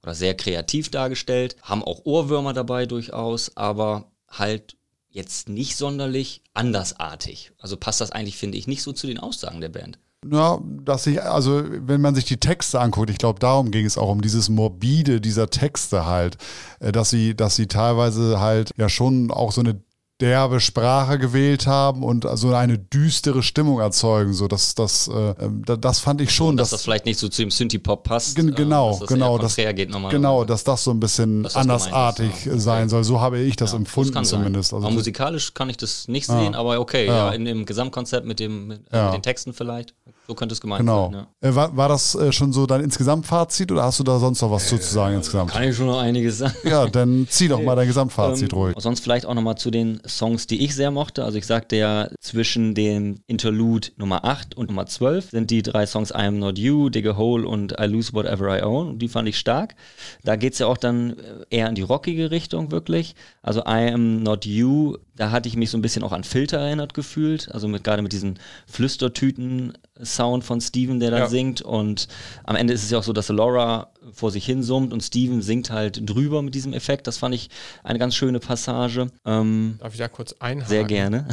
oder 0.03 0.15
sehr 0.15 0.35
kreativ 0.35 0.91
dargestellt, 0.91 1.57
haben 1.63 1.83
auch 1.83 2.05
Ohrwürmer 2.05 2.53
dabei 2.53 2.87
durchaus, 2.87 3.57
aber 3.57 4.11
halt 4.29 4.77
jetzt 5.11 5.49
nicht 5.49 5.77
sonderlich 5.77 6.43
andersartig. 6.55 7.53
Also 7.59 7.77
passt 7.77 8.01
das 8.01 8.11
eigentlich, 8.11 8.37
finde 8.37 8.59
ich, 8.59 8.67
nicht 8.67 8.83
so 8.83 8.93
zu 8.93 9.07
den 9.07 9.19
Aussagen 9.19 9.61
der 9.61 9.69
Band. 9.69 9.99
Ja, 10.31 10.61
dass 10.85 11.07
ich, 11.09 11.21
also 11.21 11.65
wenn 11.67 12.01
man 12.01 12.15
sich 12.15 12.25
die 12.25 12.37
Texte 12.37 12.81
anguckt, 12.81 13.11
ich 13.11 13.19
glaube, 13.19 13.41
darum 13.41 13.73
ging 13.73 13.85
es 13.85 13.99
auch 13.99 14.09
um 14.09 14.23
dieses 14.23 14.49
Morbide 14.49 15.21
dieser 15.21 15.51
Texte 15.51 16.07
halt, 16.07 16.39
äh, 16.79 16.93
dass 16.93 17.11
sie, 17.11 17.35
dass 17.35 17.57
sie 17.57 17.67
teilweise 17.67 18.39
halt 18.39 18.71
ja 18.77 18.89
schon 18.89 19.33
auch 19.33 19.51
so 19.51 19.61
eine 19.61 19.83
derbe 20.23 20.61
Sprache 20.61 21.19
gewählt 21.19 21.67
haben 21.67 22.05
und 22.05 22.27
so 22.35 22.55
eine 22.55 22.79
düstere 22.79 23.43
Stimmung 23.43 23.81
erzeugen. 23.81 24.33
So, 24.33 24.47
das, 24.47 24.77
das, 24.77 25.09
äh, 25.09 25.35
das 25.65 25.99
fand 25.99 26.21
ich 26.21 26.33
schon. 26.33 26.57
dass, 26.57 26.71
dass 26.71 26.79
das 26.79 26.85
vielleicht 26.85 27.07
nicht 27.07 27.19
so 27.19 27.29
zu 27.29 27.43
dem 27.43 27.51
Synthie-Pop 27.51 28.05
passt. 28.05 28.37
Gen 28.37 28.55
genau, 28.55 28.89
äh, 28.89 28.91
dass 28.91 28.99
das 29.01 29.09
genau. 29.09 29.39
Das, 29.39 29.57
geht 29.57 29.93
genau, 30.11 30.45
dass 30.45 30.63
das 30.63 30.85
so 30.85 30.93
ein 30.93 31.01
bisschen 31.01 31.47
andersartig 31.55 32.45
gemeint, 32.45 32.63
sein 32.63 32.89
soll. 32.89 33.03
So 33.03 33.21
habe 33.21 33.41
ich 33.41 33.57
das 33.57 33.73
ja, 33.73 33.79
empfunden 33.79 34.15
das 34.15 34.29
zumindest. 34.29 34.73
Also 34.73 34.89
musikalisch 34.91 35.55
kann 35.55 35.69
ich 35.69 35.77
das 35.77 36.07
nicht 36.07 36.27
sehen, 36.27 36.55
aber 36.55 36.79
okay, 36.79 37.07
ja. 37.07 37.29
ja, 37.29 37.31
in 37.33 37.45
dem 37.45 37.67
Gesamtkonzept 37.67 38.25
mit, 38.25 38.39
dem, 38.39 38.69
mit, 38.69 38.81
äh, 38.93 39.05
mit 39.07 39.15
den 39.15 39.23
Texten 39.23 39.53
vielleicht. 39.53 39.95
So 40.29 40.35
könnte 40.35 40.53
es 40.53 40.61
gemeint 40.61 40.81
genau. 40.81 41.11
sein. 41.11 41.27
Ja. 41.43 41.49
Äh, 41.49 41.55
war, 41.55 41.77
war 41.77 41.89
das 41.89 42.15
äh, 42.15 42.31
schon 42.31 42.53
so 42.53 42.65
dein 42.67 42.81
Insgesamtfazit 42.83 43.73
oder 43.73 43.83
hast 43.83 43.99
du 43.99 44.05
da 44.05 44.21
sonst 44.21 44.41
noch 44.41 44.53
was 44.53 44.73
äh, 44.73 44.81
zu 44.81 44.93
sagen 44.93 45.17
insgesamt? 45.17 45.51
Kann 45.51 45.65
ich 45.65 45.77
schon 45.77 45.87
noch 45.87 45.99
einiges 45.99 46.39
sagen. 46.39 46.55
Ja, 46.63 46.87
dann 46.87 47.27
zieh 47.29 47.49
doch 47.49 47.61
mal 47.63 47.75
dein 47.75 47.89
Gesamtfazit 47.89 48.53
ähm, 48.53 48.59
ruhig. 48.59 48.75
Sonst 48.79 49.01
vielleicht 49.01 49.27
auch 49.27 49.35
nochmal 49.35 49.59
zu 49.59 49.73
den 49.73 50.01
Songs, 50.07 50.47
die 50.47 50.65
ich 50.65 50.77
sehr 50.77 50.93
mochte. 50.93 51.25
Also 51.25 51.39
ich 51.39 51.47
sagte 51.47 51.75
ja, 51.75 52.09
zwischen 52.21 52.75
dem 52.75 53.17
Interlude 53.27 53.89
Nummer 53.97 54.25
8 54.25 54.57
und 54.57 54.69
Nummer 54.69 54.87
12 54.87 55.31
sind 55.31 55.51
die 55.51 55.63
drei 55.63 55.87
Songs 55.87 56.11
I 56.11 56.27
Am 56.27 56.39
Not 56.39 56.57
You, 56.57 56.89
Dig 56.89 57.07
a 57.07 57.17
Hole 57.17 57.47
und 57.47 57.75
I 57.81 57.87
Lose 57.87 58.13
Whatever 58.13 58.57
I 58.57 58.63
Own. 58.63 59.01
Die 59.01 59.09
fand 59.09 59.29
ich 59.29 59.39
stark. 59.39 59.75
Da 60.23 60.37
geht 60.37 60.53
es 60.53 60.61
ja 60.61 60.69
auch 60.69 60.79
dann 60.79 61.17
eher 61.51 61.69
in 61.69 61.75
die 61.75 61.83
rockige 61.83 62.31
Richtung 62.31 62.71
wirklich. 62.71 63.17
Also 63.43 63.63
I 63.63 63.91
Am 63.93 64.23
Not 64.23 64.47
You, 64.47 64.99
da 65.15 65.31
hatte 65.31 65.49
ich 65.49 65.57
mich 65.57 65.71
so 65.71 65.77
ein 65.77 65.83
bisschen 65.83 66.03
auch 66.03 66.13
an 66.13 66.25
Filter 66.25 66.59
erinnert 66.59 66.95
gefühlt. 66.95 67.51
Also 67.53 67.69
mit, 67.69 67.85
gerade 67.85 68.03
mit 68.03 68.13
diesen 68.13 68.39
Flüstertüten-Sound 68.67 70.43
von 70.43 70.61
Steven, 70.61 71.01
der 71.01 71.11
da 71.11 71.19
ja. 71.19 71.27
singt. 71.27 71.61
Und 71.61 72.09
am 72.45 72.57
Ende 72.57 72.73
ist 72.73 72.83
es 72.83 72.91
ja 72.91 72.99
auch 72.99 73.03
so, 73.03 73.13
dass 73.13 73.29
Laura 73.29 73.93
vor 74.13 74.31
sich 74.31 74.47
hin 74.47 74.63
summt 74.63 74.93
und 74.93 75.03
Steven 75.03 75.43
singt 75.43 75.71
halt 75.71 76.09
drüber 76.09 76.41
mit 76.41 76.55
diesem 76.55 76.73
Effekt. 76.73 77.07
Das 77.07 77.19
fand 77.19 77.35
ich 77.35 77.51
eine 77.85 77.99
ganz 77.99 78.15
schöne 78.15 78.41
Passage. 78.41 79.09
Ähm, 79.27 79.77
Darf 79.81 79.93
ich 79.93 79.99
da 79.99 80.09
kurz 80.09 80.35
einhaken? 80.39 80.69
Sehr 80.69 80.85
gerne. 80.85 81.29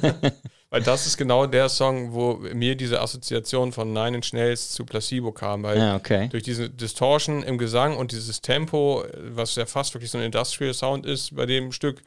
Weil 0.70 0.82
das 0.82 1.06
ist 1.06 1.18
genau 1.18 1.44
der 1.44 1.68
Song, 1.68 2.14
wo 2.14 2.40
mir 2.54 2.74
diese 2.76 3.02
Assoziation 3.02 3.72
von 3.72 3.92
Nine 3.92 4.16
Inch 4.16 4.32
Nails 4.32 4.70
zu 4.70 4.86
Placebo 4.86 5.30
kam. 5.30 5.64
Weil 5.64 5.76
ja, 5.76 5.96
okay. 5.96 6.28
durch 6.30 6.44
diese 6.44 6.70
Distortion 6.70 7.42
im 7.42 7.58
Gesang 7.58 7.94
und 7.94 8.12
dieses 8.12 8.40
Tempo, 8.40 9.04
was 9.34 9.54
ja 9.56 9.66
fast 9.66 9.92
wirklich 9.92 10.10
so 10.10 10.16
ein 10.16 10.24
Industrial 10.24 10.72
Sound 10.72 11.04
ist 11.04 11.36
bei 11.36 11.44
dem 11.44 11.72
Stück, 11.72 12.02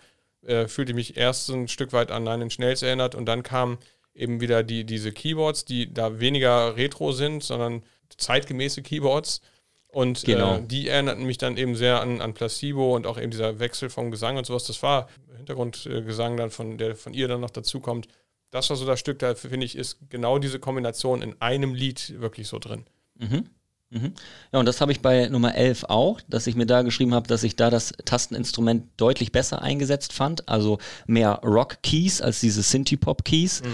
äh, 0.46 0.68
fühlte 0.68 0.92
ich 0.92 0.96
mich 0.96 1.18
erst 1.18 1.50
ein 1.50 1.68
Stück 1.68 1.94
weit 1.94 2.12
an 2.12 2.24
Nine 2.24 2.44
Inch 2.44 2.60
Nails 2.60 2.82
erinnert 2.82 3.16
und 3.16 3.26
dann 3.26 3.44
kamen 3.44 3.78
eben 4.14 4.40
wieder 4.40 4.64
die, 4.64 4.86
diese 4.86 5.12
Keyboards, 5.12 5.66
die 5.66 5.94
da 5.94 6.20
weniger 6.20 6.76
retro 6.76 7.12
sind, 7.12 7.44
sondern 7.44 7.84
zeitgemäße 8.18 8.82
Keyboards. 8.82 9.42
Und 9.90 10.24
äh, 10.24 10.34
genau. 10.34 10.58
äh, 10.58 10.62
die 10.62 10.88
erinnerten 10.88 11.26
mich 11.26 11.38
dann 11.38 11.58
eben 11.58 11.76
sehr 11.76 12.02
an, 12.02 12.22
an 12.22 12.34
Placebo 12.34 12.96
und 12.96 13.08
auch 13.08 13.18
eben 13.20 13.32
dieser 13.32 13.60
Wechsel 13.60 13.90
vom 13.90 14.12
Gesang 14.12 14.38
und 14.38 14.46
sowas. 14.46 14.66
Das 14.66 14.82
war 14.84 15.10
Hintergrundgesang 15.38 16.38
dann, 16.38 16.52
von, 16.52 16.78
der 16.78 16.96
von 16.96 17.14
ihr 17.14 17.28
dann 17.28 17.42
noch 17.42 17.50
dazukommt 17.50 18.08
das 18.56 18.70
war 18.70 18.78
so 18.78 18.86
das 18.86 19.00
Stück, 19.00 19.20
da 19.20 19.36
finde 19.36 19.66
ich, 19.66 19.76
ist 19.76 19.98
genau 20.10 20.40
diese 20.40 20.60
Kombination 20.60 21.22
in 21.22 21.40
einem 21.42 21.74
Lied 21.74 22.20
wirklich 22.22 22.48
so 22.48 22.58
drin. 22.58 22.86
Mhm. 23.16 23.50
Mhm. 23.92 24.14
Ja, 24.52 24.60
und 24.60 24.66
das 24.66 24.82
habe 24.82 24.92
ich 24.92 25.02
bei 25.02 25.28
Nummer 25.28 25.56
11 25.56 25.86
auch, 25.86 26.20
dass 26.28 26.48
ich 26.48 26.56
mir 26.56 26.66
da 26.66 26.82
geschrieben 26.82 27.14
habe, 27.14 27.28
dass 27.28 27.44
ich 27.44 27.56
da 27.56 27.70
das 27.70 27.94
Tasteninstrument 28.04 28.86
deutlich 28.98 29.32
besser 29.32 29.62
eingesetzt 29.62 30.14
fand. 30.14 30.48
Also 30.50 30.80
mehr 31.08 31.42
Rock-Keys 31.44 32.22
als 32.22 32.40
diese 32.40 32.62
Synthie-Pop-Keys. 32.62 33.64
Mhm. 33.64 33.68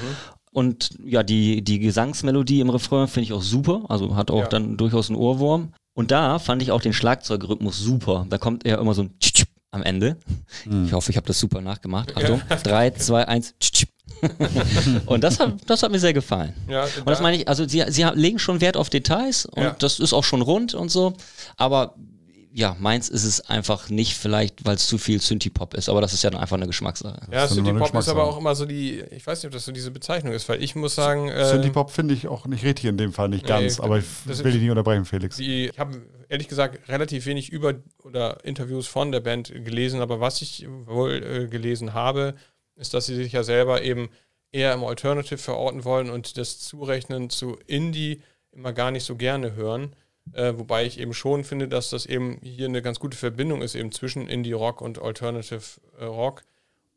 Und 0.53 0.89
ja, 1.05 1.23
die, 1.23 1.63
die 1.63 1.79
Gesangsmelodie 1.79 2.59
im 2.59 2.69
Refrain 2.69 3.07
finde 3.07 3.23
ich 3.23 3.33
auch 3.33 3.41
super. 3.41 3.83
Also 3.87 4.15
hat 4.15 4.31
auch 4.31 4.43
ja. 4.43 4.47
dann 4.47 4.77
durchaus 4.77 5.09
einen 5.09 5.17
Ohrwurm. 5.17 5.73
Und 5.93 6.11
da 6.11 6.39
fand 6.39 6.61
ich 6.61 6.71
auch 6.71 6.81
den 6.81 6.93
Schlagzeugrhythmus 6.93 7.79
super. 7.79 8.25
Da 8.29 8.37
kommt 8.37 8.65
eher 8.65 8.79
immer 8.79 8.93
so 8.93 9.03
ein 9.03 9.13
am 9.71 9.83
Ende. 9.83 10.17
Mhm. 10.65 10.85
Ich 10.85 10.93
hoffe, 10.93 11.11
ich 11.11 11.17
habe 11.17 11.27
das 11.27 11.39
super 11.39 11.61
nachgemacht. 11.61 12.15
Achtung, 12.15 12.41
3, 12.49 12.91
2, 12.91 13.27
1. 13.27 13.55
und 15.05 15.23
das 15.23 15.39
hat, 15.39 15.55
das 15.65 15.83
hat 15.83 15.91
mir 15.91 15.99
sehr 15.99 16.13
gefallen. 16.13 16.53
Ja, 16.69 16.83
und 16.83 17.09
das 17.09 17.21
meine 17.21 17.37
ich, 17.37 17.47
also 17.47 17.67
sie, 17.67 17.83
sie 17.89 18.03
legen 18.13 18.39
schon 18.39 18.61
Wert 18.61 18.77
auf 18.77 18.89
Details 18.89 19.45
und 19.45 19.63
ja. 19.63 19.75
das 19.79 19.99
ist 19.99 20.13
auch 20.13 20.23
schon 20.23 20.41
rund 20.41 20.73
und 20.73 20.89
so, 20.89 21.13
aber 21.57 21.95
ja, 22.53 22.75
meins 22.79 23.07
ist 23.07 23.23
es 23.23 23.49
einfach 23.49 23.89
nicht 23.89 24.17
vielleicht, 24.17 24.65
weil 24.65 24.75
es 24.75 24.87
zu 24.87 24.97
viel 24.97 25.21
Synthie-Pop 25.21 25.73
ist, 25.73 25.87
aber 25.87 26.01
das 26.01 26.13
ist 26.13 26.23
ja 26.23 26.29
dann 26.29 26.41
einfach 26.41 26.57
eine 26.57 26.67
Geschmackssache. 26.67 27.19
Ja, 27.31 27.47
Synthie-Pop 27.47 27.95
ist 27.95 28.09
aber 28.09 28.25
auch 28.25 28.37
immer 28.37 28.55
so 28.55 28.65
die, 28.65 29.01
ich 29.11 29.25
weiß 29.25 29.41
nicht, 29.41 29.47
ob 29.47 29.53
das 29.53 29.65
so 29.65 29.71
diese 29.71 29.91
Bezeichnung 29.91 30.33
ist, 30.33 30.49
weil 30.49 30.61
ich 30.61 30.75
muss 30.75 30.95
sagen... 30.95 31.29
Äh, 31.29 31.45
Synthie-Pop 31.45 31.91
finde 31.91 32.13
ich 32.13 32.27
auch 32.27 32.45
nicht 32.45 32.65
richtig 32.65 32.85
in 32.85 32.97
dem 32.97 33.13
Fall, 33.13 33.29
nicht 33.29 33.47
ganz, 33.47 33.77
nee, 33.77 33.83
aber 33.85 33.99
ich 33.99 34.05
will 34.25 34.51
dich 34.51 34.61
nicht 34.61 34.69
unterbrechen, 34.69 35.05
Felix. 35.05 35.37
Die, 35.37 35.67
ich 35.67 35.79
habe 35.79 36.01
ehrlich 36.27 36.49
gesagt 36.49 36.89
relativ 36.89 37.25
wenig 37.25 37.49
über 37.49 37.75
oder 38.03 38.43
Interviews 38.43 38.87
von 38.87 39.11
der 39.11 39.21
Band 39.21 39.53
gelesen, 39.53 40.01
aber 40.01 40.19
was 40.19 40.41
ich 40.41 40.67
wohl 40.85 41.23
äh, 41.23 41.47
gelesen 41.47 41.93
habe, 41.93 42.35
ist, 42.75 42.93
dass 42.93 43.05
sie 43.05 43.15
sich 43.15 43.31
ja 43.31 43.43
selber 43.43 43.83
eben 43.83 44.09
eher 44.51 44.73
im 44.73 44.83
Alternative 44.83 45.37
verorten 45.37 45.85
wollen 45.85 46.09
und 46.09 46.37
das 46.37 46.59
Zurechnen 46.59 47.29
zu 47.29 47.57
Indie 47.67 48.21
immer 48.51 48.73
gar 48.73 48.91
nicht 48.91 49.03
so 49.03 49.15
gerne 49.15 49.55
hören. 49.55 49.95
Äh, 50.33 50.53
wobei 50.57 50.85
ich 50.85 50.99
eben 50.99 51.13
schon 51.13 51.43
finde, 51.43 51.67
dass 51.67 51.89
das 51.89 52.05
eben 52.05 52.39
hier 52.43 52.67
eine 52.67 52.81
ganz 52.81 52.99
gute 52.99 53.17
Verbindung 53.17 53.61
ist, 53.61 53.75
eben 53.75 53.91
zwischen 53.91 54.27
Indie-Rock 54.27 54.81
und 54.81 55.01
Alternative 55.01 55.61
äh, 55.97 56.05
Rock. 56.05 56.43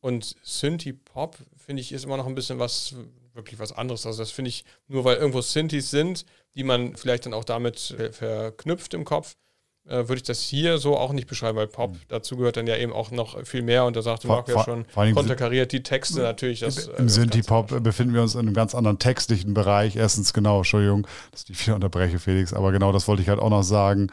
Und 0.01 0.37
Synthie-Pop, 0.43 1.39
finde 1.57 1.81
ich, 1.81 1.93
ist 1.93 2.05
immer 2.05 2.19
noch 2.19 2.27
ein 2.27 2.35
bisschen 2.35 2.59
was, 2.59 2.95
wirklich 3.33 3.59
was 3.59 3.73
anderes. 3.73 4.05
Also 4.05 4.23
das 4.23 4.31
finde 4.31 4.51
ich, 4.51 4.65
nur 4.89 5.05
weil 5.05 5.17
irgendwo 5.17 5.41
Synthes 5.41 5.91
sind, 5.91 6.27
die 6.55 6.65
man 6.65 6.97
vielleicht 6.97 7.25
dann 7.27 7.35
auch 7.35 7.45
damit 7.45 7.97
verknüpft 8.13 8.93
im 8.95 9.05
Kopf, 9.05 9.33
äh, 9.33 9.37
würde 9.87 10.15
ich 10.15 10.23
das 10.23 10.41
hier 10.41 10.79
so 10.79 10.97
auch 10.97 11.13
nicht 11.13 11.27
beschreiben, 11.27 11.59
weil 11.59 11.67
Pop, 11.67 11.93
mhm. 11.93 12.01
dazu 12.09 12.37
gehört 12.37 12.57
dann 12.57 12.67
ja 12.67 12.77
eben 12.77 12.93
auch 12.93 13.11
noch 13.11 13.45
viel 13.45 13.63
mehr 13.63 13.85
und 13.85 13.97
da 13.97 14.03
sagte 14.03 14.29
Marco 14.29 14.53
ja 14.53 14.65
schon, 14.65 14.87
konterkariert 14.95 15.73
die 15.73 15.83
Texte 15.83 16.23
natürlich. 16.23 16.61
Das, 16.61 16.87
Im 16.87 17.07
äh, 17.07 17.09
Synthie-Pop 17.09 17.83
befinden 17.83 18.15
wir 18.15 18.23
uns 18.23 18.35
in 18.35 18.41
einem 18.41 18.55
ganz 18.55 18.75
anderen 18.75 18.99
textlichen 18.99 19.53
Bereich. 19.53 19.97
Erstens, 19.97 20.33
genau, 20.33 20.59
Entschuldigung, 20.59 21.07
dass 21.33 21.45
ich 21.49 21.67
wieder 21.67 21.75
unterbreche, 21.75 22.19
Felix, 22.19 22.55
aber 22.55 22.73
genau 22.73 22.93
das 22.93 23.09
wollte 23.09 23.23
ich 23.23 23.29
halt 23.29 23.41
auch 23.41 23.51
noch 23.51 23.63
sagen. 23.63 24.11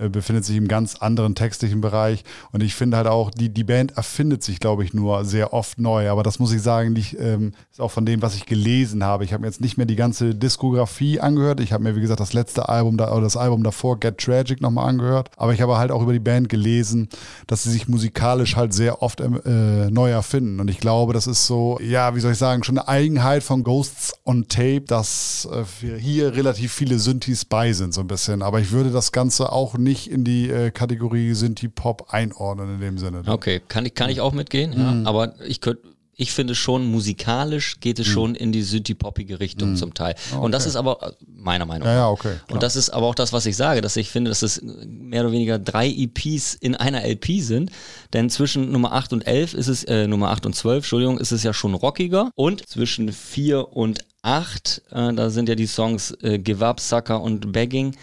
Äh, 0.00 0.08
befindet 0.08 0.44
sich 0.44 0.56
im 0.56 0.68
ganz 0.68 0.96
anderen 0.96 1.34
textlichen 1.34 1.80
Bereich. 1.80 2.24
Und 2.52 2.62
ich 2.62 2.74
finde 2.74 2.96
halt 2.96 3.06
auch, 3.06 3.30
die, 3.30 3.50
die 3.50 3.64
Band 3.64 3.96
erfindet 3.96 4.42
sich, 4.42 4.58
glaube 4.58 4.82
ich, 4.82 4.94
nur 4.94 5.24
sehr 5.24 5.52
oft 5.52 5.78
neu. 5.78 6.08
Aber 6.08 6.22
das 6.22 6.38
muss 6.38 6.52
ich 6.52 6.62
sagen, 6.62 6.92
nicht, 6.92 7.18
ähm, 7.20 7.52
ist 7.70 7.80
auch 7.80 7.90
von 7.90 8.06
dem, 8.06 8.22
was 8.22 8.34
ich 8.34 8.46
gelesen 8.46 9.04
habe. 9.04 9.24
Ich 9.24 9.32
habe 9.32 9.42
mir 9.42 9.48
jetzt 9.48 9.60
nicht 9.60 9.76
mehr 9.76 9.86
die 9.86 9.96
ganze 9.96 10.34
Diskografie 10.34 11.20
angehört. 11.20 11.60
Ich 11.60 11.72
habe 11.72 11.84
mir, 11.84 11.96
wie 11.96 12.00
gesagt, 12.00 12.20
das 12.20 12.32
letzte 12.32 12.68
Album 12.68 12.96
da, 12.96 13.12
oder 13.12 13.22
das 13.22 13.36
Album 13.36 13.62
davor, 13.62 14.00
Get 14.00 14.18
Tragic, 14.18 14.62
nochmal 14.62 14.88
angehört. 14.88 15.30
Aber 15.36 15.52
ich 15.52 15.60
habe 15.60 15.76
halt 15.76 15.90
auch 15.90 16.02
über 16.02 16.14
die 16.14 16.18
Band 16.18 16.48
gelesen, 16.48 17.08
dass 17.46 17.64
sie 17.64 17.70
sich 17.70 17.86
musikalisch 17.86 18.56
halt 18.56 18.72
sehr 18.72 19.02
oft 19.02 19.20
ähm, 19.20 19.40
äh, 19.44 19.90
neu 19.90 20.10
erfinden. 20.10 20.60
Und 20.60 20.68
ich 20.68 20.78
glaube, 20.78 21.12
das 21.12 21.26
ist 21.26 21.46
so, 21.46 21.78
ja, 21.82 22.14
wie 22.14 22.20
soll 22.20 22.32
ich 22.32 22.38
sagen, 22.38 22.64
schon 22.64 22.78
eine 22.78 22.88
Eigenheit 22.88 23.42
von 23.42 23.64
Ghosts 23.64 24.14
on 24.24 24.48
Tape, 24.48 24.82
dass 24.86 25.46
äh, 25.52 25.98
hier 25.98 26.34
relativ 26.34 26.72
viele 26.72 26.98
Synthes 26.98 27.44
bei 27.44 27.74
sind, 27.74 27.92
so 27.92 28.00
ein 28.00 28.06
bisschen. 28.06 28.42
Aber 28.42 28.60
ich 28.60 28.72
würde 28.72 28.90
das 28.90 29.12
Ganze 29.12 29.52
auch 29.52 29.76
nicht 29.76 29.89
in 30.10 30.24
die 30.24 30.50
äh, 30.50 30.70
Kategorie 30.70 31.32
Synthie-Pop 31.34 32.08
einordnen 32.10 32.74
in 32.74 32.80
dem 32.80 32.98
Sinne. 32.98 33.22
Okay, 33.26 33.60
kann 33.66 33.86
ich, 33.86 33.94
kann 33.94 34.10
ich 34.10 34.20
auch 34.20 34.32
mitgehen, 34.32 34.70
mhm. 34.70 35.04
ja, 35.04 35.08
aber 35.08 35.34
ich 35.46 35.60
könnte 35.60 35.90
ich 36.20 36.32
finde 36.32 36.54
schon, 36.54 36.84
musikalisch 36.84 37.80
geht 37.80 37.98
es 37.98 38.08
mhm. 38.08 38.12
schon 38.12 38.34
in 38.34 38.52
die 38.52 38.60
Synthie-poppige 38.60 39.40
Richtung 39.40 39.70
mhm. 39.70 39.76
zum 39.76 39.94
Teil. 39.94 40.14
Okay. 40.30 40.44
Und 40.44 40.52
das 40.52 40.66
ist 40.66 40.76
aber 40.76 41.14
meiner 41.26 41.64
Meinung 41.64 41.88
nach. 41.88 41.94
Ja, 41.94 42.00
ja, 42.00 42.08
okay. 42.10 42.34
Klar. 42.34 42.54
Und 42.54 42.62
das 42.62 42.76
ist 42.76 42.90
aber 42.90 43.06
auch 43.06 43.14
das, 43.14 43.32
was 43.32 43.46
ich 43.46 43.56
sage, 43.56 43.80
dass 43.80 43.96
ich 43.96 44.10
finde, 44.10 44.28
dass 44.28 44.42
es 44.42 44.60
mehr 44.62 45.22
oder 45.22 45.32
weniger 45.32 45.58
drei 45.58 45.88
EPs 45.88 46.52
in 46.52 46.74
einer 46.74 47.06
LP 47.06 47.40
sind. 47.40 47.70
Denn 48.12 48.28
zwischen 48.28 48.70
Nummer 48.70 48.92
8 48.92 49.14
und 49.14 49.26
11 49.26 49.54
ist 49.54 49.68
es, 49.68 49.84
äh, 49.84 50.06
Nummer 50.06 50.28
8 50.28 50.44
und 50.44 50.54
12, 50.54 50.84
Entschuldigung, 50.84 51.16
ist 51.16 51.32
es 51.32 51.42
ja 51.42 51.54
schon 51.54 51.72
rockiger. 51.72 52.30
Und 52.34 52.68
zwischen 52.68 53.10
4 53.14 53.74
und 53.74 54.04
8, 54.20 54.82
äh, 54.90 55.14
da 55.14 55.30
sind 55.30 55.48
ja 55.48 55.54
die 55.54 55.66
Songs 55.66 56.10
äh, 56.20 56.38
Give 56.38 56.66
Up, 56.66 56.80
Sucker 56.80 57.22
und 57.22 57.50
Begging 57.50 57.96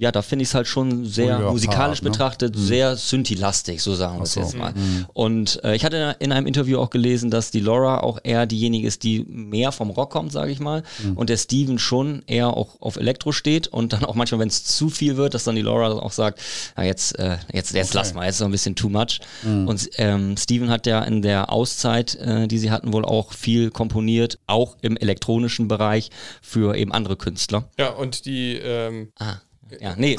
ja, 0.00 0.10
da 0.10 0.22
finde 0.22 0.44
ich 0.44 0.48
es 0.48 0.54
halt 0.54 0.66
schon 0.66 1.04
sehr 1.04 1.38
oh 1.38 1.42
ja, 1.42 1.50
musikalisch 1.50 1.98
Fahrt, 1.98 2.04
ne? 2.04 2.10
betrachtet, 2.10 2.56
mhm. 2.56 2.60
sehr 2.60 2.96
Synthi-lastig, 2.96 3.82
so 3.82 3.94
sagen 3.94 4.16
wir 4.16 4.22
es 4.22 4.32
so. 4.32 4.40
jetzt 4.40 4.56
mal. 4.56 4.72
Mhm. 4.72 5.04
Und 5.12 5.62
äh, 5.62 5.76
ich 5.76 5.84
hatte 5.84 6.16
in 6.20 6.32
einem 6.32 6.46
Interview 6.46 6.78
auch 6.78 6.88
gelesen, 6.88 7.30
dass 7.30 7.50
die 7.50 7.60
Laura 7.60 8.00
auch 8.00 8.18
eher 8.22 8.46
diejenige 8.46 8.88
ist, 8.88 9.02
die 9.02 9.26
mehr 9.28 9.72
vom 9.72 9.90
Rock 9.90 10.10
kommt, 10.10 10.32
sage 10.32 10.52
ich 10.52 10.58
mal. 10.58 10.84
Mhm. 11.04 11.18
Und 11.18 11.28
der 11.28 11.36
Steven 11.36 11.78
schon 11.78 12.22
eher 12.26 12.56
auch 12.56 12.80
auf 12.80 12.96
Elektro 12.96 13.32
steht 13.32 13.68
und 13.68 13.92
dann 13.92 14.06
auch 14.06 14.14
manchmal, 14.14 14.40
wenn 14.40 14.48
es 14.48 14.64
zu 14.64 14.88
viel 14.88 15.18
wird, 15.18 15.34
dass 15.34 15.44
dann 15.44 15.54
die 15.54 15.60
Laura 15.60 15.90
auch 15.90 16.12
sagt, 16.12 16.40
ja, 16.78 16.84
jetzt, 16.84 17.18
äh, 17.18 17.36
jetzt, 17.52 17.74
jetzt 17.74 17.90
okay. 17.90 17.98
lass 17.98 18.14
mal, 18.14 18.24
jetzt 18.24 18.36
ist 18.36 18.40
noch 18.40 18.48
ein 18.48 18.52
bisschen 18.52 18.76
too 18.76 18.88
much. 18.88 19.20
Mhm. 19.42 19.68
Und 19.68 19.90
ähm, 19.98 20.34
Steven 20.38 20.70
hat 20.70 20.86
ja 20.86 21.02
in 21.02 21.20
der 21.20 21.52
Auszeit, 21.52 22.14
äh, 22.14 22.48
die 22.48 22.56
sie 22.56 22.70
hatten, 22.70 22.94
wohl 22.94 23.04
auch 23.04 23.34
viel 23.34 23.70
komponiert, 23.70 24.38
auch 24.46 24.78
im 24.80 24.96
elektronischen 24.96 25.68
Bereich 25.68 26.08
für 26.40 26.74
eben 26.74 26.90
andere 26.90 27.16
Künstler. 27.16 27.68
Ja, 27.78 27.90
und 27.90 28.24
die 28.24 28.56
ähm 28.56 29.12
ah 29.18 29.36
ja, 29.80 29.94
nee. 29.96 30.16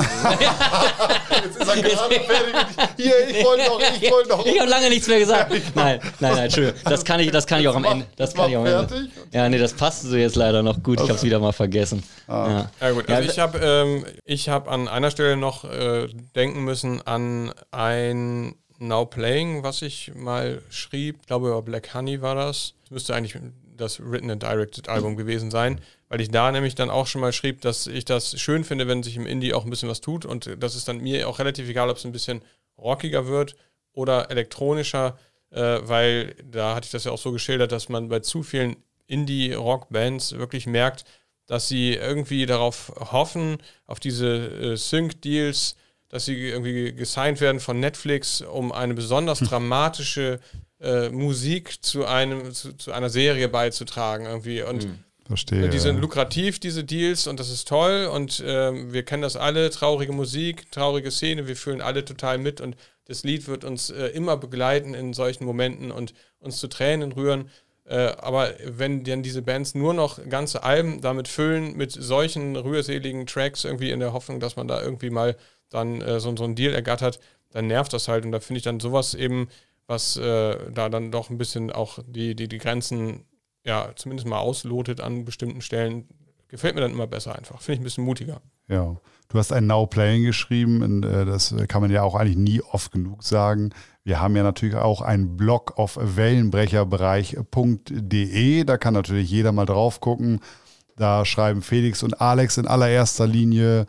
Jetzt 1.43 1.57
ist 1.59 1.67
er 1.67 1.81
gerade 1.81 2.15
fertig. 2.15 2.55
Hier, 2.97 3.29
ich 3.29 3.43
wollte 3.43 3.65
noch, 3.65 3.79
ich 4.01 4.11
wollte 4.11 4.29
noch. 4.29 4.45
Ich 4.45 4.59
habe 4.59 4.69
lange 4.69 4.89
nichts 4.89 5.07
mehr 5.07 5.19
gesagt. 5.19 5.51
Nein, 5.75 5.99
nein, 6.19 6.33
nein, 6.33 6.37
Entschuldigung. 6.45 6.79
Das 6.91 7.05
kann 7.05 7.19
ich, 7.19 7.31
das 7.31 7.47
kann 7.47 7.61
ich 7.61 7.67
auch 7.67 7.75
am 7.75 7.85
Ende. 7.85 8.05
Das 8.15 8.33
kann 8.33 8.49
ich 8.49 8.57
auch 8.57 8.61
am 8.65 8.67
Ende. 8.67 9.09
Ja, 9.31 9.49
nee, 9.49 9.57
das 9.57 9.73
passt 9.73 10.03
so 10.03 10.15
jetzt 10.15 10.35
leider 10.35 10.63
noch 10.63 10.81
gut. 10.83 10.99
Ich 10.99 11.07
habe 11.07 11.15
es 11.15 11.23
wieder 11.23 11.39
mal 11.39 11.53
vergessen. 11.53 12.03
Ah. 12.27 12.67
Ja. 12.81 12.87
ja. 12.87 12.91
gut. 12.91 13.09
Also 13.09 13.29
ich 13.29 13.39
habe 13.39 13.59
ähm, 13.59 14.05
hab 14.47 14.67
an 14.69 14.87
einer 14.87 15.11
Stelle 15.11 15.37
noch 15.37 15.63
äh, 15.63 16.07
denken 16.35 16.63
müssen 16.63 17.01
an 17.01 17.53
ein 17.71 18.55
Now 18.79 19.05
Playing, 19.05 19.63
was 19.63 19.81
ich 19.81 20.11
mal 20.15 20.61
schrieb. 20.69 21.17
Ich 21.21 21.27
glaube, 21.27 21.49
über 21.49 21.61
Black 21.61 21.93
Honey 21.93 22.21
war 22.21 22.35
das. 22.35 22.73
Das 22.83 22.91
müsste 22.91 23.15
eigentlich 23.15 23.37
das 23.81 23.99
Written 23.99 24.31
and 24.31 24.43
Directed 24.43 24.87
Album 24.87 25.17
gewesen 25.17 25.51
sein, 25.51 25.81
weil 26.07 26.21
ich 26.21 26.29
da 26.29 26.51
nämlich 26.51 26.75
dann 26.75 26.89
auch 26.89 27.07
schon 27.07 27.21
mal 27.21 27.33
schrieb, 27.33 27.61
dass 27.61 27.87
ich 27.87 28.05
das 28.05 28.39
schön 28.39 28.63
finde, 28.63 28.87
wenn 28.87 29.03
sich 29.03 29.17
im 29.17 29.25
Indie 29.25 29.53
auch 29.53 29.65
ein 29.65 29.69
bisschen 29.69 29.89
was 29.89 30.01
tut 30.01 30.25
und 30.25 30.49
das 30.59 30.75
ist 30.75 30.87
dann 30.87 30.99
mir 30.99 31.27
auch 31.27 31.39
relativ 31.39 31.67
egal, 31.67 31.89
ob 31.89 31.97
es 31.97 32.05
ein 32.05 32.11
bisschen 32.11 32.41
rockiger 32.77 33.27
wird 33.27 33.55
oder 33.93 34.31
elektronischer, 34.31 35.17
äh, 35.51 35.79
weil 35.81 36.35
da 36.49 36.75
hatte 36.75 36.85
ich 36.85 36.91
das 36.91 37.03
ja 37.03 37.11
auch 37.11 37.17
so 37.17 37.31
geschildert, 37.31 37.71
dass 37.71 37.89
man 37.89 38.09
bei 38.09 38.19
zu 38.19 38.43
vielen 38.43 38.77
Indie-Rock-Bands 39.07 40.33
wirklich 40.37 40.67
merkt, 40.67 41.03
dass 41.45 41.67
sie 41.67 41.95
irgendwie 41.95 42.45
darauf 42.45 42.93
hoffen, 43.11 43.57
auf 43.85 43.99
diese 43.99 44.27
äh, 44.27 44.77
Sync-Deals, 44.77 45.75
dass 46.11 46.25
sie 46.25 46.49
irgendwie 46.49 46.93
gesigned 46.93 47.41
werden 47.41 47.59
von 47.59 47.79
Netflix, 47.79 48.41
um 48.41 48.71
eine 48.71 48.93
besonders 48.93 49.39
dramatische 49.39 50.39
äh, 50.81 51.09
Musik 51.09 51.81
zu 51.83 52.05
einem 52.05 52.53
zu, 52.53 52.73
zu, 52.73 52.91
einer 52.91 53.09
Serie 53.09 53.47
beizutragen 53.47 54.25
irgendwie 54.25 54.61
und 54.61 54.83
hm. 54.83 54.99
Verstehe. 55.25 55.69
Die 55.69 55.79
sind 55.79 56.01
lukrativ, 56.01 56.59
diese 56.59 56.83
Deals, 56.83 57.25
und 57.25 57.39
das 57.39 57.49
ist 57.49 57.65
toll. 57.65 58.09
Und 58.11 58.41
äh, 58.41 58.91
wir 58.91 59.03
kennen 59.03 59.21
das 59.21 59.37
alle, 59.37 59.69
traurige 59.69 60.11
Musik, 60.11 60.69
traurige 60.71 61.09
Szene, 61.09 61.47
wir 61.47 61.55
fühlen 61.55 61.79
alle 61.79 62.03
total 62.03 62.37
mit 62.37 62.59
und 62.59 62.75
das 63.05 63.23
Lied 63.23 63.47
wird 63.47 63.63
uns 63.63 63.89
äh, 63.89 64.07
immer 64.07 64.35
begleiten 64.35 64.93
in 64.93 65.13
solchen 65.13 65.45
Momenten 65.45 65.91
und 65.91 66.13
uns 66.39 66.57
zu 66.57 66.67
Tränen 66.67 67.13
rühren. 67.13 67.49
Äh, 67.85 68.13
aber 68.17 68.53
wenn 68.65 69.05
dann 69.05 69.23
diese 69.23 69.41
Bands 69.41 69.73
nur 69.73 69.93
noch 69.93 70.19
ganze 70.27 70.63
Alben 70.63 70.99
damit 70.99 71.29
füllen, 71.29 71.77
mit 71.77 71.91
solchen 71.91 72.57
rührseligen 72.57 73.25
Tracks, 73.25 73.63
irgendwie 73.63 73.91
in 73.91 74.01
der 74.01 74.11
Hoffnung, 74.11 74.41
dass 74.41 74.57
man 74.57 74.67
da 74.67 74.81
irgendwie 74.81 75.11
mal 75.11 75.37
dann 75.71 76.01
äh, 76.01 76.19
so, 76.19 76.35
so 76.35 76.43
einen 76.43 76.55
Deal 76.55 76.73
ergattert, 76.73 77.19
dann 77.49 77.65
nervt 77.65 77.93
das 77.93 78.07
halt. 78.07 78.25
Und 78.25 78.31
da 78.31 78.39
finde 78.39 78.59
ich 78.59 78.63
dann 78.63 78.79
sowas 78.79 79.15
eben 79.15 79.47
was 79.91 80.15
äh, 80.15 80.71
da 80.71 80.87
dann 80.89 81.11
doch 81.11 81.29
ein 81.29 81.37
bisschen 81.37 81.71
auch 81.71 81.99
die, 82.07 82.35
die, 82.35 82.47
die 82.47 82.59
Grenzen 82.59 83.25
ja 83.65 83.89
zumindest 83.95 84.27
mal 84.27 84.39
auslotet 84.39 85.01
an 85.01 85.25
bestimmten 85.25 85.61
Stellen, 85.61 86.07
gefällt 86.47 86.73
mir 86.75 86.81
dann 86.81 86.91
immer 86.91 87.07
besser 87.07 87.35
einfach. 87.35 87.61
Finde 87.61 87.73
ich 87.73 87.81
ein 87.81 87.83
bisschen 87.83 88.05
mutiger. 88.05 88.41
Ja. 88.67 88.95
Du 89.27 89.37
hast 89.37 89.51
ein 89.53 89.67
Now 89.67 89.85
Playing 89.87 90.23
geschrieben, 90.23 90.81
und, 90.81 91.03
äh, 91.03 91.25
das 91.25 91.53
kann 91.67 91.81
man 91.81 91.91
ja 91.91 92.03
auch 92.03 92.15
eigentlich 92.15 92.37
nie 92.37 92.61
oft 92.61 92.91
genug 92.91 93.23
sagen. 93.23 93.71
Wir 94.03 94.19
haben 94.19 94.35
ja 94.35 94.41
natürlich 94.43 94.75
auch 94.75 95.01
einen 95.01 95.37
Blog 95.37 95.77
auf 95.77 95.97
wellenbrecherbereich.de. 96.01 98.63
Da 98.63 98.77
kann 98.77 98.93
natürlich 98.93 99.29
jeder 99.29 99.51
mal 99.51 99.65
drauf 99.65 100.01
gucken. 100.01 100.39
Da 100.95 101.25
schreiben 101.25 101.61
Felix 101.61 102.01
und 102.03 102.19
Alex 102.19 102.57
in 102.57 102.67
allererster 102.67 103.27
Linie 103.27 103.85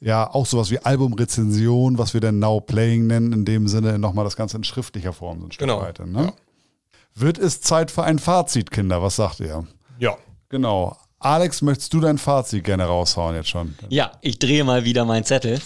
ja 0.00 0.32
auch 0.32 0.46
sowas 0.46 0.70
wie 0.70 0.78
Albumrezension, 0.78 1.98
was 1.98 2.14
wir 2.14 2.20
dann 2.20 2.38
Now 2.38 2.60
Playing 2.60 3.06
nennen, 3.06 3.32
in 3.32 3.44
dem 3.44 3.68
Sinne 3.68 3.98
nochmal 3.98 4.24
das 4.24 4.36
Ganze 4.36 4.56
in 4.56 4.64
schriftlicher 4.64 5.12
Form 5.12 5.40
so 5.40 5.46
ein 5.46 5.52
Stück 5.52 5.68
genau. 5.68 5.80
weiter. 5.80 6.06
Ne? 6.06 6.24
Ja. 6.24 6.32
Wird 7.14 7.38
es 7.38 7.60
Zeit 7.60 7.90
für 7.90 8.04
ein 8.04 8.18
Fazit, 8.18 8.70
Kinder? 8.70 9.02
Was 9.02 9.16
sagt 9.16 9.40
ihr? 9.40 9.66
Ja. 9.98 10.16
Genau. 10.48 10.96
Alex, 11.18 11.62
möchtest 11.62 11.92
du 11.94 12.00
dein 12.00 12.18
Fazit 12.18 12.62
gerne 12.62 12.84
raushauen 12.84 13.34
jetzt 13.34 13.48
schon? 13.48 13.74
Ja, 13.88 14.12
ich 14.20 14.38
drehe 14.38 14.64
mal 14.64 14.84
wieder 14.84 15.04
meinen 15.04 15.24
Zettel. 15.24 15.60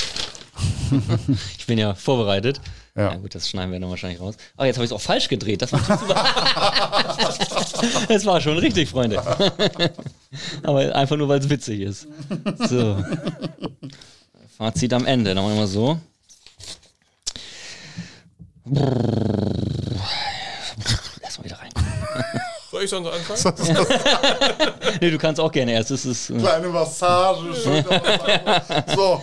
ich 1.58 1.66
bin 1.66 1.78
ja 1.78 1.94
vorbereitet. 1.94 2.60
Ja. 2.96 3.12
ja. 3.12 3.16
gut, 3.16 3.34
das 3.34 3.48
schneiden 3.48 3.72
wir 3.72 3.80
dann 3.80 3.90
wahrscheinlich 3.90 4.20
raus. 4.20 4.36
Aber 4.56 4.66
jetzt 4.66 4.76
habe 4.76 4.84
ich 4.84 4.90
es 4.90 4.94
auch 4.94 5.00
falsch 5.00 5.28
gedreht. 5.28 5.62
Das 5.62 5.72
war, 5.72 5.80
das 8.08 8.26
war 8.26 8.40
schon 8.40 8.58
richtig, 8.58 8.88
Freunde. 8.88 9.22
Aber 10.62 10.94
einfach 10.94 11.16
nur, 11.16 11.28
weil 11.28 11.40
es 11.40 11.48
witzig 11.48 11.80
ist. 11.80 12.06
So. 12.68 13.02
Fazit 14.60 14.92
am 14.92 15.06
Ende. 15.06 15.34
Dann 15.34 15.42
machen 15.42 15.54
wir 15.54 15.60
mal 15.62 15.66
so. 15.66 15.98
Erstmal 21.22 21.44
wieder 21.46 21.58
rein. 21.58 21.70
Soll 22.70 22.84
ich 22.84 22.90
sonst 22.90 23.08
anfangen? 23.30 23.86
nee, 25.00 25.10
du 25.10 25.16
kannst 25.16 25.40
auch 25.40 25.50
gerne 25.50 25.72
erst. 25.72 25.92
Das 25.92 26.04
ist, 26.04 26.28
äh 26.28 26.36
Kleine 26.36 26.68
Massage. 26.68 27.54
so. 28.94 29.22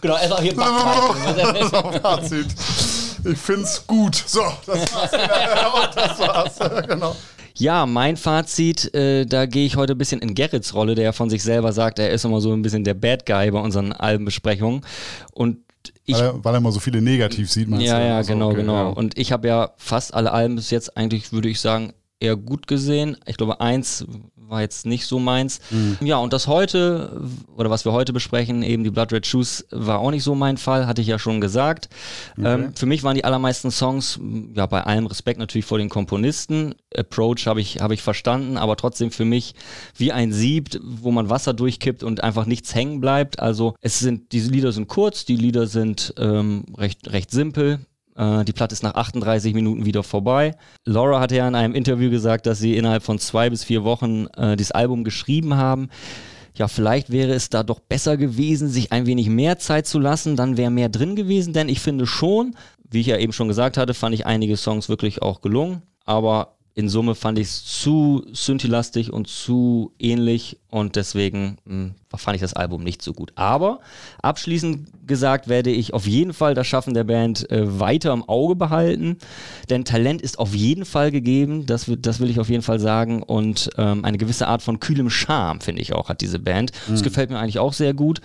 Genau, 0.00 0.16
erstmal 0.16 0.40
hier 0.40 0.54
Fazit. 2.00 2.46
Ich 3.24 3.38
find's 3.38 3.86
gut. 3.86 4.24
So, 4.26 4.40
das 4.64 4.94
war's. 4.94 5.10
das 5.94 6.18
war's. 6.18 6.86
genau. 6.88 7.14
Ja, 7.58 7.86
mein 7.86 8.16
Fazit, 8.16 8.94
äh, 8.94 9.26
da 9.26 9.46
gehe 9.46 9.66
ich 9.66 9.76
heute 9.76 9.94
ein 9.94 9.98
bisschen 9.98 10.20
in 10.20 10.34
Gerrits 10.34 10.74
Rolle, 10.74 10.94
der 10.94 11.04
ja 11.04 11.12
von 11.12 11.28
sich 11.28 11.42
selber 11.42 11.72
sagt, 11.72 11.98
er 11.98 12.10
ist 12.10 12.24
immer 12.24 12.40
so 12.40 12.52
ein 12.52 12.62
bisschen 12.62 12.84
der 12.84 12.94
Bad 12.94 13.26
Guy 13.26 13.50
bei 13.50 13.58
unseren 13.58 13.92
Albenbesprechungen. 13.92 14.82
Und 15.32 15.58
ich, 16.04 16.14
weil, 16.14 16.22
er, 16.22 16.44
weil 16.44 16.54
er 16.54 16.58
immer 16.58 16.72
so 16.72 16.78
viele 16.78 17.02
negativ 17.02 17.50
sieht, 17.50 17.68
meinst 17.68 17.86
ja, 17.86 17.98
du? 17.98 18.06
Ja, 18.06 18.16
also, 18.16 18.32
genau, 18.32 18.46
okay, 18.48 18.56
genau. 18.56 18.74
Ja. 18.74 18.88
Und 18.90 19.18
ich 19.18 19.32
habe 19.32 19.48
ja 19.48 19.72
fast 19.76 20.14
alle 20.14 20.32
Alben 20.32 20.54
bis 20.54 20.70
jetzt 20.70 20.96
eigentlich, 20.96 21.32
würde 21.32 21.48
ich 21.48 21.60
sagen, 21.60 21.92
eher 22.20 22.36
gut 22.36 22.68
gesehen. 22.68 23.16
Ich 23.26 23.36
glaube, 23.36 23.60
eins 23.60 24.06
war 24.48 24.60
jetzt 24.60 24.86
nicht 24.86 25.06
so 25.06 25.18
meins. 25.18 25.60
Mhm. 25.70 25.98
Ja, 26.00 26.16
und 26.18 26.32
das 26.32 26.46
heute, 26.46 27.20
oder 27.56 27.70
was 27.70 27.84
wir 27.84 27.92
heute 27.92 28.12
besprechen, 28.12 28.62
eben 28.62 28.84
die 28.84 28.90
Blood 28.90 29.12
Red 29.12 29.26
Shoes, 29.26 29.66
war 29.70 29.98
auch 29.98 30.10
nicht 30.10 30.22
so 30.22 30.34
mein 30.34 30.56
Fall, 30.56 30.86
hatte 30.86 31.00
ich 31.00 31.06
ja 31.06 31.18
schon 31.18 31.40
gesagt. 31.40 31.88
Okay. 32.38 32.54
Ähm, 32.54 32.74
für 32.74 32.86
mich 32.86 33.02
waren 33.02 33.14
die 33.14 33.24
allermeisten 33.24 33.70
Songs, 33.70 34.18
ja, 34.54 34.66
bei 34.66 34.82
allem 34.82 35.06
Respekt 35.06 35.38
natürlich 35.38 35.66
vor 35.66 35.78
den 35.78 35.88
Komponisten. 35.88 36.74
Approach 36.96 37.46
habe 37.46 37.60
ich, 37.60 37.80
hab 37.80 37.90
ich 37.90 38.02
verstanden, 38.02 38.56
aber 38.56 38.76
trotzdem 38.76 39.10
für 39.10 39.24
mich 39.24 39.54
wie 39.96 40.12
ein 40.12 40.32
Sieb, 40.32 40.80
wo 40.82 41.10
man 41.10 41.30
Wasser 41.30 41.54
durchkippt 41.54 42.02
und 42.02 42.22
einfach 42.22 42.46
nichts 42.46 42.74
hängen 42.74 43.00
bleibt. 43.00 43.40
Also 43.40 43.74
es 43.80 43.98
sind, 43.98 44.32
diese 44.32 44.50
Lieder 44.50 44.72
sind 44.72 44.88
kurz, 44.88 45.24
die 45.24 45.36
Lieder 45.36 45.66
sind 45.66 46.14
ähm, 46.18 46.64
recht, 46.76 47.10
recht 47.12 47.30
simpel. 47.30 47.80
Äh, 48.18 48.44
die 48.44 48.52
Platte 48.52 48.72
ist 48.74 48.82
nach 48.82 48.94
38 48.94 49.54
Minuten 49.54 49.86
wieder 49.86 50.02
vorbei. 50.02 50.56
Laura 50.84 51.20
hatte 51.20 51.36
ja 51.36 51.48
in 51.48 51.54
einem 51.54 51.74
Interview 51.74 52.10
gesagt, 52.10 52.46
dass 52.46 52.58
sie 52.58 52.76
innerhalb 52.76 53.02
von 53.02 53.18
zwei 53.18 53.48
bis 53.48 53.64
vier 53.64 53.84
Wochen 53.84 54.26
äh, 54.36 54.56
das 54.56 54.72
Album 54.72 55.04
geschrieben 55.04 55.54
haben. 55.54 55.88
Ja, 56.54 56.66
vielleicht 56.66 57.10
wäre 57.10 57.32
es 57.32 57.50
da 57.50 57.62
doch 57.62 57.78
besser 57.78 58.16
gewesen, 58.16 58.68
sich 58.68 58.90
ein 58.90 59.06
wenig 59.06 59.28
mehr 59.28 59.58
Zeit 59.58 59.86
zu 59.86 60.00
lassen, 60.00 60.34
dann 60.34 60.56
wäre 60.56 60.72
mehr 60.72 60.88
drin 60.88 61.14
gewesen, 61.14 61.52
denn 61.52 61.68
ich 61.68 61.78
finde 61.78 62.04
schon, 62.04 62.56
wie 62.90 63.00
ich 63.00 63.06
ja 63.06 63.16
eben 63.16 63.32
schon 63.32 63.46
gesagt 63.46 63.76
hatte, 63.76 63.94
fand 63.94 64.14
ich 64.14 64.26
einige 64.26 64.56
Songs 64.56 64.88
wirklich 64.88 65.22
auch 65.22 65.40
gelungen, 65.40 65.82
aber 66.04 66.57
in 66.78 66.88
Summe 66.88 67.16
fand 67.16 67.40
ich 67.40 67.48
es 67.48 67.64
zu 67.64 68.24
synthi 68.32 69.10
und 69.10 69.26
zu 69.26 69.92
ähnlich 69.98 70.60
und 70.70 70.94
deswegen 70.94 71.58
mh, 71.64 71.74
hm, 71.74 71.94
fand 72.14 72.36
ich 72.36 72.40
das 72.40 72.54
Album 72.54 72.84
nicht 72.84 73.02
so 73.02 73.12
gut. 73.12 73.32
Aber 73.34 73.80
abschließend 74.22 75.08
gesagt 75.08 75.48
werde 75.48 75.70
ich 75.70 75.92
auf 75.92 76.06
jeden 76.06 76.32
Fall 76.32 76.54
das 76.54 76.68
Schaffen 76.68 76.94
der 76.94 77.02
Band 77.02 77.50
äh, 77.50 77.80
weiter 77.80 78.12
im 78.12 78.22
Auge 78.28 78.54
behalten, 78.54 79.18
denn 79.68 79.84
Talent 79.84 80.22
ist 80.22 80.38
auf 80.38 80.54
jeden 80.54 80.84
Fall 80.84 81.10
gegeben, 81.10 81.66
das, 81.66 81.90
das 81.98 82.20
will 82.20 82.30
ich 82.30 82.38
auf 82.38 82.48
jeden 82.48 82.62
Fall 82.62 82.78
sagen 82.78 83.24
und 83.24 83.70
ähm, 83.76 84.04
eine 84.04 84.16
gewisse 84.16 84.46
Art 84.46 84.62
von 84.62 84.78
kühlem 84.78 85.10
Charme, 85.10 85.60
finde 85.60 85.82
ich 85.82 85.94
auch, 85.94 86.08
hat 86.08 86.20
diese 86.20 86.38
Band. 86.38 86.70
Mhm. 86.86 86.92
Das 86.92 87.02
gefällt 87.02 87.30
mir 87.30 87.40
eigentlich 87.40 87.58
auch 87.58 87.72
sehr 87.72 87.92
gut. 87.92 88.20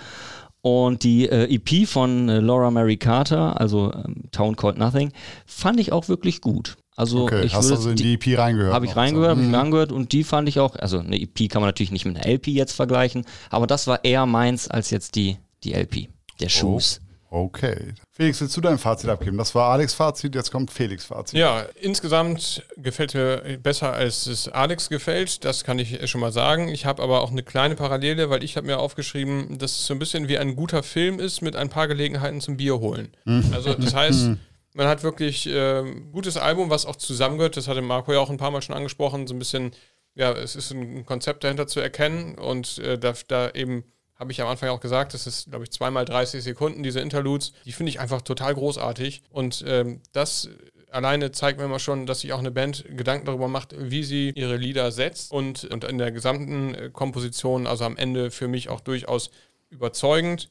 Und 0.62 1.04
die 1.04 1.28
äh, 1.28 1.52
EP 1.52 1.88
von 1.88 2.30
äh, 2.30 2.39
Laura 2.39 2.70
Mary 2.70 2.98
Carter, 2.98 3.60
also 3.60 3.92
ähm, 3.94 4.26
Town 4.32 4.56
Called 4.56 4.78
Nothing, 4.78 5.12
fand 5.48 5.80
ich 5.80 5.92
auch 5.92 6.08
wirklich 6.08 6.39
gut. 6.39 6.78
Also 6.95 7.23
okay, 7.23 7.43
ich 7.43 7.56
hast 7.56 7.65
würde, 7.65 7.77
also 7.77 7.89
in 7.89 7.95
die, 7.95 8.13
EP 8.13 8.38
reingehört? 8.38 8.73
Habe 8.73 8.86
ich 8.86 8.95
reingehört, 8.95 9.32
habe 9.32 9.41
ich 9.41 9.47
mir 9.47 9.58
mhm. 9.58 9.63
angehört 9.63 9.91
und 9.91 10.12
die 10.12 10.23
fand 10.23 10.47
ich 10.47 10.60
auch, 10.60 10.75
also 10.75 10.99
eine 10.99 11.19
EP 11.19 11.49
kann 11.49 11.62
man 11.62 11.67
natürlich 11.67 11.91
nicht 11.91 12.06
mit 12.06 12.17
einer 12.17 12.27
LP 12.27 12.47
jetzt 12.47 12.73
vergleichen, 12.73 13.25
aber 13.49 13.67
das 13.67 13.88
war 13.88 14.03
eher 14.03 14.25
meins 14.25 14.67
als 14.67 14.91
jetzt 14.91 15.15
die, 15.15 15.38
die 15.63 15.73
LP, 15.73 16.10
der 16.39 16.49
Shoes. 16.49 16.99
Oh. 17.01 17.03
Okay. 17.34 17.95
Felix, 18.12 18.39
willst 18.41 18.56
du 18.56 18.62
dein 18.62 18.77
Fazit 18.77 19.10
abgeben? 19.10 19.39
Das 19.39 19.56
war 19.56 19.71
Alex 19.71 19.95
Fazit, 19.95 20.36
jetzt 20.36 20.51
kommt 20.51 20.69
Felix 20.69 21.06
Fazit. 21.06 21.39
Ja, 21.39 21.65
insgesamt 21.82 22.62
gefällt 22.77 23.15
mir 23.15 23.58
besser, 23.58 23.91
als 23.91 24.27
es 24.27 24.47
Alex 24.49 24.88
gefällt. 24.88 25.43
Das 25.43 25.63
kann 25.63 25.79
ich 25.79 26.08
schon 26.08 26.21
mal 26.21 26.32
sagen. 26.32 26.67
Ich 26.67 26.86
habe 26.86 27.01
aber 27.01 27.21
auch 27.21 27.32
eine 27.32 27.41
kleine 27.41 27.73
Parallele, 27.73 28.29
weil 28.29 28.43
ich 28.43 28.56
habe 28.56 28.67
mir 28.67 28.77
aufgeschrieben, 28.77 29.58
dass 29.58 29.71
es 29.71 29.88
so 29.88 29.95
ein 29.95 29.99
bisschen 29.99 30.27
wie 30.27 30.38
ein 30.38 30.56
guter 30.56 30.84
Film 30.84 31.19
ist 31.19 31.41
mit 31.41 31.56
ein 31.56 31.69
paar 31.69 31.88
Gelegenheiten 31.88 32.39
zum 32.39 32.58
Bier 32.58 32.79
holen. 32.79 33.10
Mhm. 33.25 33.51
Also 33.51 33.73
das 33.73 33.95
heißt, 33.95 34.27
mhm. 34.27 34.39
Man 34.74 34.88
hat 34.88 35.04
wirklich 35.04 35.48
äh, 35.48 35.84
gutes 36.12 36.38
Album, 36.38 36.70
was 36.70 36.86
auch 36.86 36.96
zusammengehört. 36.96 37.58
Das 37.58 37.68
hatte 37.68 37.82
Marco 37.82 38.12
ja 38.12 38.20
auch 38.20 38.30
ein 38.30 38.38
paar 38.38 38.52
Mal 38.52 38.62
schon 38.62 38.76
angesprochen. 38.76 39.28
So 39.28 39.36
ein 39.36 39.40
bisschen, 39.40 39.72
ja, 40.16 40.32
es 40.32 40.56
ist 40.56 40.72
ein 40.72 41.06
Konzept 41.06 41.44
dahinter 41.44 41.68
zu 41.68 41.80
erkennen. 41.80 42.36
Und 42.36 42.80
äh, 42.80 42.98
da, 42.98 43.14
da 43.28 43.52
eben 43.52 43.84
habe 44.16 44.32
ich 44.32 44.42
am 44.42 44.48
Anfang 44.48 44.70
auch 44.70 44.80
gesagt, 44.80 45.14
das 45.14 45.28
ist, 45.28 45.50
glaube 45.50 45.66
ich, 45.66 45.72
zweimal 45.72 46.06
30 46.06 46.44
Sekunden, 46.44 46.82
diese 46.82 47.02
Interludes. 47.02 47.54
Die 47.66 47.72
finde 47.72 47.90
ich 47.90 48.00
einfach 48.00 48.22
total 48.22 48.54
großartig. 48.56 49.24
Und 49.30 49.64
ähm, 49.68 50.02
das 50.12 50.50
alleine 50.94 51.32
zeigt 51.32 51.60
mir 51.60 51.66
immer 51.66 51.80
schon, 51.80 52.06
dass 52.06 52.22
sich 52.22 52.34
auch 52.34 52.40
eine 52.40 52.52
Band 52.52 52.86
Gedanken 52.88 53.26
darüber 53.26 53.48
macht, 53.48 53.76
wie 53.78 54.04
sie 54.04 54.30
ihre 54.36 54.56
Lieder 54.56 54.92
setzt. 54.92 55.32
Und, 55.32 55.66
und 55.66 55.84
in 55.84 55.98
der 55.98 56.12
gesamten 56.12 56.76
äh, 56.76 56.90
Komposition, 56.92 57.68
also 57.68 57.86
am 57.86 57.98
Ende 57.98 58.32
für 58.32 58.48
mich 58.48 58.70
auch 58.70 58.80
durchaus 58.80 59.32
überzeugend. 59.70 60.50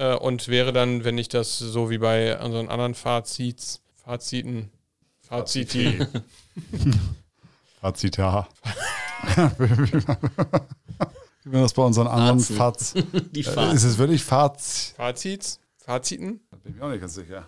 Äh, 0.00 0.14
und 0.14 0.48
wäre 0.48 0.72
dann, 0.72 1.04
wenn 1.04 1.18
ich 1.18 1.28
das 1.28 1.58
so 1.58 1.90
wie 1.90 1.98
bei 1.98 2.40
unseren 2.42 2.70
anderen 2.70 2.94
Fazits, 2.94 3.82
Faziten, 4.02 4.70
Faziti. 5.20 5.98
Fazita. 7.82 8.48
wie 11.44 11.50
man 11.50 11.62
das 11.62 11.74
bei 11.74 11.82
unseren 11.82 12.06
anderen 12.06 12.40
Faz. 12.40 12.94
Die 13.32 13.42
Faz. 13.42 13.74
Ist 13.74 13.84
es 13.84 13.98
wirklich 13.98 14.24
Faz? 14.24 14.94
Fazits? 14.96 15.60
Faziten? 15.76 16.40
Da 16.50 16.56
bin 16.56 16.74
ich 16.76 16.82
auch 16.82 16.88
nicht 16.88 17.00
ganz 17.02 17.14
sicher. 17.14 17.46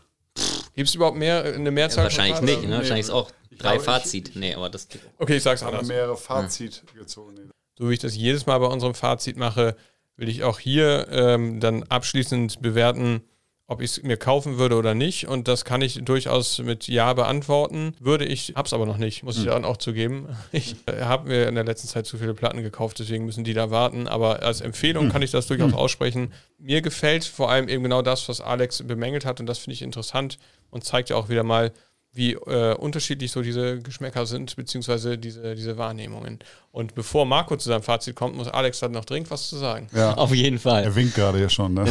Gibt 0.74 0.90
es 0.90 0.94
überhaupt 0.94 1.16
mehr, 1.16 1.42
eine 1.44 1.70
Mehrzahl? 1.70 2.00
Ja, 2.00 2.04
wahrscheinlich 2.04 2.36
von 2.36 2.44
nicht, 2.44 2.54
Fazit? 2.56 2.70
ne? 2.70 2.76
wahrscheinlich 2.76 3.06
ist 3.06 3.10
auch 3.10 3.30
drei 3.50 3.56
glaube, 3.56 3.76
ich- 3.78 3.82
Fazit. 3.82 4.32
nee, 4.34 4.54
aber 4.54 4.68
das. 4.68 4.88
Okay, 5.18 5.36
ich 5.36 5.42
sag's 5.42 5.62
Ich 5.62 5.66
habe 5.66 5.76
anders. 5.78 5.88
mehrere 5.88 6.16
Fazit 6.18 6.82
gezogen. 6.94 7.50
So 7.78 7.88
wie 7.88 7.94
ich 7.94 8.00
das 8.00 8.14
jedes 8.14 8.44
Mal 8.44 8.58
bei 8.58 8.66
unserem 8.66 8.94
Fazit 8.94 9.38
mache, 9.38 9.74
will 10.16 10.28
ich 10.28 10.42
auch 10.42 10.58
hier 10.58 11.08
ähm, 11.10 11.60
dann 11.60 11.82
abschließend 11.84 12.62
bewerten, 12.62 13.22
ob 13.66 13.80
ich 13.80 13.92
es 13.92 14.02
mir 14.02 14.16
kaufen 14.16 14.58
würde 14.58 14.76
oder 14.76 14.94
nicht. 14.94 15.26
Und 15.26 15.48
das 15.48 15.64
kann 15.64 15.80
ich 15.80 16.04
durchaus 16.04 16.58
mit 16.58 16.88
Ja 16.88 17.12
beantworten. 17.14 17.94
Würde 17.98 18.24
ich, 18.24 18.52
hab's 18.54 18.72
aber 18.72 18.86
noch 18.86 18.98
nicht, 18.98 19.22
muss 19.22 19.38
ich 19.38 19.44
dann 19.46 19.64
auch 19.64 19.78
zugeben. 19.78 20.28
Ich 20.52 20.76
äh, 20.86 21.02
habe 21.02 21.28
mir 21.28 21.48
in 21.48 21.54
der 21.54 21.64
letzten 21.64 21.88
Zeit 21.88 22.06
zu 22.06 22.18
viele 22.18 22.34
Platten 22.34 22.62
gekauft, 22.62 22.98
deswegen 22.98 23.24
müssen 23.24 23.44
die 23.44 23.54
da 23.54 23.70
warten. 23.70 24.06
Aber 24.06 24.42
als 24.42 24.60
Empfehlung 24.60 25.08
kann 25.08 25.22
ich 25.22 25.30
das 25.30 25.46
durchaus 25.46 25.72
aussprechen. 25.72 26.32
Mir 26.58 26.82
gefällt 26.82 27.24
vor 27.24 27.50
allem 27.50 27.68
eben 27.68 27.82
genau 27.82 28.02
das, 28.02 28.28
was 28.28 28.40
Alex 28.40 28.82
bemängelt 28.82 29.24
hat. 29.24 29.40
Und 29.40 29.46
das 29.46 29.58
finde 29.58 29.74
ich 29.74 29.82
interessant 29.82 30.38
und 30.70 30.84
zeigt 30.84 31.10
ja 31.10 31.16
auch 31.16 31.28
wieder 31.28 31.42
mal, 31.42 31.72
wie 32.14 32.32
äh, 32.34 32.74
unterschiedlich 32.74 33.32
so 33.32 33.40
diese 33.40 33.78
Geschmäcker 33.80 34.26
sind, 34.26 34.54
beziehungsweise 34.56 35.16
diese, 35.16 35.54
diese 35.54 35.78
Wahrnehmungen. 35.78 36.38
Und 36.70 36.94
bevor 36.94 37.24
Marco 37.24 37.56
zu 37.56 37.68
seinem 37.70 37.82
Fazit 37.82 38.16
kommt, 38.16 38.36
muss 38.36 38.48
Alex 38.48 38.80
dann 38.80 38.92
noch 38.92 39.04
dringend 39.06 39.30
was 39.30 39.48
zu 39.48 39.56
sagen. 39.56 39.86
Ja, 39.94 40.14
Auf 40.18 40.34
jeden 40.34 40.58
Fall. 40.58 40.84
er 40.84 40.94
winkt 40.94 41.14
gerade 41.14 41.38
hier 41.38 41.48
schon. 41.48 41.72
Ne? 41.74 41.84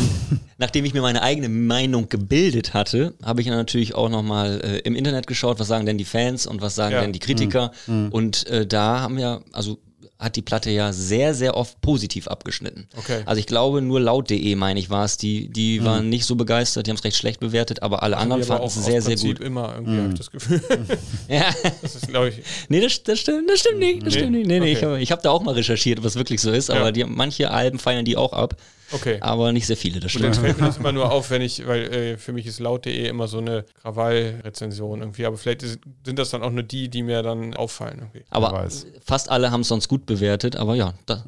Nachdem 0.59 0.85
ich 0.85 0.93
mir 0.93 1.01
meine 1.01 1.23
eigene 1.23 1.49
Meinung 1.49 2.07
gebildet 2.07 2.73
hatte, 2.75 3.15
habe 3.23 3.41
ich 3.41 3.47
dann 3.47 3.57
natürlich 3.57 3.95
auch 3.95 4.09
nochmal 4.09 4.61
äh, 4.63 4.77
im 4.79 4.95
Internet 4.95 5.25
geschaut, 5.25 5.59
was 5.59 5.67
sagen 5.67 5.85
denn 5.87 5.97
die 5.97 6.05
Fans 6.05 6.45
und 6.45 6.61
was 6.61 6.75
sagen 6.75 6.93
Ja. 6.93 7.01
denn 7.01 7.13
die 7.13 7.19
Kritiker. 7.19 7.71
Und 7.87 8.45
äh, 8.47 8.67
da 8.67 8.99
haben 9.01 9.17
wir, 9.17 9.41
also 9.53 9.79
hat 10.21 10.35
die 10.35 10.41
Platte 10.41 10.69
ja 10.69 10.93
sehr, 10.93 11.33
sehr 11.33 11.57
oft 11.57 11.81
positiv 11.81 12.27
abgeschnitten. 12.27 12.87
Okay. 12.95 13.23
Also 13.25 13.39
ich 13.39 13.47
glaube, 13.47 13.81
nur 13.81 13.99
laut.de, 13.99 14.55
meine 14.55 14.79
ich, 14.79 14.89
war 14.91 15.03
es, 15.03 15.17
die, 15.17 15.49
die 15.49 15.83
waren 15.83 16.09
nicht 16.09 16.25
so 16.25 16.35
begeistert, 16.35 16.85
die 16.85 16.91
haben 16.91 16.97
es 16.97 17.03
recht 17.03 17.17
schlecht 17.17 17.39
bewertet, 17.39 17.81
aber 17.81 18.03
alle 18.03 18.17
anderen 18.17 18.41
Die 18.43 18.47
aber 18.47 18.59
fanden 18.59 18.79
es 18.79 18.85
sehr, 18.85 19.01
sehr 19.01 19.15
gut. 19.17 19.39
immer 19.39 19.73
irgendwie, 19.75 19.97
habe 19.99 20.13
ich 20.13 20.17
das 20.19 20.31
Gefühl. 20.31 20.61
Ja. 21.27 21.45
Das 21.81 21.95
ist, 21.95 22.07
glaube 22.07 22.29
ich, 22.29 22.35
Nee, 22.69 22.81
das, 22.81 23.01
das, 23.03 23.19
stimmt, 23.19 23.49
das 23.49 23.59
stimmt 23.59 23.79
nicht. 23.79 24.05
Das 24.05 24.13
Nee? 24.13 24.19
stimmt 24.19 24.31
nicht. 24.33 24.47
Nee, 24.47 24.59
nee, 24.59 24.71
ich 24.73 24.77
Okay. 24.77 24.85
habe 24.85 25.01
ich 25.01 25.11
hab 25.11 25.21
da 25.23 25.31
auch 25.31 25.41
mal 25.41 25.55
recherchiert, 25.55 25.99
ob 25.99 26.05
es 26.05 26.15
wirklich 26.15 26.39
so 26.39 26.51
ist, 26.51 26.69
aber 26.69 26.85
Ja. 26.85 26.91
die, 26.91 27.03
manche 27.03 27.49
Alben 27.51 27.79
feiern 27.79 28.05
die 28.05 28.15
auch 28.15 28.33
ab, 28.33 28.55
okay. 28.91 29.17
aber 29.21 29.51
nicht 29.51 29.67
sehr 29.67 29.77
viele, 29.77 29.99
das 29.99 30.15
Und 30.15 30.23
dann 30.23 30.33
stimmt. 30.33 30.47
fällt 30.47 30.61
mir 30.61 30.67
das 30.67 30.77
immer 30.79 30.91
nur 30.91 31.11
auf, 31.11 31.29
wenn 31.29 31.41
ich, 31.41 31.65
weil 31.67 31.93
äh, 31.93 32.17
für 32.17 32.33
mich 32.33 32.45
ist 32.45 32.59
laut.de 32.59 33.07
immer 33.07 33.27
so 33.27 33.39
eine 33.39 33.65
Krawall-Rezension 33.81 34.99
irgendwie, 34.99 35.25
aber 35.25 35.37
vielleicht 35.37 35.63
ist, 35.63 35.79
sind 36.05 36.19
das 36.19 36.29
dann 36.29 36.43
auch 36.43 36.51
nur 36.51 36.63
die, 36.63 36.89
die 36.89 37.03
mir 37.03 37.23
dann 37.23 37.53
auffallen 37.53 37.99
irgendwie. 37.99 38.23
Aber 38.29 38.67
fast 39.03 39.29
alle 39.29 39.51
haben 39.51 39.61
es 39.61 39.67
sonst 39.67 39.87
gut 39.87 40.05
bewertet, 40.05 40.55
aber 40.55 40.75
ja, 40.75 40.93
da, 41.05 41.23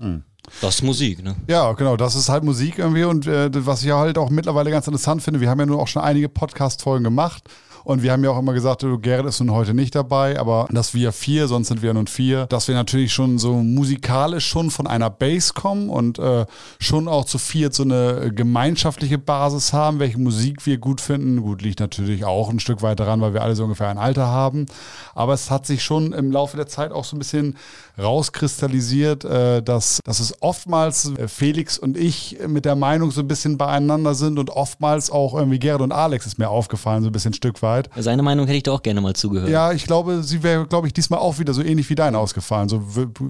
das 0.62 0.76
ist 0.76 0.84
Musik, 0.84 1.24
ne? 1.24 1.36
Ja, 1.48 1.72
genau, 1.74 1.96
das 1.98 2.16
ist 2.16 2.30
halt 2.30 2.44
Musik 2.44 2.80
irgendwie 2.80 3.04
und 3.04 3.28
äh, 3.28 3.50
was 3.66 3.84
ich 3.84 3.92
halt 3.92 4.18
auch 4.18 4.30
mittlerweile 4.30 4.72
ganz 4.72 4.88
interessant 4.88 5.24
finde, 5.24 5.40
wir 5.40 5.50
haben 5.50 5.60
ja 5.60 5.66
nun 5.66 5.80
auch 5.80 5.88
schon 5.88 6.02
einige 6.02 6.30
Podcast-Folgen 6.30 7.04
gemacht 7.04 7.44
und 7.84 8.04
wir 8.04 8.12
haben 8.12 8.24
ja 8.24 8.30
auch 8.30 8.40
immer 8.40 8.54
gesagt, 8.54 8.84
du, 8.84 8.98
Gerrit 9.00 9.26
ist 9.26 9.40
nun 9.40 9.52
heute 9.52 9.74
nicht 9.74 9.96
dabei, 9.96 10.40
aber 10.40 10.68
dass 10.72 10.94
wir 10.94 11.12
vier, 11.12 11.48
sonst 11.48 11.68
sind 11.68 11.82
wir 11.82 11.94
nun 11.94 12.08
vier, 12.08 12.46
dass 12.48 12.68
wir 12.68 12.76
natürlich 12.76 13.14
schon 13.14 13.38
so 13.38 13.54
musikalisch 13.54 14.48
schon 14.48 14.72
von 14.72 14.88
einer 14.88 15.10
Base 15.10 15.54
kommen 15.54 15.90
und 15.90 16.20
äh, 16.20 16.46
schon 16.80 17.08
auch 17.08 17.26
zu 17.26 17.38
viert 17.38 17.74
so 17.74 17.84
eine 17.84 18.32
gemeinschaftliche 18.34 19.18
Basis 19.18 19.74
haben, 19.74 20.00
welche 20.00 20.18
Musik 20.18 20.66
wir 20.66 20.78
gut 20.78 21.02
finden. 21.02 21.42
Gut, 21.42 21.62
liegt 21.62 21.80
natürlich 21.80 22.26
auch 22.26 22.50
ein 22.50 22.60
Stück 22.60 22.82
weit 22.82 23.00
daran, 23.00 23.22
weil 23.22 23.34
wir 23.34 23.44
alle 23.44 23.56
so 23.56 23.64
ungefähr 23.64 23.90
ein 23.90 23.98
Alter 23.98 24.28
haben, 24.28 24.66
aber 25.14 25.34
es 25.34 25.52
hat 25.52 25.66
sich 25.66 25.84
schon 25.84 26.14
im 26.14 26.32
Laufe 26.32 26.58
der 26.58 26.68
Zeit 26.68 26.92
auch 26.92 27.06
so 27.06 27.16
ein 27.16 27.20
bisschen 27.20 27.58
rauskristallisiert, 28.00 29.26
äh, 29.26 29.62
dass, 29.62 30.00
dass 30.04 30.20
es 30.20 30.42
oftmals 30.42 31.12
äh, 31.18 31.28
Felix 31.28 31.78
und 31.78 31.98
ich 31.98 32.38
mit 32.48 32.66
der 32.66 32.76
Meinung 32.76 33.12
so 33.12 33.22
ein 33.22 33.28
bisschen 33.28 33.58
beieinander 33.58 34.16
sind 34.16 34.40
und 34.40 34.50
oftmals 34.50 35.12
auch 35.12 35.36
irgendwie 35.36 35.60
Gerrit 35.60 35.82
und 35.82 35.92
Alex 35.92 36.26
ist 36.26 36.40
mir 36.40 36.50
aufgefallen, 36.50 37.04
so 37.04 37.10
ein 37.10 37.12
bisschen 37.12 37.34
Stück 37.34 37.62
weit. 37.62 37.73
Seine 37.98 38.24
Meinung 38.24 38.46
hätte 38.46 38.58
ich 38.58 38.64
da 38.64 38.72
auch 38.72 38.84
gerne 38.84 39.02
mal 39.02 39.16
zugehört. 39.16 39.50
Ja, 39.50 39.72
ich 39.72 39.86
glaube, 39.86 40.24
sie 40.24 40.44
wäre, 40.44 40.68
glaube 40.68 40.88
ich, 40.88 40.94
diesmal 40.94 41.20
auch 41.20 41.40
wieder 41.40 41.54
so 41.54 41.62
ähnlich 41.62 41.90
wie 41.90 41.96
dein 41.96 42.16
ausgefallen. 42.16 42.70
So, 42.70 42.84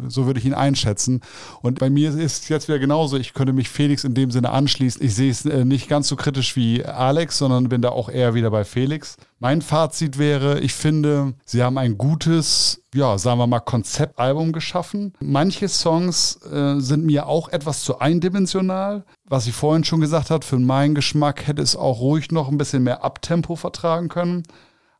so 0.07 0.25
würde 0.25 0.39
ich 0.39 0.45
ihn 0.45 0.53
einschätzen. 0.53 1.21
Und 1.61 1.79
bei 1.79 1.89
mir 1.89 2.09
ist 2.09 2.41
es 2.41 2.49
jetzt 2.49 2.67
wieder 2.67 2.79
genauso. 2.79 3.17
Ich 3.17 3.33
könnte 3.33 3.53
mich 3.53 3.69
Felix 3.69 4.03
in 4.03 4.13
dem 4.13 4.31
Sinne 4.31 4.51
anschließen. 4.51 5.03
Ich 5.03 5.15
sehe 5.15 5.31
es 5.31 5.45
äh, 5.45 5.65
nicht 5.65 5.87
ganz 5.89 6.07
so 6.07 6.15
kritisch 6.15 6.55
wie 6.55 6.83
Alex, 6.85 7.37
sondern 7.37 7.69
bin 7.69 7.81
da 7.81 7.89
auch 7.89 8.09
eher 8.09 8.33
wieder 8.33 8.51
bei 8.51 8.63
Felix. 8.63 9.17
Mein 9.39 9.61
Fazit 9.61 10.17
wäre, 10.17 10.59
ich 10.61 10.73
finde, 10.73 11.33
sie 11.45 11.63
haben 11.63 11.77
ein 11.77 11.97
gutes, 11.97 12.81
ja, 12.93 13.17
sagen 13.17 13.39
wir 13.39 13.47
mal, 13.47 13.59
Konzeptalbum 13.59 14.53
geschaffen. 14.53 15.13
Manche 15.19 15.67
Songs 15.67 16.39
äh, 16.45 16.79
sind 16.79 17.05
mir 17.05 17.27
auch 17.27 17.49
etwas 17.49 17.83
zu 17.83 17.99
eindimensional. 17.99 19.03
Was 19.25 19.47
ich 19.47 19.53
vorhin 19.53 19.83
schon 19.83 20.01
gesagt 20.01 20.29
habe, 20.29 20.45
für 20.45 20.59
meinen 20.59 20.95
Geschmack 20.95 21.45
hätte 21.47 21.61
es 21.61 21.75
auch 21.75 21.99
ruhig 21.99 22.31
noch 22.31 22.49
ein 22.49 22.57
bisschen 22.57 22.83
mehr 22.83 23.03
Abtempo 23.03 23.55
vertragen 23.55 24.07
können. 24.07 24.43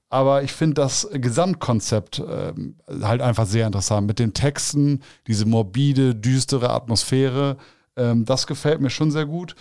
Aber 0.09 0.43
ich 0.43 0.51
finde 0.51 0.75
das 0.75 1.07
Gesamtkonzept 1.11 2.21
ähm, 2.29 2.75
halt 3.01 3.21
einfach 3.21 3.47
sehr 3.47 3.65
interessant. 3.65 4.05
Mit 4.05 4.19
den 4.19 4.33
Texten, 4.33 5.01
diese 5.25 5.47
morbide, 5.47 6.13
düstere 6.13 6.69
Atmosphäre, 6.69 7.57
ähm, 7.95 8.25
das 8.25 8.45
gefällt 8.45 8.79
mir 8.79 8.89
schon 8.89 9.09
sehr 9.09 9.25
gut. 9.25 9.55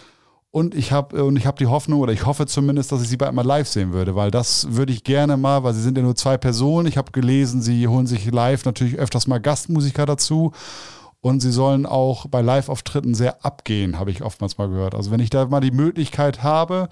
Und 0.52 0.74
ich 0.74 0.92
habe 0.92 1.24
und 1.24 1.36
ich 1.36 1.46
habe 1.46 1.56
die 1.56 1.66
Hoffnung 1.66 2.00
oder 2.00 2.12
ich 2.12 2.26
hoffe 2.26 2.44
zumindest, 2.44 2.92
dass 2.92 3.00
ich 3.00 3.08
sie 3.08 3.16
bald 3.16 3.32
mal 3.32 3.44
live 3.44 3.66
sehen 3.66 3.94
würde, 3.94 4.14
weil 4.14 4.30
das 4.30 4.66
würde 4.74 4.92
ich 4.92 5.02
gerne 5.02 5.38
mal, 5.38 5.64
weil 5.64 5.72
sie 5.72 5.80
sind 5.80 5.96
ja 5.96 6.02
nur 6.02 6.14
zwei 6.14 6.36
Personen. 6.36 6.86
Ich 6.86 6.98
habe 6.98 7.10
gelesen, 7.10 7.62
sie 7.62 7.88
holen 7.88 8.06
sich 8.06 8.30
live 8.30 8.66
natürlich 8.66 8.98
öfters 8.98 9.26
mal 9.26 9.40
Gastmusiker 9.40 10.04
dazu. 10.04 10.52
Und 11.22 11.40
sie 11.40 11.52
sollen 11.52 11.86
auch 11.86 12.26
bei 12.26 12.42
Live-Auftritten 12.42 13.14
sehr 13.14 13.44
abgehen, 13.46 13.98
habe 13.98 14.10
ich 14.10 14.22
oftmals 14.22 14.58
mal 14.58 14.68
gehört. 14.68 14.94
Also 14.94 15.10
wenn 15.10 15.20
ich 15.20 15.30
da 15.30 15.46
mal 15.46 15.60
die 15.60 15.70
Möglichkeit 15.70 16.42
habe, 16.42 16.88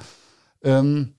ähm, 0.62 1.14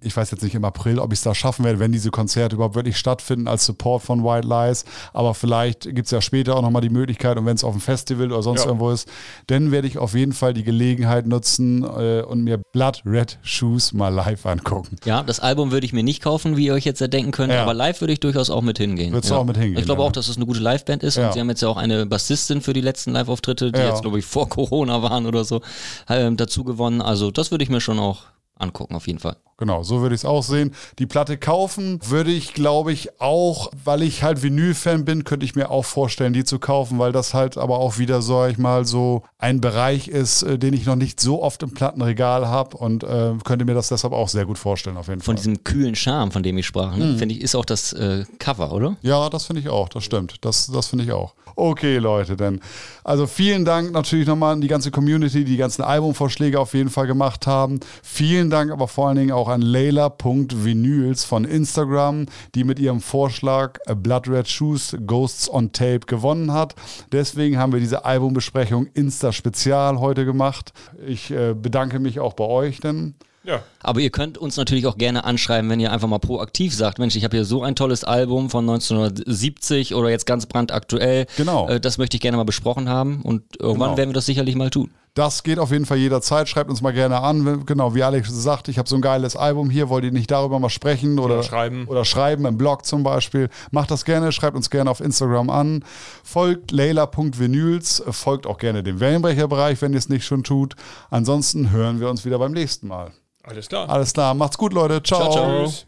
ich 0.00 0.14
weiß 0.14 0.30
jetzt 0.32 0.42
nicht 0.42 0.54
im 0.54 0.64
April, 0.66 0.98
ob 0.98 1.12
ich 1.14 1.18
es 1.20 1.22
da 1.22 1.34
schaffen 1.34 1.64
werde, 1.64 1.78
wenn 1.78 1.90
diese 1.90 2.10
Konzerte 2.10 2.56
überhaupt 2.56 2.74
wirklich 2.74 2.98
stattfinden 2.98 3.48
als 3.48 3.64
Support 3.64 4.02
von 4.02 4.22
White 4.22 4.46
Lies. 4.46 4.84
Aber 5.14 5.32
vielleicht 5.34 5.84
gibt 5.94 6.04
es 6.06 6.10
ja 6.10 6.20
später 6.20 6.56
auch 6.56 6.62
nochmal 6.62 6.82
die 6.82 6.90
Möglichkeit 6.90 7.38
und 7.38 7.46
wenn 7.46 7.54
es 7.56 7.64
auf 7.64 7.72
dem 7.72 7.80
Festival 7.80 8.30
oder 8.30 8.42
sonst 8.42 8.60
Ja. 8.60 8.66
irgendwo 8.66 8.90
ist, 8.90 9.08
dann 9.46 9.70
werde 9.70 9.88
ich 9.88 9.96
auf 9.96 10.14
jeden 10.14 10.32
Fall 10.32 10.52
die 10.52 10.62
Gelegenheit 10.62 11.26
nutzen 11.26 11.84
äh, 11.84 12.20
und 12.22 12.42
mir 12.44 12.58
Blood 12.58 13.00
Red 13.06 13.38
Shoes 13.42 13.94
mal 13.94 14.08
live 14.10 14.44
angucken. 14.44 14.96
Ja, 15.06 15.22
das 15.22 15.40
Album 15.40 15.70
würde 15.70 15.86
ich 15.86 15.94
mir 15.94 16.02
nicht 16.02 16.22
kaufen, 16.22 16.56
wie 16.58 16.66
ihr 16.66 16.74
euch 16.74 16.84
jetzt 16.84 17.00
erdenken 17.00 17.30
könnt, 17.30 17.52
Ja. 17.52 17.62
aber 17.62 17.72
live 17.72 18.00
würde 18.02 18.12
ich 18.12 18.20
durchaus 18.20 18.50
auch 18.50 18.62
mit 18.62 18.76
hingehen. 18.76 19.12
Würdest 19.12 19.30
ja. 19.30 19.36
du 19.36 19.42
auch 19.42 19.46
mit 19.46 19.56
hingehen, 19.56 19.78
Ich 19.78 19.84
glaube 19.86 20.02
auch, 20.02 20.12
dass 20.12 20.28
es 20.28 20.36
eine 20.36 20.44
gute 20.44 20.60
Liveband 20.60 21.02
ist 21.02 21.16
und 21.16 21.32
sie 21.32 21.40
haben 21.40 21.48
jetzt 21.48 21.62
ja 21.62 21.68
auch 21.68 21.78
eine 21.78 22.04
Bassistin 22.04 22.60
für 22.60 22.74
die 22.74 22.82
letzten 22.82 23.12
Live-Auftritte, 23.12 23.72
die 23.72 23.80
jetzt, 23.80 24.02
glaube 24.02 24.18
ich, 24.18 24.26
vor 24.26 24.48
Corona 24.50 25.02
waren 25.02 25.24
oder 25.24 25.44
so, 25.44 25.62
ähm, 26.10 26.36
dazu 26.36 26.62
gewonnen. 26.64 27.00
Also 27.00 27.30
das 27.30 27.50
würde 27.50 27.64
ich 27.64 27.70
mir 27.70 27.80
schon 27.80 27.98
auch 27.98 28.22
angucken, 28.58 28.94
auf 28.94 29.06
jeden 29.06 29.18
Fall. 29.18 29.36
Genau, 29.64 29.82
so 29.82 30.02
würde 30.02 30.14
ich 30.14 30.20
es 30.20 30.24
auch 30.26 30.42
sehen. 30.42 30.74
Die 30.98 31.06
Platte 31.06 31.38
kaufen 31.38 31.98
würde 32.06 32.30
ich, 32.30 32.52
glaube 32.52 32.92
ich, 32.92 33.18
auch, 33.18 33.70
weil 33.82 34.02
ich 34.02 34.22
halt 34.22 34.42
Vinyl-Fan 34.42 35.06
bin, 35.06 35.24
könnte 35.24 35.46
ich 35.46 35.54
mir 35.54 35.70
auch 35.70 35.86
vorstellen, 35.86 36.34
die 36.34 36.44
zu 36.44 36.58
kaufen, 36.58 36.98
weil 36.98 37.12
das 37.12 37.32
halt 37.32 37.56
aber 37.56 37.78
auch 37.78 37.96
wieder, 37.96 38.20
sag 38.20 38.50
ich 38.50 38.58
mal, 38.58 38.84
so 38.84 39.22
ein 39.38 39.62
Bereich 39.62 40.08
ist, 40.08 40.42
äh, 40.42 40.58
den 40.58 40.74
ich 40.74 40.84
noch 40.84 40.96
nicht 40.96 41.18
so 41.18 41.42
oft 41.42 41.62
im 41.62 41.72
Plattenregal 41.72 42.46
habe 42.46 42.76
und 42.76 43.04
äh, 43.04 43.32
könnte 43.42 43.64
mir 43.64 43.72
das 43.72 43.88
deshalb 43.88 44.12
auch 44.12 44.28
sehr 44.28 44.44
gut 44.44 44.58
vorstellen, 44.58 44.98
auf 44.98 45.08
jeden 45.08 45.22
Von 45.22 45.38
Fall. 45.38 45.42
diesem 45.42 45.64
kühlen 45.64 45.94
Charme, 45.94 46.30
von 46.30 46.42
dem 46.42 46.58
ich 46.58 46.66
sprach, 46.66 46.94
Mhm. 46.94 46.98
ne, 47.12 47.16
finde 47.16 47.34
ich, 47.34 47.40
ist 47.40 47.54
auch 47.54 47.64
das 47.64 47.94
äh, 47.94 48.26
Cover, 48.38 48.70
oder? 48.70 48.96
Ja, 49.00 49.30
das 49.30 49.46
finde 49.46 49.62
ich 49.62 49.70
auch, 49.70 49.88
das 49.88 50.04
stimmt. 50.04 50.34
Das, 50.42 50.66
das 50.66 50.88
finde 50.88 51.04
ich 51.06 51.12
auch. 51.12 51.32
Okay, 51.56 51.98
Leute, 51.98 52.36
denn. 52.36 52.60
Also 53.04 53.28
vielen 53.28 53.64
Dank 53.64 53.92
natürlich 53.92 54.26
nochmal 54.26 54.54
an 54.54 54.60
die 54.60 54.66
ganze 54.66 54.90
Community, 54.90 55.44
die 55.44 55.52
die 55.52 55.56
ganzen 55.56 55.82
Albumvorschläge 55.82 56.58
auf 56.58 56.74
jeden 56.74 56.90
Fall 56.90 57.06
gemacht 57.06 57.46
haben. 57.46 57.78
Vielen 58.02 58.50
Dank 58.50 58.72
aber 58.72 58.88
vor 58.88 59.06
allen 59.06 59.16
Dingen 59.18 59.30
auch 59.30 59.48
an 59.48 59.53
Layla.vinyls 59.62 61.24
von 61.24 61.44
Instagram, 61.44 62.26
die 62.54 62.64
mit 62.64 62.78
ihrem 62.78 63.00
Vorschlag 63.00 63.78
Blood 63.96 64.28
Red 64.28 64.48
Shoes 64.48 64.96
Ghosts 65.06 65.48
on 65.50 65.72
Tape 65.72 66.00
gewonnen 66.06 66.52
hat. 66.52 66.74
Deswegen 67.12 67.58
haben 67.58 67.72
wir 67.72 67.80
diese 67.80 68.04
Albumbesprechung 68.04 68.86
Insta-Spezial 68.94 69.98
heute 70.00 70.24
gemacht. 70.24 70.72
Ich 71.06 71.30
äh, 71.30 71.54
bedanke 71.54 71.98
mich 71.98 72.20
auch 72.20 72.34
bei 72.34 72.44
euch, 72.44 72.80
denn. 72.80 73.14
Ja. 73.46 73.62
Aber 73.80 74.00
ihr 74.00 74.08
könnt 74.08 74.38
uns 74.38 74.56
natürlich 74.56 74.86
auch 74.86 74.96
gerne 74.96 75.24
anschreiben, 75.24 75.68
wenn 75.68 75.78
ihr 75.78 75.92
einfach 75.92 76.08
mal 76.08 76.18
proaktiv 76.18 76.74
sagt, 76.74 76.98
Mensch, 76.98 77.14
ich 77.14 77.24
habe 77.24 77.36
hier 77.36 77.44
so 77.44 77.62
ein 77.62 77.74
tolles 77.76 78.02
Album 78.02 78.48
von 78.48 78.64
1970 78.66 79.94
oder 79.94 80.08
jetzt 80.08 80.24
ganz 80.24 80.46
brandaktuell. 80.46 81.26
Genau. 81.36 81.68
Äh, 81.68 81.78
das 81.78 81.98
möchte 81.98 82.16
ich 82.16 82.22
gerne 82.22 82.38
mal 82.38 82.44
besprochen 82.44 82.88
haben 82.88 83.20
und 83.22 83.42
irgendwann 83.60 83.88
Genau. 83.90 83.96
werden 83.98 84.10
wir 84.10 84.14
das 84.14 84.24
sicherlich 84.26 84.54
mal 84.56 84.70
tun. 84.70 84.90
Das 85.14 85.44
geht 85.44 85.60
auf 85.60 85.70
jeden 85.70 85.86
Fall 85.86 85.98
jederzeit. 85.98 86.48
Schreibt 86.48 86.70
uns 86.70 86.82
mal 86.82 86.92
gerne 86.92 87.20
an. 87.20 87.64
Genau, 87.66 87.94
wie 87.94 88.02
Alex 88.02 88.30
sagt, 88.30 88.66
ich 88.66 88.78
habe 88.78 88.88
so 88.88 88.96
ein 88.96 89.00
geiles 89.00 89.36
Album 89.36 89.70
hier. 89.70 89.88
Wollt 89.88 90.04
ihr 90.04 90.10
nicht 90.10 90.28
darüber 90.28 90.58
mal 90.58 90.70
sprechen 90.70 91.20
oder, 91.20 91.34
Oder 91.34 91.42
schreiben. 91.44 91.86
Oder 91.86 92.04
schreiben 92.04 92.44
im 92.46 92.58
Blog 92.58 92.84
zum 92.84 93.04
Beispiel. 93.04 93.48
Macht 93.70 93.92
das 93.92 94.04
gerne. 94.04 94.32
Schreibt 94.32 94.56
uns 94.56 94.70
gerne 94.70 94.90
auf 94.90 95.00
Instagram 95.00 95.50
an. 95.50 95.84
Folgt 96.24 96.72
Layla.vinyls. 96.72 98.02
Folgt 98.10 98.48
auch 98.48 98.58
gerne 98.58 98.82
dem 98.82 98.98
Wellenbrecherbereich, 98.98 99.80
wenn 99.82 99.92
ihr 99.92 99.98
es 99.98 100.08
nicht 100.08 100.24
schon 100.26 100.42
tut. 100.42 100.74
Ansonsten 101.10 101.70
hören 101.70 102.00
wir 102.00 102.10
uns 102.10 102.24
wieder 102.24 102.40
beim 102.40 102.52
nächsten 102.52 102.88
Mal. 102.88 103.12
Alles 103.44 103.68
klar. 103.68 103.88
Alles 103.88 104.12
klar. 104.12 104.34
Macht's 104.34 104.58
gut, 104.58 104.72
Leute. 104.72 105.00
Ciao, 105.00 105.30
ciao. 105.30 105.64
Tschüss. 105.64 105.86